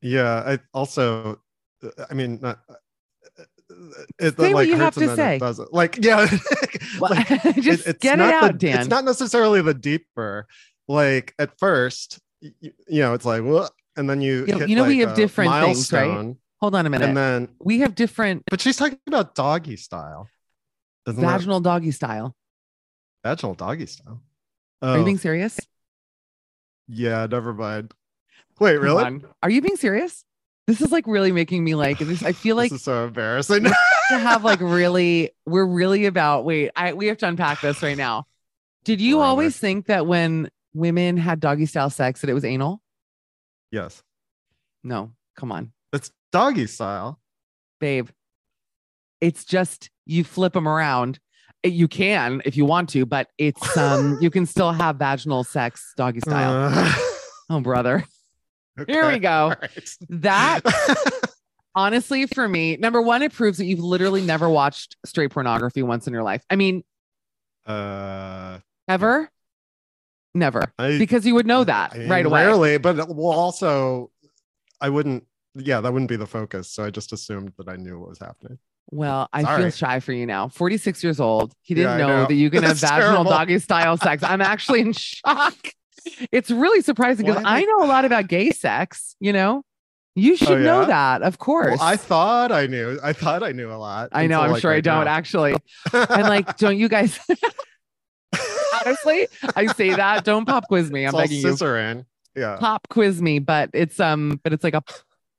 yeah. 0.01 0.43
I 0.45 0.59
also, 0.73 1.39
uh, 1.83 2.05
I 2.09 2.13
mean, 2.13 2.39
not. 2.41 2.59
uh, 2.69 2.73
It, 4.19 4.35
Say 4.35 4.53
what 4.53 4.53
like, 4.53 4.67
you 4.67 4.75
hurts 4.77 4.97
have 4.99 5.03
to 5.07 5.13
it 5.13 5.15
say. 5.15 5.65
Like, 5.71 5.97
yeah, 6.03 6.27
like, 6.99 7.27
just 7.61 7.87
it's 7.87 7.99
get 7.99 8.19
it 8.19 8.33
out, 8.33 8.51
the, 8.53 8.57
Dan. 8.57 8.79
It's 8.81 8.89
not 8.89 9.05
necessarily 9.05 9.61
the 9.61 9.73
deeper. 9.73 10.47
Like 10.89 11.33
at 11.39 11.57
first, 11.57 12.19
y- 12.41 12.51
y- 12.61 12.71
you 12.89 13.01
know, 13.01 13.13
it's 13.13 13.25
like 13.25 13.41
well, 13.43 13.69
and 13.95 14.09
then 14.09 14.19
you, 14.21 14.41
You 14.45 14.47
know- 14.47 14.57
hit, 14.59 14.69
you 14.69 14.75
know 14.75 14.85
we 14.85 14.99
have 14.99 15.15
different 15.15 15.51
things, 15.63 15.91
right? 15.93 16.35
Hold 16.61 16.75
on 16.75 16.85
a 16.85 16.89
minute. 16.89 17.07
And 17.09 17.17
then, 17.17 17.49
we 17.59 17.79
have 17.79 17.95
different 17.95 18.43
but 18.49 18.61
she's 18.61 18.77
talking 18.77 18.99
about 19.07 19.35
doggy 19.35 19.75
style. 19.77 20.27
Isn't 21.07 21.19
that 21.21 21.27
vaginal 21.27 21.59
doggy 21.59 21.91
style. 21.91 22.35
vaginal 23.23 23.55
doggy 23.55 23.87
style? 23.87 24.21
Are 24.81 24.95
you 24.97 25.01
Oh, 25.01 25.05
being 25.05 25.17
serious? 25.17 25.59
yeah. 26.87 27.25
Never 27.29 27.53
mind. 27.53 27.93
Wait, 28.59 28.75
Come 28.75 28.83
really? 28.83 29.03
on. 29.03 29.25
Are 29.41 29.49
you 29.49 29.61
being 29.61 29.75
serious? 29.77 30.23
This 30.67 30.81
is 30.81 30.91
like 30.91 31.07
really 31.07 31.31
making 31.31 31.63
me 31.63 31.73
like 31.75 31.97
this. 31.99 32.23
I 32.23 32.31
feel 32.33 32.55
like 32.61 32.69
this 32.69 32.79
is 32.81 32.85
so 32.85 33.05
embarrassing. 33.05 33.63
to 33.63 33.73
have 34.19 34.43
like 34.43 34.59
really 34.61 35.31
we're 35.45 35.65
really 35.65 36.05
about 36.05 36.45
wait, 36.45 36.71
I 36.75 36.93
we 36.93 37.07
have 37.07 37.17
to 37.19 37.27
unpack 37.27 37.61
this 37.61 37.81
right 37.81 37.97
now. 37.97 38.27
Did 38.83 39.01
you 39.01 39.15
Brother. 39.17 39.29
always 39.29 39.57
think 39.57 39.87
that 39.87 40.05
when 40.05 40.49
women 40.73 41.17
had 41.17 41.39
doggy 41.39 41.65
style 41.65 41.89
sex 41.89 42.21
that 42.21 42.29
it 42.29 42.33
was 42.33 42.45
anal? 42.45 42.81
yes, 43.71 44.03
No, 44.83 45.11
come 45.35 45.51
on, 45.51 45.71
it's 45.93 46.11
doggy 46.31 46.67
style. 46.67 47.19
babe. 47.79 48.09
It's 49.19 49.45
just 49.45 49.89
you 50.05 50.23
flip 50.23 50.53
them 50.53 50.67
around. 50.67 51.19
Uh, 51.65 51.69
You 51.69 51.87
can 51.87 52.41
if 52.45 52.57
you 52.57 52.65
want 52.65 52.89
to, 52.89 53.05
but 53.05 53.27
it's 53.37 53.77
um 53.77 54.17
you 54.21 54.29
can 54.31 54.45
still 54.45 54.71
have 54.71 54.95
vaginal 54.97 55.43
sex 55.43 55.93
doggy 55.95 56.19
style. 56.21 56.71
Uh, 56.73 56.93
oh 57.49 57.59
brother. 57.61 58.03
Here 58.87 59.07
we 59.11 59.19
go. 59.19 59.53
right. 59.61 59.89
That 60.09 60.61
honestly 61.75 62.25
for 62.25 62.47
me 62.49 62.75
number 62.77 63.01
one 63.01 63.21
it 63.21 63.31
proves 63.31 63.57
that 63.57 63.65
you've 63.65 63.79
literally 63.79 64.21
never 64.21 64.49
watched 64.49 64.97
straight 65.05 65.31
pornography 65.31 65.81
once 65.81 66.05
in 66.05 66.11
your 66.11 66.21
life 66.21 66.43
i 66.49 66.57
mean 66.57 66.83
uh, 67.65 68.57
ever 68.89 69.29
never 70.35 70.73
I, 70.77 70.97
because 70.97 71.25
you 71.25 71.33
would 71.35 71.45
know 71.47 71.63
that 71.63 71.93
I 71.93 72.07
right 72.07 72.25
away 72.25 72.43
Rarely, 72.45 72.77
but 72.77 72.99
it- 72.99 73.07
well, 73.07 73.31
also, 73.31 74.11
I 74.81 74.89
wouldn't. 74.89 75.25
Yeah, 75.55 75.81
that 75.81 75.91
wouldn't 75.91 76.09
be 76.09 76.15
the 76.15 76.25
focus. 76.27 76.69
So 76.69 76.85
I 76.85 76.89
just 76.89 77.11
assumed 77.13 77.53
that 77.57 77.67
I 77.67 77.75
knew 77.75 77.99
what 77.99 78.09
was 78.09 78.19
happening. 78.19 78.57
well 78.91 79.29
i 79.31 79.43
feel 79.57 79.69
shy 79.69 79.99
for 79.99 80.11
you 80.11 80.25
now 80.25 80.47
46 80.49 81.03
years 81.03 81.19
old 81.19 81.53
he 81.61 81.73
didn't 81.75 81.91
I 81.93 81.97
know, 81.97 82.07
know. 82.07 82.25
that 82.27 82.33
you 82.33 82.49
can 82.53 82.63
have 82.63 82.77
vaginal 82.77 83.09
terrible. 83.13 83.31
doggy 83.31 83.59
style 83.59 83.95
sex 83.97 84.23
i'm 84.23 84.41
actually 84.41 84.81
in 84.81 84.91
shock 84.93 85.55
it's 86.31 86.49
really 86.51 86.81
surprising 86.81 87.25
because 87.27 87.43
i 87.45 87.61
know 87.63 87.83
a 87.85 87.87
lot 87.87 88.05
about 88.05 88.27
gay 88.27 88.49
sex 88.51 89.15
you 89.19 89.31
know 89.31 89.63
you 90.15 90.35
should 90.35 90.49
Oh, 90.49 90.57
know 90.59 90.85
that 90.85 91.21
of 91.21 91.37
course 91.37 91.77
Well, 91.79 91.87
I 91.87 91.95
thought 91.95 92.51
I 92.51 92.65
knew. 92.67 92.99
I 93.01 93.13
thought 93.13 93.43
I 93.43 93.51
knew 93.53 93.71
a 93.71 93.77
lot. 93.79 94.09
I 94.11 94.25
know 94.27 94.39
until, 94.41 94.41
i'm 94.45 94.51
like, 94.53 94.61
sure 94.61 94.71
i 94.71 94.73
right 94.75 94.83
don't 94.83 95.05
now. 95.05 95.11
actually 95.11 95.55
and 95.93 96.23
like 96.23 96.57
don't 96.57 96.77
you 96.77 96.89
guys 96.89 97.17
honestly 98.85 99.27
i 99.55 99.67
say 99.67 99.93
that 99.93 100.23
don't 100.25 100.45
pop 100.45 100.67
quiz 100.67 100.89
me 100.91 101.03
i'm 101.03 101.09
it's 101.09 101.13
all 101.13 101.19
begging 101.21 101.97
you. 101.97 102.05
Yeah. 102.35 102.57
pop 102.57 102.87
quiz 102.89 103.21
me, 103.21 103.39
but 103.39 103.69
it's 103.73 103.99
um, 103.99 104.39
but 104.43 104.53
it's 104.53 104.63
like 104.63 104.73
a 104.73 104.81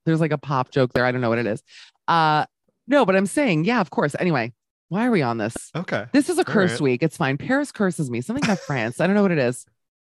there's 0.04 0.20
like 0.20 0.32
a 0.32 0.38
pop 0.38 0.70
joke 0.70 0.92
there. 0.92 1.04
I 1.04 1.12
don't 1.12 1.20
know 1.20 1.28
what 1.28 1.38
it 1.38 1.46
is. 1.46 1.62
Uh 2.08 2.46
no, 2.88 3.06
but 3.06 3.16
I'm 3.16 3.26
saying, 3.26 3.64
yeah, 3.64 3.80
of 3.80 3.90
course. 3.90 4.16
Anyway, 4.18 4.52
why 4.88 5.06
are 5.06 5.10
we 5.10 5.22
on 5.22 5.38
this? 5.38 5.56
Okay. 5.74 6.06
This 6.12 6.28
is 6.28 6.38
a 6.38 6.44
curse 6.44 6.72
right. 6.72 6.80
week. 6.80 7.02
It's 7.02 7.16
fine. 7.16 7.38
Paris 7.38 7.72
curses 7.72 8.10
me. 8.10 8.20
Something 8.20 8.44
about 8.44 8.58
France. 8.58 9.00
I 9.00 9.06
don't 9.06 9.14
know 9.14 9.22
what 9.22 9.30
it 9.30 9.38
is. 9.38 9.64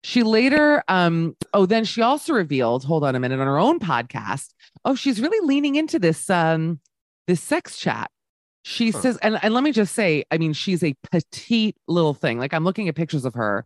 She 0.04 0.22
later, 0.22 0.84
um, 0.88 1.36
oh, 1.54 1.66
then 1.66 1.84
she 1.86 2.02
also 2.02 2.34
revealed, 2.34 2.84
hold 2.84 3.04
on 3.04 3.16
a 3.16 3.20
minute, 3.20 3.40
on 3.40 3.48
her 3.48 3.58
own 3.58 3.80
podcast. 3.80 4.54
Oh, 4.84 4.94
she's 4.94 5.20
really 5.22 5.46
leaning 5.48 5.76
into 5.76 5.98
this 5.98 6.30
um 6.30 6.80
this 7.28 7.42
sex 7.42 7.78
chat. 7.78 8.12
She 8.64 8.92
Huh. 8.92 9.02
says, 9.02 9.18
and, 9.18 9.40
and 9.44 9.54
let 9.54 9.64
me 9.64 9.72
just 9.72 9.94
say, 9.94 10.24
I 10.32 10.38
mean, 10.38 10.54
she's 10.54 10.84
a 10.84 10.96
petite 11.12 11.78
little 11.88 12.14
thing. 12.14 12.40
Like 12.40 12.54
I'm 12.54 12.64
looking 12.64 12.90
at 12.90 12.96
pictures 12.96 13.26
of 13.26 13.36
her. 13.36 13.66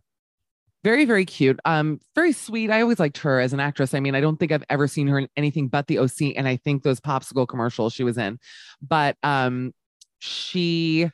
Very, 0.82 1.04
very 1.04 1.26
cute. 1.26 1.60
Um, 1.66 2.00
very 2.14 2.32
sweet. 2.32 2.70
I 2.70 2.80
always 2.80 2.98
liked 2.98 3.18
her 3.18 3.38
as 3.38 3.52
an 3.52 3.60
actress. 3.60 3.92
I 3.92 4.00
mean, 4.00 4.14
I 4.14 4.20
don't 4.22 4.38
think 4.38 4.50
I've 4.50 4.64
ever 4.70 4.88
seen 4.88 5.06
her 5.08 5.18
in 5.18 5.28
anything 5.36 5.68
but 5.68 5.86
the 5.88 5.98
OC, 5.98 6.34
and 6.36 6.48
I 6.48 6.56
think 6.56 6.82
those 6.82 7.00
popsicle 7.00 7.46
commercials 7.46 7.92
she 7.92 8.02
was 8.02 8.16
in. 8.16 8.38
But 8.80 9.16
um, 9.22 9.74
she, 10.20 11.10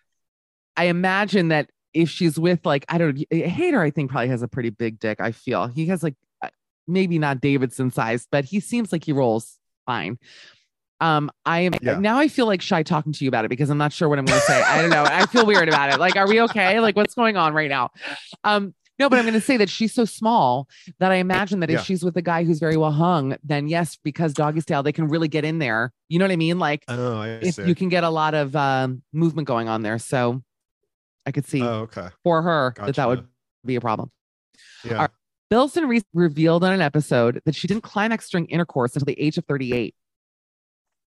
I 0.76 0.84
imagine 0.84 1.48
that 1.48 1.70
if 1.94 2.10
she's 2.10 2.38
with 2.38 2.64
like 2.64 2.84
I 2.88 2.98
don't 2.98 3.16
Hader, 3.32 3.80
I 3.80 3.90
think 3.90 4.10
probably 4.10 4.28
has 4.28 4.42
a 4.42 4.48
pretty 4.48 4.70
big 4.70 5.00
dick. 5.00 5.20
I 5.20 5.32
feel 5.32 5.66
he 5.66 5.86
has 5.86 6.02
like 6.02 6.14
uh, 6.42 6.48
maybe 6.86 7.18
not 7.18 7.40
Davidson 7.40 7.90
size, 7.90 8.28
but 8.30 8.44
he 8.44 8.60
seems 8.60 8.92
like 8.92 9.02
he 9.04 9.12
rolls 9.12 9.58
fine. 9.86 10.18
Um, 11.00 11.30
I 11.44 11.60
am 11.60 11.72
Yeah. 11.82 11.98
now 11.98 12.18
I 12.18 12.28
feel 12.28 12.46
like 12.46 12.62
shy 12.62 12.82
talking 12.82 13.12
to 13.12 13.24
you 13.24 13.28
about 13.28 13.44
it 13.44 13.48
because 13.48 13.68
I'm 13.70 13.78
not 13.78 13.92
sure 13.92 14.08
what 14.08 14.18
I'm 14.18 14.24
going 14.26 14.38
to 14.40 14.46
say. 14.46 14.62
I 14.62 14.80
don't 14.80 14.90
know. 14.90 15.04
I 15.04 15.26
feel 15.26 15.44
weird 15.44 15.68
about 15.68 15.92
it. 15.92 15.98
Like, 16.00 16.16
are 16.16 16.26
we 16.28 16.40
okay? 16.42 16.80
Like, 16.80 16.96
what's 16.96 17.14
going 17.14 17.36
on 17.36 17.52
right 17.52 17.68
now? 17.68 17.90
Um, 18.44 18.74
no, 18.98 19.08
but 19.10 19.18
I'm 19.18 19.24
going 19.24 19.34
to 19.34 19.40
say 19.40 19.56
that 19.58 19.68
she's 19.68 19.92
so 19.92 20.04
small 20.04 20.68
that 20.98 21.12
I 21.12 21.16
imagine 21.16 21.60
that 21.60 21.70
Yeah. 21.70 21.78
if 21.80 21.84
she's 21.84 22.02
with 22.04 22.16
a 22.16 22.22
guy 22.22 22.44
who's 22.44 22.58
very 22.58 22.76
well 22.76 22.92
hung, 22.92 23.36
then 23.44 23.68
yes, 23.68 23.96
because 24.02 24.32
doggy 24.32 24.60
style, 24.60 24.82
they 24.82 24.92
can 24.92 25.08
really 25.08 25.28
get 25.28 25.44
in 25.44 25.58
there. 25.58 25.92
You 26.08 26.18
know 26.18 26.24
what 26.24 26.32
I 26.32 26.36
mean? 26.36 26.58
Like, 26.58 26.84
Oh, 26.88 27.18
I 27.20 27.28
if 27.42 27.58
you 27.58 27.74
can 27.74 27.88
get 27.88 28.04
a 28.04 28.10
lot 28.10 28.34
of 28.34 28.54
um, 28.56 29.02
movement 29.12 29.46
going 29.48 29.68
on 29.68 29.82
there. 29.82 29.98
So 29.98 30.42
I 31.26 31.32
could 31.32 31.46
see 31.46 31.62
Oh, 31.62 31.80
okay. 31.82 32.08
for 32.24 32.42
her 32.42 32.74
that 32.78 32.94
that 32.94 33.08
would 33.08 33.26
be 33.64 33.76
a 33.76 33.80
problem. 33.80 34.10
Yeah. 34.84 34.96
Are- 34.98 35.10
Bilson 35.48 35.86
re- 35.86 36.02
revealed 36.12 36.64
on 36.64 36.72
an 36.72 36.80
episode 36.80 37.40
that 37.44 37.54
she 37.54 37.68
didn't 37.68 37.82
climax 37.84 38.28
during 38.30 38.46
intercourse 38.46 38.94
until 38.96 39.04
the 39.06 39.20
age 39.20 39.38
of 39.38 39.44
38. 39.44 39.94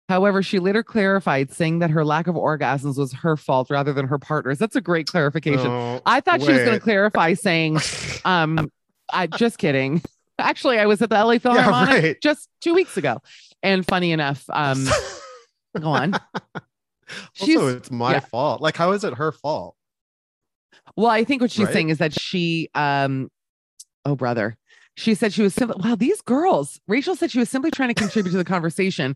However, 0.10 0.42
she 0.42 0.58
later 0.58 0.82
clarified, 0.82 1.52
saying 1.52 1.80
that 1.80 1.92
her 1.92 2.04
lack 2.04 2.26
of 2.26 2.34
orgasms 2.34 2.98
was 2.98 3.14
her 3.14 3.38
fault 3.38 3.70
rather 3.70 3.94
than 3.94 4.08
her 4.08 4.18
partner's. 4.18 4.58
That's 4.58 4.76
a 4.76 4.82
great 4.82 5.06
clarification. 5.06 5.68
Oh, 5.68 6.02
I 6.04 6.20
thought 6.20 6.42
she 6.42 6.52
was 6.52 6.64
going 6.64 6.74
to 6.74 6.80
clarify, 6.80 7.36
saying, 7.36 7.78
um, 8.26 8.72
I 9.14 9.28
just 9.28 9.60
kidding. 9.60 10.02
Actually, 10.40 10.80
I 10.80 10.88
was 10.88 11.04
at 11.04 11.12
the 11.12 11.24
LA 11.24 11.38
Philharmonic 11.38 12.04
right. 12.04 12.22
just 12.22 12.50
two 12.60 12.74
weeks 12.74 12.98
ago. 12.98 13.20
And 13.62 13.86
funny 13.86 14.12
enough, 14.12 14.44
um, 14.52 14.88
go 15.80 15.90
on. 15.90 16.16
She's- 17.34 17.58
also, 17.58 17.78
it's 17.78 17.92
my 17.92 18.14
yeah. 18.14 18.20
fault. 18.22 18.62
Like, 18.62 18.76
how 18.76 18.94
is 18.94 19.04
it 19.04 19.14
her 19.14 19.32
fault? 19.32 19.76
Well, 20.96 21.12
I 21.12 21.24
think 21.24 21.40
what 21.44 21.52
she's 21.52 21.66
Right? 21.66 21.74
saying 21.74 21.90
is 21.90 22.00
that 22.00 22.20
she, 22.20 22.70
um, 22.74 23.30
oh 24.06 24.16
brother, 24.16 24.58
she 24.98 25.14
said 25.14 25.34
she 25.34 25.44
was 25.44 25.54
simply. 25.54 25.80
Wow, 25.88 25.96
these 25.96 26.20
girls. 26.22 26.80
Rachel 26.88 27.16
said 27.16 27.32
she 27.32 27.40
was 27.40 27.50
simply 27.50 27.70
trying 27.70 27.90
to 27.90 27.94
contribute 27.94 28.32
to 28.32 28.38
the 28.38 28.44
conversation 28.44 29.16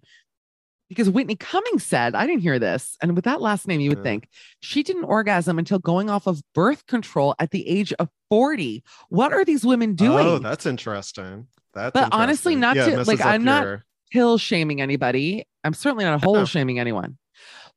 because 0.95 1.09
Whitney 1.09 1.35
Cummings 1.35 1.83
said, 1.83 2.15
I 2.15 2.25
didn't 2.27 2.41
hear 2.41 2.59
this, 2.59 2.95
and 3.01 3.15
with 3.15 3.25
that 3.25 3.41
last 3.41 3.67
name, 3.67 3.79
you 3.81 3.89
would 3.89 3.99
Yeah. 3.99 4.03
think 4.03 4.27
she 4.61 4.83
didn't 4.83 5.05
orgasm 5.05 5.57
until 5.59 5.79
going 5.79 6.09
off 6.09 6.27
of 6.27 6.41
birth 6.53 6.85
control 6.87 7.35
at 7.39 7.51
the 7.51 7.67
age 7.67 7.91
of 7.93 8.09
forty. 8.29 8.83
What 9.09 9.33
are 9.33 9.43
these 9.43 9.65
women 9.65 9.91
oh, 9.91 9.95
doing? 9.95 10.25
Oh, 10.27 10.39
that's 10.39 10.65
interesting. 10.65 11.47
That's 11.73 11.93
But 11.93 12.09
honestly, 12.11 12.55
not 12.55 12.75
yeah, 12.75 12.85
to- 12.97 13.03
like, 13.03 13.21
I'm 13.21 13.43
not- 13.43 13.63
your- 13.63 13.85
pill 14.11 14.37
shaming 14.37 14.79
anybody. 14.79 15.43
I'm 15.63 15.73
certainly 15.73 16.03
not 16.05 16.23
whole 16.23 16.35
No. 16.43 16.45
shaming 16.45 16.77
anyone, 16.79 17.17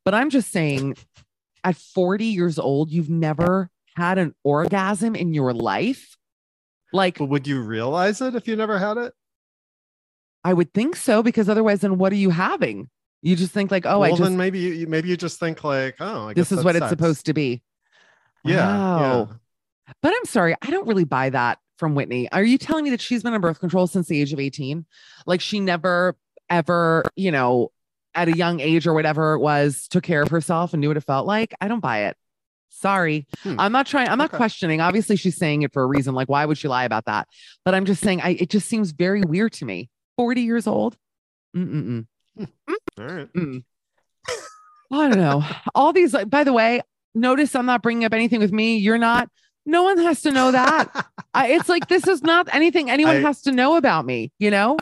but 0.04 0.12
I'm 0.12 0.28
just 0.28 0.52
saying 0.52 0.96
at 1.64 1.76
40 1.76 2.26
years 2.26 2.58
old, 2.58 2.90
you've 2.90 3.08
never 3.08 3.70
had 3.96 4.18
an 4.18 4.34
orgasm 4.44 5.14
in 5.16 5.32
your 5.32 5.54
life. 5.54 6.16
Like, 6.92 7.16
But 7.18 7.30
would 7.30 7.46
you 7.46 7.62
realize 7.62 8.20
it 8.20 8.34
if 8.34 8.46
you 8.46 8.54
never 8.54 8.78
had 8.78 8.98
it? 8.98 9.14
I 10.44 10.52
would 10.52 10.72
think 10.74 10.94
so, 10.94 11.22
because 11.22 11.48
otherwise, 11.48 11.80
then 11.80 11.98
what 11.98 12.12
are 12.12 12.16
you 12.16 12.30
having? 12.30 12.88
You 13.22 13.34
just 13.36 13.52
think, 13.52 13.70
like, 13.70 13.86
oh, 13.86 14.02
I 14.02 14.10
just, 14.10 14.22
then 14.22 14.36
maybe 14.36 14.58
you 14.60 14.86
maybe 14.86 15.08
you 15.08 15.16
just 15.16 15.40
think 15.40 15.64
like, 15.64 15.96
oh, 16.00 16.28
I 16.28 16.34
this 16.34 16.52
is 16.52 16.62
what 16.64 16.76
it's 16.76 16.88
supposed 16.88 17.26
to 17.26 17.34
be. 17.34 17.62
Yeah, 18.44 18.66
Wow. 18.66 19.28
yeah. 19.28 19.94
But 20.02 20.12
I'm 20.16 20.24
sorry, 20.26 20.54
I 20.62 20.70
don't 20.70 20.86
really 20.86 21.04
buy 21.04 21.30
that 21.30 21.58
from 21.78 21.94
Whitney. 21.94 22.30
Are 22.32 22.44
you 22.44 22.58
telling 22.58 22.84
me 22.84 22.90
that 22.90 23.00
she's 23.00 23.22
been 23.22 23.34
on 23.34 23.40
birth 23.40 23.58
control 23.60 23.86
since 23.86 24.06
the 24.08 24.20
age 24.20 24.32
of 24.32 24.38
18? 24.40 24.84
Like 25.26 25.40
she 25.40 25.60
never, 25.60 26.16
ever, 26.50 27.04
you 27.16 27.30
know, 27.32 27.72
at 28.14 28.28
a 28.28 28.36
young 28.36 28.60
age 28.60 28.86
or 28.86 28.94
whatever 28.94 29.34
it 29.34 29.40
was, 29.40 29.88
took 29.88 30.02
care 30.04 30.22
of 30.22 30.28
herself 30.28 30.72
and 30.72 30.80
knew 30.80 30.88
what 30.88 30.96
it 30.96 31.02
felt 31.04 31.26
like? 31.26 31.54
I 31.60 31.68
don't 31.68 31.80
buy 31.80 32.04
it. 32.06 32.16
Sorry. 32.70 33.26
Hmm. 33.42 33.56
I'm 33.58 33.72
not 33.72 33.86
trying, 33.86 34.08
I'm 34.08 34.18
not 34.18 34.30
Okay. 34.30 34.36
questioning. 34.36 34.78
questioning. 34.78 34.80
Obviously, 34.80 35.16
she's 35.16 35.36
saying 35.36 35.62
it 35.62 35.72
for 35.72 35.82
a 35.82 35.86
reason. 35.86 36.14
Like, 36.14 36.28
why 36.28 36.44
would 36.46 36.58
she 36.58 36.68
lie 36.68 36.84
about 36.84 37.06
that? 37.06 37.26
But 37.64 37.74
I'm 37.74 37.84
just 37.84 38.02
saying, 38.02 38.20
I 38.22 38.30
it 38.40 38.50
just 38.50 38.68
seems 38.68 38.92
very 38.92 39.22
weird 39.22 39.52
to 39.54 39.64
me. 39.64 39.90
40 40.16 40.42
years 40.42 40.66
old. 40.66 40.96
Mm-mm-mm. 41.56 42.06
All 42.98 43.06
right. 43.06 43.32
Mm. 43.32 43.64
I 44.92 45.08
don't 45.08 45.18
know. 45.18 45.44
All 45.74 45.92
these, 45.92 46.14
like, 46.14 46.30
by 46.30 46.44
the 46.44 46.52
way, 46.52 46.80
notice 47.14 47.54
I'm 47.54 47.66
not 47.66 47.82
bringing 47.82 48.04
up 48.04 48.14
anything 48.14 48.40
with 48.40 48.52
me. 48.52 48.76
You're 48.76 48.98
not. 48.98 49.28
No 49.64 49.82
one 49.82 49.98
has 49.98 50.22
to 50.22 50.30
know 50.30 50.52
that. 50.52 51.06
I, 51.34 51.48
it's 51.48 51.68
like 51.68 51.88
this 51.88 52.06
is 52.06 52.22
not 52.22 52.48
anything 52.54 52.88
anyone 52.88 53.16
I- 53.16 53.20
has 53.20 53.42
to 53.42 53.52
know 53.52 53.76
about 53.76 54.06
me. 54.06 54.32
You 54.38 54.50
know, 54.50 54.78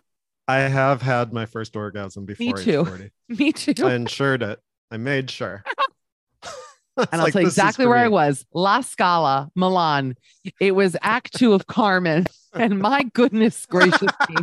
I 0.46 0.58
have 0.58 1.00
had 1.00 1.32
my 1.32 1.46
first 1.46 1.74
orgasm 1.74 2.26
before 2.26 2.58
age 2.58 2.64
too. 2.64 2.84
40. 2.84 3.10
me 3.30 3.52
too. 3.52 3.86
I 3.86 3.94
ensured 3.94 4.42
it. 4.42 4.60
I 4.90 4.98
made 4.98 5.30
sure. 5.30 5.64
and 6.96 7.08
I'll 7.12 7.30
tell 7.30 7.40
you 7.40 7.48
exactly 7.48 7.86
where 7.86 7.96
I 7.96 8.08
was. 8.08 8.44
La 8.52 8.82
Scala, 8.82 9.50
Milan. 9.54 10.16
It 10.60 10.72
was 10.72 10.96
Act 11.02 11.34
Two 11.36 11.54
of 11.54 11.66
Carmen, 11.66 12.26
and 12.52 12.78
my 12.78 13.04
goodness 13.14 13.64
gracious 13.66 14.12
me, 14.28 14.36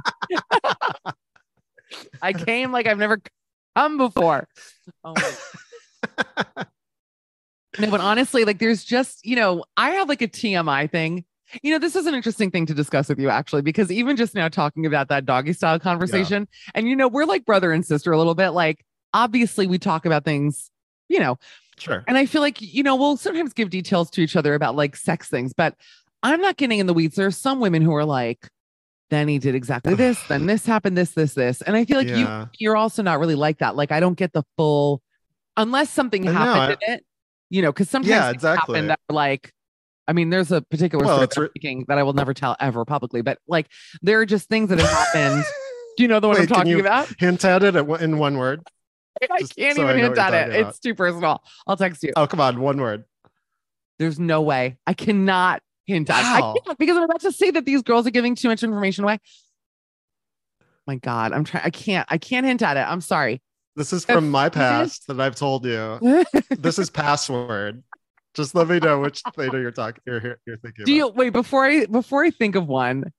I 2.22 2.34
came 2.34 2.72
like 2.72 2.88
I've 2.88 2.98
never 2.98 3.22
come 3.76 3.98
before. 3.98 4.48
Oh 5.04 5.14
my 5.16 6.66
No, 7.80 7.90
but 7.90 8.02
honestly, 8.02 8.44
like 8.44 8.60
there's 8.60 8.84
just, 8.84 9.26
you 9.26 9.36
know, 9.36 9.64
I 9.78 9.92
have 9.92 10.10
like 10.10 10.22
a 10.22 10.28
TMI 10.28 10.92
thing. 10.92 11.24
You 11.64 11.72
know, 11.72 11.80
this 11.80 11.96
is 11.96 12.06
an 12.06 12.14
interesting 12.14 12.52
thing 12.52 12.66
to 12.66 12.74
discuss 12.74 13.08
with 13.10 13.20
you 13.20 13.30
actually, 13.30 13.62
because 13.62 13.92
even 13.92 14.18
just 14.18 14.36
now 14.36 14.50
talking 14.50 14.86
about 14.86 15.08
that 15.10 15.26
doggy 15.26 15.54
style 15.54 15.80
conversation, 15.80 16.48
and 16.76 16.88
you 16.90 16.96
know, 16.96 17.08
we're 17.08 17.26
like 17.26 17.46
brother 17.46 17.72
and 17.72 17.86
sister 17.86 18.12
a 18.12 18.18
little 18.18 18.36
bit. 18.36 18.50
Like, 18.50 18.84
obviously, 19.14 19.68
we 19.68 19.78
talk 19.78 20.06
about 20.06 20.26
things, 20.26 20.70
you 21.08 21.20
know, 21.20 21.38
Sure. 21.78 22.04
and 22.08 22.18
I 22.18 22.26
feel 22.26 22.42
like, 22.42 22.62
you 22.62 22.84
know, 22.84 22.96
we'll 22.96 23.18
sometimes 23.18 23.54
give 23.54 23.70
details 23.70 24.10
to 24.12 24.22
each 24.22 24.36
other 24.36 24.54
about 24.54 24.76
like 24.76 24.96
sex 24.96 25.30
things, 25.30 25.52
but 25.54 25.76
I'm 26.24 26.42
not 26.42 26.58
getting 26.58 26.80
in 26.80 26.88
the 26.88 26.94
weeds. 26.94 27.16
There 27.16 27.28
are 27.28 27.32
some 27.32 27.60
women 27.60 27.82
who 27.82 27.94
are 27.96 28.06
like, 28.06 28.50
then 29.12 29.28
he 29.28 29.38
did 29.38 29.54
exactly 29.54 29.94
this, 29.94 30.20
then 30.28 30.48
this 30.48 30.66
happened, 30.66 30.98
this, 30.98 31.12
this, 31.12 31.36
this. 31.36 31.62
And 31.62 31.76
I 31.76 31.86
feel 31.86 31.98
like 31.98 32.08
you 32.08 32.16
yeah. 32.16 32.48
you're 32.58 32.76
also 32.76 33.04
not 33.04 33.20
really 33.20 33.36
like 33.36 33.60
that. 33.60 33.76
Like 33.76 33.92
I 33.92 34.00
don't 34.00 34.18
get 34.18 34.34
the 34.34 34.44
full 34.58 35.04
unless 35.56 35.92
something 35.92 36.28
I 36.28 36.32
know, 36.32 36.38
happened 36.40 36.82
in 36.88 36.94
it, 36.96 37.06
you 37.52 37.62
know, 37.62 37.72
because 37.72 37.90
sometimes 37.90 38.10
Yeah, 38.10 38.24
things 38.24 38.36
exactly. 38.36 38.76
happen 38.76 38.88
that 38.88 39.00
like 39.10 39.54
I 40.08 40.14
mean, 40.14 40.30
there's 40.32 40.52
a 40.52 40.62
particular 40.62 41.06
Well, 41.06 41.16
story 41.16 41.24
it's 41.26 41.36
that 41.36 41.70
I'm 41.70 41.78
re- 41.78 41.86
that 41.88 41.98
I 42.00 42.04
will 42.04 42.14
never 42.14 42.34
tell 42.34 42.58
ever 42.60 42.84
publicly, 42.86 43.22
but 43.22 43.38
like 43.48 43.68
there 44.02 44.20
are 44.20 44.26
just 44.26 44.50
things 44.50 44.70
that 44.70 44.80
have 44.80 44.90
happened. 44.90 45.44
Do 45.98 46.04
you 46.04 46.08
know 46.08 46.20
the 46.20 46.28
one 46.28 46.38
I'm 46.38 46.42
Wait, 46.44 46.48
can 46.48 46.56
talking 46.58 46.72
you- 46.72 46.80
about? 46.80 47.14
Hint 47.20 47.46
at 47.46 47.64
it 47.64 47.76
in 47.76 48.18
one 48.18 48.38
word. 48.38 48.62
I 49.32 49.40
just 49.40 49.56
can't 49.56 49.76
so 49.76 49.84
even 49.84 49.98
know 49.98 50.04
hint 50.04 50.18
at 50.18 50.34
it. 50.34 50.56
about. 50.56 50.70
It's 50.70 50.80
too 50.80 50.96
personal. 50.96 51.44
I'll 51.68 51.78
text 51.78 52.02
you. 52.02 52.14
Oh, 52.16 52.28
come 52.28 52.40
on, 52.40 52.60
one 52.62 52.80
word. 52.80 53.04
There's 54.00 54.18
no 54.20 54.42
way. 54.42 54.78
I 54.88 54.94
cannot 54.94 55.62
hint 55.86 56.10
at 56.10 56.20
it. 56.20 56.44
I 56.44 56.54
can't 56.66 56.78
because 56.78 56.98
I'm 56.98 57.04
about 57.04 57.22
to 57.22 57.32
say 57.32 57.52
that 57.52 57.66
these 57.66 57.82
girls 57.82 58.06
are 58.08 58.12
giving 58.12 58.36
too 58.36 58.48
much 58.48 58.64
information 58.64 59.04
away. 59.04 59.20
My 60.88 60.96
God, 60.96 61.32
I'm 61.32 61.44
trying. 61.44 61.64
I 61.66 61.70
can't. 61.70 62.08
I 62.12 62.18
can't 62.18 62.46
hint 62.46 62.62
at 62.62 62.78
it. 62.78 62.82
I'm 62.82 63.02
sorry. 63.02 63.42
This 63.76 63.94
is 63.94 64.04
from 64.04 64.30
my 64.30 64.50
past 64.50 65.08
that 65.08 65.20
I've 65.20 65.36
told 65.36 65.66
you. 65.66 66.00
This 66.50 66.78
is 66.80 66.90
password. 66.90 67.84
Just 68.34 68.56
let 68.56 68.68
me 68.68 68.80
know 68.80 69.00
which 69.00 69.22
thing 69.36 69.52
you're 69.54 69.72
talking. 69.72 70.02
You're 70.06 70.38
you're 70.46 70.58
thinking. 70.58 70.86
Do 70.86 70.94
you 70.94 71.06
about. 71.06 71.16
wait 71.18 71.30
before 71.34 71.66
I 71.66 71.86
before 71.86 72.24
I 72.24 72.32
think 72.32 72.56
of 72.56 72.68
one? 72.68 73.12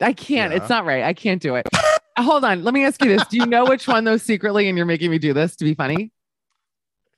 I 0.00 0.12
can't. 0.12 0.52
Yeah. 0.52 0.58
It's 0.58 0.68
not 0.68 0.84
right. 0.84 1.02
I 1.04 1.14
can't 1.14 1.40
do 1.40 1.54
it. 1.56 1.66
Uh, 1.74 2.22
Hold 2.22 2.44
on. 2.44 2.64
Let 2.64 2.74
me 2.74 2.84
ask 2.84 3.02
you 3.02 3.08
this. 3.08 3.26
Do 3.28 3.36
you 3.38 3.46
know 3.46 3.64
which 3.64 3.88
one 3.88 4.04
though 4.04 4.16
secretly 4.18 4.68
and 4.68 4.76
you're 4.76 4.86
making 4.86 5.10
me 5.10 5.18
do 5.18 5.32
this 5.32 5.56
to 5.56 5.64
be 5.64 5.74
funny? 5.74 6.12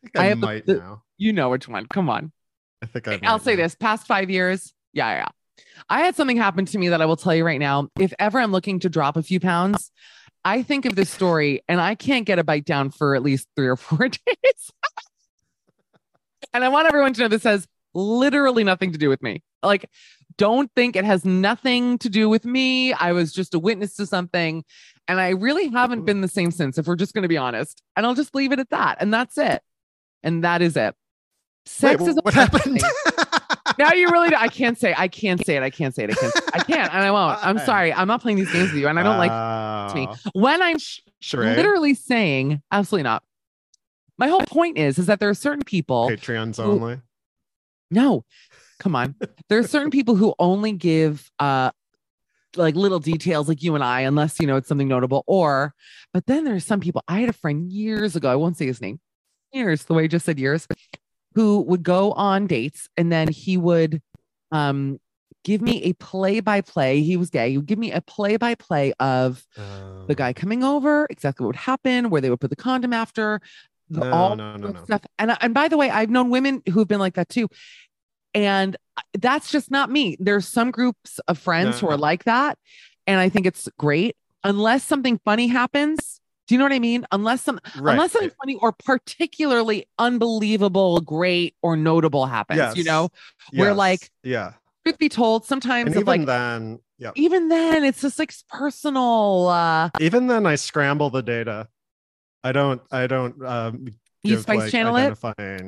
I 0.05 0.07
think 0.07 0.17
I 0.17 0.21
I, 0.21 0.25
have 0.27 0.41
the- 0.41 0.47
might 0.47 0.67
the- 0.67 0.75
now. 0.75 1.03
You 1.17 1.33
know 1.33 1.51
which 1.51 1.67
one. 1.69 1.87
Come 1.87 2.09
on. 2.09 2.33
I 2.83 2.87
think 2.87 3.09
I. 3.09 3.19
I'll 3.25 3.39
say 3.41 3.57
now. 3.57 3.65
this. 3.65 3.75
Past 3.75 4.07
5 4.07 4.31
years. 4.31 4.73
Yeah, 4.93 5.11
yeah. 5.11 5.29
I 5.89 6.01
had 6.01 6.17
something 6.17 6.37
happen 6.37 6.65
to 6.67 6.79
me 6.79 6.89
that 6.89 7.01
I 7.01 7.07
will 7.07 7.17
tell 7.17 7.35
you 7.35 7.45
right 7.45 7.61
now. 7.61 7.89
If 7.99 8.13
ever 8.19 8.39
I'm 8.39 8.53
looking 8.53 8.81
to 8.81 8.89
drop 8.89 9.17
a 9.17 9.23
few 9.23 9.41
pounds, 9.41 9.91
I 10.45 10.63
think 10.63 10.85
of 10.85 10.95
this 10.97 11.11
story 11.11 11.63
and 11.69 11.81
I 11.81 11.95
can't 11.95 12.27
get 12.27 12.39
a 12.39 12.45
bite 12.45 12.65
down 12.65 12.91
for 12.91 13.15
at 13.15 13.23
least 13.23 13.49
3 13.57 13.69
or 13.69 13.77
4 13.77 13.99
days. 14.09 14.73
and 16.53 16.65
I 16.65 16.69
want 16.69 16.89
everyone 16.89 17.13
to 17.15 17.21
know 17.21 17.29
this 17.29 17.45
has 17.45 17.67
literally 17.95 18.65
nothing 18.65 18.93
to 18.93 18.99
do 18.99 19.09
with 19.09 19.23
me. 19.23 19.43
Like 19.63 19.89
don't 20.39 20.71
think 20.75 20.97
it 20.97 21.05
has 21.05 21.25
nothing 21.25 21.99
to 21.99 22.09
do 22.09 22.29
with 22.29 22.45
me. 22.45 22.93
I 22.93 23.13
was 23.13 23.33
just 23.33 23.55
a 23.55 23.59
witness 23.59 23.97
to 23.97 24.07
something. 24.07 24.65
And 25.09 25.21
I 25.21 25.31
really 25.31 25.69
haven't 25.69 26.05
been 26.05 26.21
the 26.21 26.29
same 26.29 26.51
since, 26.51 26.79
if 26.79 26.87
we're 26.87 26.97
just 26.97 27.13
going 27.13 27.23
to 27.23 27.29
be 27.29 27.37
honest. 27.37 27.83
And 27.97 28.07
I'll 28.07 28.15
just 28.15 28.35
leave 28.35 28.53
it 28.53 28.61
at 28.61 28.71
that. 28.71 28.99
And 29.01 29.13
that's 29.13 29.37
it. 29.37 29.63
And 30.23 30.45
that 30.45 30.63
is 30.63 30.77
it. 30.77 30.95
Sex 31.67 32.01
Wait, 32.01 32.11
is 32.11 32.17
a 32.17 32.21
what 32.21 32.35
happened? 32.35 32.81
now 33.79 33.93
you 33.93 34.11
really. 34.11 34.35
I 34.35 34.49
can't 34.49 34.79
say. 34.79 34.95
I 34.97 35.09
can't 35.09 35.45
say 35.45 35.57
it. 35.57 35.63
I 35.63 35.71
can't 35.71 35.95
say 35.95 36.05
it. 36.05 36.11
I 36.11 36.15
can't. 36.15 36.35
I 36.55 36.59
can't, 36.59 36.95
and 36.95 37.05
I 37.05 37.11
won't. 37.11 37.39
I'm 37.45 37.59
sorry. 37.59 37.93
I'm 37.93 38.09
not 38.09 38.21
playing 38.23 38.39
these 38.39 38.53
games 38.53 38.73
with 38.73 38.81
you, 38.81 38.89
and 38.89 38.99
I 38.99 39.03
don't 39.03 39.19
like 39.19 39.95
me. 39.95 40.09
When 40.35 40.61
I'm 40.63 40.77
Sheree, 41.23 41.57
literally 41.57 41.95
saying 41.95 42.63
absolutely 42.71 43.05
not. 43.05 43.23
My 44.19 44.29
whole 44.29 44.41
point 44.43 44.79
is, 44.79 44.99
is 44.99 45.07
that 45.07 45.21
there 45.21 45.29
are 45.29 45.35
certain 45.35 45.65
people. 45.65 46.09
Patreons 46.09 46.57
who- 46.57 46.63
only. 46.73 47.01
No, 47.91 48.25
come 48.79 48.95
on. 48.95 49.15
There 49.49 49.59
are 49.59 49.67
certain 49.67 49.91
people 49.91 50.15
who 50.15 50.35
only 50.39 50.73
give 50.73 51.31
uh 51.39 51.71
like 52.57 52.75
little 52.75 52.99
details 52.99 53.49
like 53.49 53.63
you 53.63 53.75
and 53.75 53.85
I, 53.85 54.01
unless 54.01 54.41
you 54.41 54.47
know 54.47 54.57
it's 54.57 54.69
something 54.69 54.89
notable. 54.89 55.25
Or, 55.27 55.75
but 56.13 56.27
then 56.27 56.45
there's 56.45 56.65
some 56.65 56.81
people. 56.81 57.03
I 57.09 57.21
had 57.21 57.29
a 57.29 57.35
friend 57.35 57.71
years 57.71 58.17
ago, 58.17 58.31
I 58.31 58.37
won't 58.37 58.57
say 58.57 58.67
his 58.67 58.81
name, 58.81 59.01
years, 59.53 59.85
the 59.85 59.95
way 59.95 60.05
I 60.05 60.07
just 60.07 60.27
said 60.27 60.39
years, 60.39 60.67
who 61.39 61.61
would 61.61 61.85
go 61.85 62.11
on 62.13 62.49
dates 62.49 62.89
and 62.97 63.13
then 63.13 63.29
he 63.29 63.57
would 63.57 64.03
um 64.51 64.99
give 65.45 65.63
me 65.63 65.85
a 65.85 65.93
play 65.93 66.41
by 66.41 66.61
play. 66.61 67.01
He 67.01 67.17
was 67.17 67.31
gay. 67.31 67.51
He 67.51 67.59
would 67.59 67.67
give 67.67 67.79
me 67.79 67.93
a 67.93 68.01
play 68.01 68.37
by 68.37 68.57
play 68.57 68.93
of 68.99 69.47
Um, 69.57 70.07
the 70.09 70.17
guy 70.17 70.33
coming 70.33 70.65
over, 70.65 71.07
exactly 71.11 71.45
what 71.45 71.51
would 71.51 71.57
happen, 71.73 72.11
where 72.11 72.21
they 72.21 72.29
would 72.29 72.41
put 72.41 72.51
the 72.51 72.57
condom 72.57 72.93
after, 72.93 73.41
the, 73.89 74.01
No, 74.01 74.11
all 74.11 74.37
no, 74.37 74.57
no, 74.57 74.69
no. 74.73 74.83
stuff. 74.85 75.03
And 75.21 75.37
and 75.41 75.55
by 75.55 75.69
the 75.69 75.77
way, 75.77 75.91
I've 75.91 76.11
known 76.11 76.29
women 76.31 76.61
who've 76.73 76.89
been 76.89 76.99
like 76.99 77.15
that 77.15 77.29
too, 77.29 77.47
and 78.35 78.77
that's 79.17 79.53
just 79.53 79.71
not 79.71 79.91
me. 79.91 80.17
There's 80.19 80.49
some 80.49 80.73
groups 80.73 81.21
of 81.29 81.39
friends 81.39 81.79
who 81.79 81.87
are 81.89 81.97
like 82.11 82.25
that, 82.25 82.59
and 83.07 83.21
I 83.21 83.29
think 83.29 83.47
it's 83.47 83.69
great. 83.79 84.17
Unless 84.43 84.83
something 84.85 85.21
funny 85.25 85.47
happens, 85.47 86.18
Do 86.49 86.55
you 86.55 86.59
know 86.59 86.65
what 86.65 86.73
I 86.73 86.79
mean? 86.79 87.07
Unless 87.13 87.43
some 87.43 87.61
Right. 87.77 87.93
unless 87.93 88.13
something 88.13 88.31
funny 88.41 88.57
or 88.57 88.73
particularly 88.73 89.87
unbelievable, 89.99 91.01
great, 91.01 91.55
or 91.63 91.77
notable 91.77 92.25
happens, 92.27 92.59
you 92.75 92.83
Yes. 92.83 92.87
know, 92.87 93.11
where, 93.53 93.69
Yes. 93.69 93.77
like, 93.77 94.11
yeah. 94.23 94.53
truth 94.85 94.99
be 94.99 95.11
told, 95.11 95.45
sometimes 95.45 95.91
even 95.91 96.05
like 96.05 96.25
then, 96.25 96.79
yeah. 96.99 97.11
even 97.17 97.49
then 97.49 97.85
it's 97.85 98.01
just 98.01 98.19
like 98.19 98.33
personal 98.49 99.49
uh 99.49 99.91
Even 100.01 100.27
then 100.27 100.47
I 100.47 100.55
scramble 100.55 101.11
the 101.11 101.23
data. 101.23 101.69
I 102.43 102.53
don't 102.53 102.81
I 102.91 103.07
don't 103.07 103.45
um 103.45 103.87
you 104.23 104.35
give, 104.37 104.41
spice 104.43 104.59
like, 104.59 104.73
channel 104.73 104.97
it. 104.97 105.17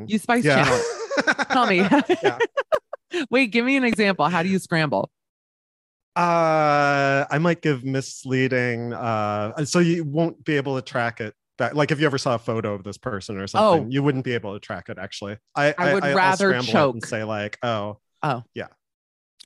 You 0.08 0.18
spice 0.18 0.44
yeah. 0.44 0.64
channel 0.64 0.80
it. 0.80 1.48
Tell 1.50 1.66
me. 1.66 1.86
Wait, 3.30 3.48
give 3.52 3.64
me 3.66 3.76
an 3.76 3.84
example. 3.84 4.26
How 4.28 4.42
do 4.42 4.48
you 4.48 4.58
scramble? 4.58 5.10
Uh, 6.16 7.24
I 7.30 7.38
might 7.38 7.62
give 7.62 7.84
misleading. 7.84 8.92
Uh, 8.92 9.64
so 9.64 9.78
you 9.78 10.04
won't 10.04 10.44
be 10.44 10.56
able 10.56 10.76
to 10.76 10.82
track 10.82 11.20
it. 11.20 11.34
Back. 11.58 11.74
Like 11.74 11.90
if 11.90 12.00
you 12.00 12.06
ever 12.06 12.16
saw 12.18 12.34
a 12.36 12.38
photo 12.38 12.72
of 12.74 12.84
this 12.84 12.96
person 12.98 13.36
or 13.36 13.46
something, 13.46 13.84
Oh. 13.84 13.90
you 13.90 14.02
wouldn't 14.02 14.24
be 14.24 14.32
able 14.32 14.54
to 14.54 14.60
track 14.60 14.88
it. 14.88 14.98
Actually, 14.98 15.36
I 15.54 15.74
I 15.76 15.94
would 15.94 16.04
I'll 16.04 16.16
rather 16.16 16.58
choke. 16.62 16.94
and 16.94 17.04
say 17.04 17.22
like, 17.22 17.58
oh, 17.62 17.98
oh, 18.22 18.42
yeah. 18.54 18.68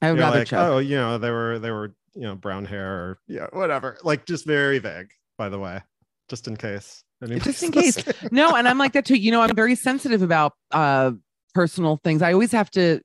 I 0.01 0.11
would 0.13 0.19
you're 0.19 0.27
rather 0.27 0.39
like, 0.41 0.47
choke. 0.49 0.61
oh, 0.61 0.79
you 0.79 0.97
know, 0.97 1.19
they 1.19 1.31
were 1.31 1.59
they 1.59 1.73
were 1.73 1.93
you 2.15 2.23
know 2.23 2.37
brown 2.37 2.67
hair 2.67 2.93
or 2.95 3.19
yeah, 3.27 3.47
whatever. 3.53 3.99
Like 4.05 4.27
just 4.27 4.47
very 4.47 4.79
vague. 4.79 5.11
By 5.39 5.49
the 5.49 5.59
way, 5.59 5.81
just 6.29 6.47
in 6.47 6.57
case. 6.57 7.03
Just 7.27 7.63
in 7.63 7.73
case. 7.81 7.97
no 8.31 8.55
and 8.55 8.69
i'm 8.69 8.77
like 8.77 8.93
that 8.93 9.07
too 9.07 9.15
you 9.17 9.31
know 9.31 9.41
i'm 9.41 9.55
very 9.57 9.75
sensitive 9.75 10.21
about 10.21 10.53
uh 10.73 11.11
personal 11.55 11.99
things 12.05 12.21
i 12.21 12.35
always 12.35 12.53
have 12.53 12.71
to 12.71 13.01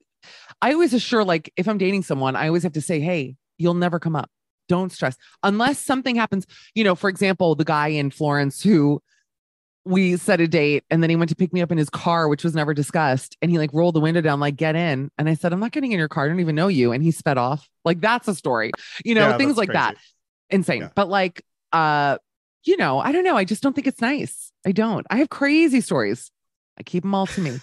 i 0.61 0.73
always 0.73 0.93
assure 0.93 1.23
like 1.23 1.53
if 1.55 1.69
i'm 1.69 1.77
dating 1.77 2.03
someone 2.03 2.35
i 2.35 2.47
always 2.47 2.63
have 2.63 2.73
to 2.73 2.81
say 2.81 2.99
hey 2.99 3.37
you'll 3.59 3.75
never 3.75 3.99
come 3.99 4.15
up. 4.15 4.29
Don't 4.67 4.91
stress. 4.91 5.15
Unless 5.43 5.79
something 5.79 6.15
happens 6.15 6.45
you 6.73 6.83
know 6.83 6.95
for 6.95 7.09
example 7.09 7.55
the 7.55 7.65
guy 7.65 7.87
in 7.89 8.09
florence 8.11 8.61
who 8.63 9.01
we 9.85 10.17
set 10.17 10.39
a 10.41 10.47
date 10.47 10.83
and 10.91 11.01
then 11.01 11.09
he 11.09 11.15
went 11.15 11.29
to 11.29 11.35
pick 11.35 11.51
me 11.53 11.61
up 11.61 11.71
in 11.71 11.77
his 11.77 11.89
car 11.89 12.27
which 12.27 12.43
was 12.43 12.53
never 12.53 12.73
discussed 12.73 13.35
and 13.41 13.49
he 13.49 13.57
like 13.57 13.71
rolled 13.73 13.95
the 13.95 13.99
window 13.99 14.21
down 14.21 14.39
like 14.39 14.55
get 14.55 14.75
in. 14.75 15.09
And 15.17 15.27
i 15.29 15.33
said 15.33 15.53
i'm 15.53 15.59
not 15.59 15.71
getting 15.71 15.91
in 15.91 15.99
your 15.99 16.07
car. 16.07 16.25
I 16.25 16.27
don't 16.27 16.39
even 16.39 16.55
know 16.55 16.67
you. 16.67 16.91
And 16.91 17.01
he 17.03 17.11
sped 17.11 17.37
off. 17.37 17.67
Like 17.85 17.99
that's 18.01 18.27
a 18.27 18.35
story. 18.35 18.71
You 19.03 19.15
know 19.15 19.29
Yeah, 19.29 19.37
things 19.37 19.57
like 19.57 19.71
that. 19.73 19.95
insane. 20.49 20.81
Yeah. 20.81 20.89
but 20.95 21.09
like 21.09 21.43
uh 21.71 22.17
you 22.63 22.77
know 22.77 22.99
i 22.99 23.11
don't 23.11 23.23
know. 23.23 23.37
I 23.37 23.45
just 23.45 23.63
don't 23.63 23.73
think 23.73 23.87
it's 23.87 24.01
nice. 24.01 24.51
I 24.67 24.71
don't. 24.73 25.07
I 25.09 25.17
have 25.17 25.29
crazy 25.29 25.81
stories. 25.81 26.29
I 26.77 26.83
keep 26.83 27.03
them 27.03 27.15
all 27.15 27.25
to 27.27 27.41
me 27.41 27.59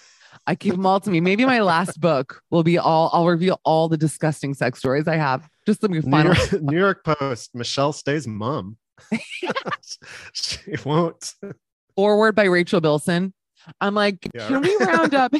i 0.47 0.55
keep 0.55 0.71
them 0.73 0.85
all 0.85 0.99
to 0.99 1.09
me. 1.11 1.19
Maybe 1.19 1.45
my 1.45 1.59
last 1.59 1.99
book 2.07 2.41
will 2.49 2.63
be 2.63 2.77
all 2.77 3.09
i'll 3.13 3.27
reveal 3.27 3.59
all 3.63 3.87
the 3.89 3.97
disgusting 3.97 4.53
sex 4.53 4.79
stories 4.79 5.07
i 5.07 5.15
have. 5.15 5.47
Just 5.67 5.81
the 5.81 5.89
New 5.89 6.01
final 6.01 6.33
York, 6.33 6.61
New 6.61 6.77
York 6.77 7.03
Post. 7.05 7.53
Michelle 7.53 7.93
stays 7.93 8.25
mum. 8.27 8.77
she 10.33 10.75
won't. 10.85 11.35
forward 11.95 12.33
by 12.33 12.45
rachel 12.45 12.81
bilson. 12.81 13.33
I'm 13.81 13.93
like 13.93 14.27
Yeah. 14.33 14.47
can 14.47 14.61
we 14.61 14.75
round 14.77 15.13
up? 15.13 15.33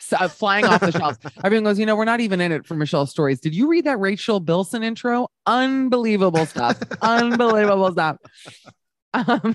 So, 0.00 0.16
uh, 0.16 0.26
flying 0.26 0.64
off 0.64 0.80
the 0.80 0.90
shelves. 0.90 1.16
Everyone 1.44 1.62
goes 1.64 1.78
you 1.78 1.86
know 1.86 1.94
we're 1.94 2.04
not 2.04 2.20
even 2.20 2.40
in 2.40 2.50
it 2.50 2.66
for 2.66 2.74
michelle's 2.74 3.10
stories. 3.10 3.40
Did 3.40 3.54
you 3.54 3.68
read 3.68 3.84
that 3.84 3.98
rachel 4.00 4.40
bilson 4.40 4.82
intro? 4.82 5.28
Unbelievable 5.46 6.44
stuff. 6.44 6.76
Unbelievable 7.00 7.92
stuff. 7.92 8.16
Um, 9.14 9.54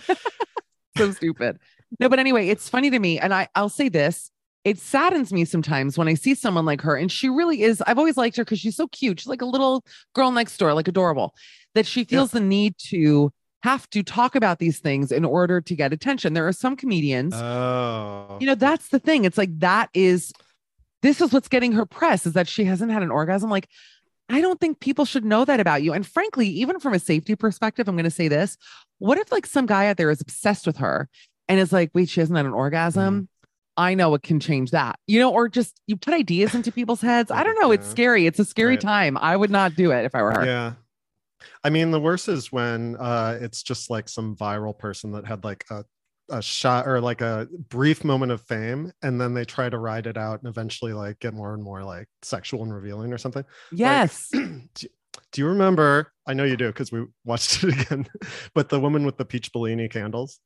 so 0.97 1.11
stupid. 1.11 1.59
No 1.99 2.07
but 2.07 2.17
anyway 2.19 2.47
it's 2.47 2.69
funny 2.69 2.89
to 2.89 2.97
me 2.97 3.19
and 3.19 3.33
i 3.33 3.49
i'll 3.53 3.67
say 3.69 3.89
this 3.89 4.31
it 4.63 4.77
saddens 4.77 5.33
me 5.33 5.43
sometimes 5.45 5.97
when 5.97 6.07
i 6.07 6.13
see 6.13 6.35
someone 6.35 6.65
like 6.65 6.81
her 6.81 6.95
and 6.95 7.11
she 7.11 7.29
really 7.29 7.63
is 7.63 7.81
i've 7.87 7.97
always 7.97 8.17
liked 8.17 8.37
her 8.37 8.43
because 8.45 8.59
she's 8.59 8.75
so 8.75 8.87
cute. 8.89 9.19
She's 9.19 9.27
like 9.27 9.41
a 9.41 9.45
little 9.45 9.83
girl 10.13 10.31
next 10.31 10.57
door 10.57 10.73
like 10.73 10.87
adorable 10.87 11.33
that 11.73 11.85
she 11.85 12.03
feels 12.03 12.31
the 12.31 12.39
need 12.39 12.75
to 12.89 13.31
have 13.63 13.89
to 13.91 14.01
talk 14.03 14.35
about 14.35 14.59
these 14.59 14.79
things 14.79 15.11
in 15.11 15.23
order 15.23 15.61
to 15.61 15.75
get 15.75 15.93
attention. 15.93 16.33
There 16.33 16.47
are 16.47 16.53
some 16.53 16.75
comedians 16.75 17.33
Oh. 17.35 18.37
you 18.39 18.47
know 18.47 18.55
that's 18.55 18.89
the 18.89 18.99
thing. 18.99 19.25
It's 19.25 19.37
like 19.37 19.57
that 19.59 19.89
is 19.93 20.31
this 21.01 21.21
is 21.21 21.31
what's 21.33 21.47
getting 21.47 21.71
her 21.71 21.85
press 21.85 22.25
is 22.25 22.33
that 22.33 22.47
she 22.47 22.63
hasn't 22.65 22.91
had 22.91 23.03
an 23.03 23.11
orgasm. 23.11 23.49
Like 23.49 23.67
i 24.29 24.39
don't 24.39 24.59
think 24.61 24.79
people 24.79 25.03
should 25.05 25.25
know 25.25 25.43
that 25.43 25.59
about 25.59 25.83
you. 25.83 25.91
And 25.93 26.05
frankly 26.05 26.47
even 26.47 26.79
from 26.79 26.93
a 26.93 26.99
safety 26.99 27.35
perspective 27.35 27.87
i'm 27.89 27.95
going 27.95 28.03
to 28.05 28.11
say 28.11 28.27
this 28.27 28.57
what 28.99 29.17
if 29.17 29.31
like 29.31 29.45
some 29.45 29.65
guy 29.65 29.87
out 29.87 29.97
there 29.97 30.09
is 30.11 30.21
obsessed 30.21 30.65
with 30.67 30.77
her 30.77 31.09
and 31.49 31.59
is 31.59 31.73
like 31.73 31.91
wait 31.93 32.07
she 32.09 32.19
hasn't 32.19 32.37
had 32.37 32.45
an 32.45 32.53
orgasm 32.53 33.27
i 33.81 33.93
know 33.93 34.13
it 34.13 34.23
can 34.23 34.39
change 34.39 34.71
that 34.71 34.97
you 35.07 35.19
know 35.19 35.31
or 35.31 35.49
just 35.49 35.79
you 35.87 35.95
put 35.97 36.13
ideas 36.13 36.53
into 36.55 36.71
people's 36.71 37.01
heads 37.01 37.31
i 37.31 37.43
don't 37.43 37.59
know 37.59 37.71
it's 37.71 37.85
Yeah. 37.87 37.91
scary 37.91 38.25
it's 38.27 38.39
a 38.39 38.45
scary 38.45 38.73
Right. 38.73 38.81
time 38.81 39.17
i 39.17 39.35
would 39.35 39.51
not 39.51 39.75
do 39.75 39.91
it 39.91 40.05
if 40.05 40.13
i 40.15 40.21
were 40.21 40.31
her 40.31 40.45
Yeah. 40.45 40.73
I 41.63 41.71
mean, 41.71 41.89
the 41.89 41.99
worst 41.99 42.27
is 42.27 42.51
when 42.51 42.95
uh, 42.97 43.39
it's 43.41 43.63
just 43.63 43.89
like 43.89 44.07
some 44.07 44.35
viral 44.35 44.77
person 44.77 45.11
that 45.13 45.25
had 45.25 45.43
like 45.43 45.65
a, 45.71 45.83
a 46.29 46.39
shot 46.41 46.87
or 46.87 47.01
like 47.01 47.21
a 47.21 47.47
brief 47.69 48.03
moment 48.03 48.31
of 48.31 48.41
fame, 48.43 48.91
and 49.01 49.19
then 49.19 49.33
they 49.33 49.43
try 49.43 49.67
to 49.67 49.77
ride 49.79 50.05
it 50.05 50.17
out 50.17 50.39
and 50.39 50.47
eventually 50.49 50.93
like 50.93 51.17
get 51.19 51.33
more 51.33 51.55
and 51.55 51.63
more 51.63 51.83
like 51.83 52.07
sexual 52.21 52.61
and 52.61 52.71
revealing 52.73 53.11
or 53.11 53.17
something. 53.17 53.43
yes 53.71 54.29
do, 54.31 54.59
do 55.31 55.41
you 55.41 55.47
remember? 55.47 56.11
I 56.27 56.33
know 56.35 56.43
you 56.43 56.57
do 56.57 56.67
because 56.67 56.91
we 56.91 57.05
watched 57.25 57.63
it 57.63 57.73
again. 57.81 58.05
But 58.53 58.69
the 58.69 58.79
woman 58.79 59.03
with 59.03 59.17
the 59.17 59.25
peach 59.25 59.51
Bellini 59.51 59.87
candles. 59.89 60.39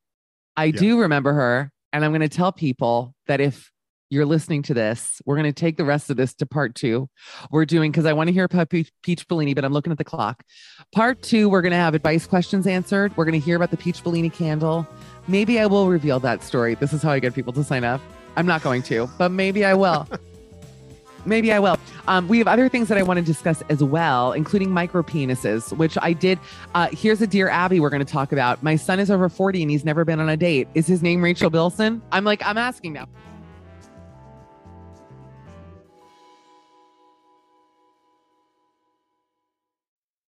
I 0.56 0.72
do 0.72 1.02
remember 1.02 1.34
her. 1.34 1.72
And 1.96 2.04
I'm 2.04 2.12
going 2.12 2.20
to 2.20 2.28
tell 2.28 2.52
people 2.52 3.16
that 3.28 3.40
if 3.40 3.72
you're 4.10 4.26
listening 4.26 4.64
to 4.64 4.74
this, 4.74 5.22
we're 5.26 5.38
going 5.38 5.46
to 5.46 5.54
take 5.54 5.78
the 5.78 5.86
rest 5.86 6.10
of 6.10 6.18
this 6.18 6.34
to 6.34 6.46
part 6.46 6.76
two. 6.76 7.08
We're 7.52 7.64
doing, 7.64 7.90
because 7.90 8.06
I 8.06 8.12
want 8.12 8.28
to 8.28 8.34
hear 8.34 8.44
about 8.44 8.70
Peach, 8.70 9.28
Bellini, 9.30 9.54
but 9.54 9.64
I'm 9.64 9.72
looking 9.72 9.94
at 9.94 9.98
the 9.98 10.04
clock. 10.04 10.44
Part 10.92 11.22
two, 11.22 11.48
we're 11.48 11.62
going 11.62 11.72
to 11.72 11.78
have 11.78 11.96
advice 11.96 12.28
questions 12.28 12.68
answered. 12.68 13.16
We're 13.16 13.24
going 13.24 13.40
to 13.40 13.46
hear 13.46 13.56
about 13.56 13.72
the 13.72 13.78
Peach 13.78 14.04
Bellini 14.04 14.30
candle. 14.30 14.86
Maybe 15.30 15.58
I 15.58 15.68
will 15.68 15.88
reveal 15.88 16.20
that 16.20 16.44
story. 16.44 16.76
This 16.76 16.92
is 16.92 17.02
how 17.02 17.12
I 17.12 17.20
get 17.20 17.34
people 17.34 17.54
to 17.54 17.64
sign 17.64 17.86
up. 17.86 18.02
I'm 18.36 18.46
not 18.46 18.62
going 18.62 18.84
to, 18.84 19.10
but 19.18 19.32
maybe 19.32 19.64
I 19.64 19.74
will. 19.74 20.06
maybe 21.26 21.52
I 21.52 21.60
will. 21.60 21.78
Um, 22.08 22.28
we 22.28 22.38
have 22.40 22.48
other 22.48 22.70
things 22.70 22.88
that 22.90 22.98
I 22.98 23.04
want 23.04 23.18
to 23.18 23.26
discuss 23.26 23.62
as 23.70 23.84
well, 23.84 24.34
including 24.34 24.72
micro 24.72 25.04
penises, 25.04 25.76
which 25.76 25.98
I 26.02 26.14
did. 26.14 26.40
Uh, 26.74 26.90
here's 26.92 27.22
a 27.22 27.28
dear 27.28 27.50
Abby 27.50 27.80
we're 27.80 27.90
going 27.90 28.06
to 28.06 28.12
talk 28.12 28.32
about. 28.32 28.62
My 28.64 28.76
son 28.76 29.00
is 29.00 29.10
over 29.10 29.30
40 29.30 29.62
and 29.62 29.72
he's 29.72 29.86
never 29.86 30.06
been 30.06 30.20
on 30.20 30.30
a 30.30 30.38
date. 30.38 30.68
Is 30.74 30.88
his 30.88 31.02
name 31.02 31.24
Rachel 31.24 31.50
Bilson? 31.50 32.02
I'm 32.12 32.24
like, 32.24 32.46
I'm 32.46 32.58
asking 32.58 32.94
now. 32.94 33.08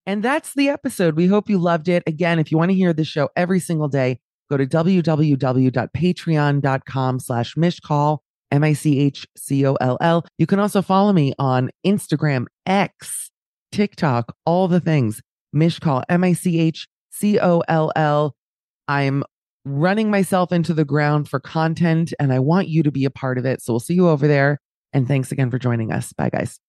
And 0.08 0.24
that's 0.24 0.54
the 0.54 0.70
episode. 0.70 1.18
We 1.18 1.28
hope 1.28 1.50
you 1.50 1.58
loved 1.58 1.90
it. 1.90 2.02
Again, 2.08 2.40
if 2.40 2.50
you 2.50 2.58
want 2.58 2.72
to 2.72 2.76
hear 2.76 2.94
the 2.94 3.04
show 3.04 3.28
every 3.36 3.60
single 3.60 3.90
day, 3.90 4.22
go 4.50 4.56
to 4.56 4.66
www.patreon.com 4.66 7.20
slash 7.20 7.56
michcoll, 7.56 8.20
M-I-C-H-C-O-L-L. 8.52 10.26
You 10.38 10.48
can 10.48 10.60
also 10.60 10.82
follow 10.82 11.14
me 11.14 11.34
on 11.38 11.70
Instagram, 11.86 12.46
X, 12.66 13.32
TikTok, 13.72 14.36
all 14.46 14.68
the 14.68 14.80
things. 14.80 15.22
Michcoll, 15.56 16.04
M-I-C-H-C-O-L-L. 16.10 16.76
I'm 18.88 19.24
running 19.66 20.10
myself 20.10 20.52
into 20.52 20.74
the 20.74 20.86
ground 20.86 21.30
for 21.30 21.40
content 21.40 22.14
and 22.20 22.32
I 22.32 22.40
want 22.40 22.68
you 22.70 22.84
to 22.84 22.92
be 22.92 23.06
a 23.06 23.10
part 23.10 23.38
of 23.38 23.46
it. 23.46 23.62
So 23.62 23.74
we'll 23.74 23.80
see 23.80 23.96
you 23.96 24.08
over 24.08 24.28
there. 24.28 24.60
And 24.94 25.08
thanks 25.08 25.32
again 25.32 25.52
for 25.52 25.60
joining 25.60 25.92
us. 25.92 26.14
Bye, 26.14 26.30
guys. 26.30 26.60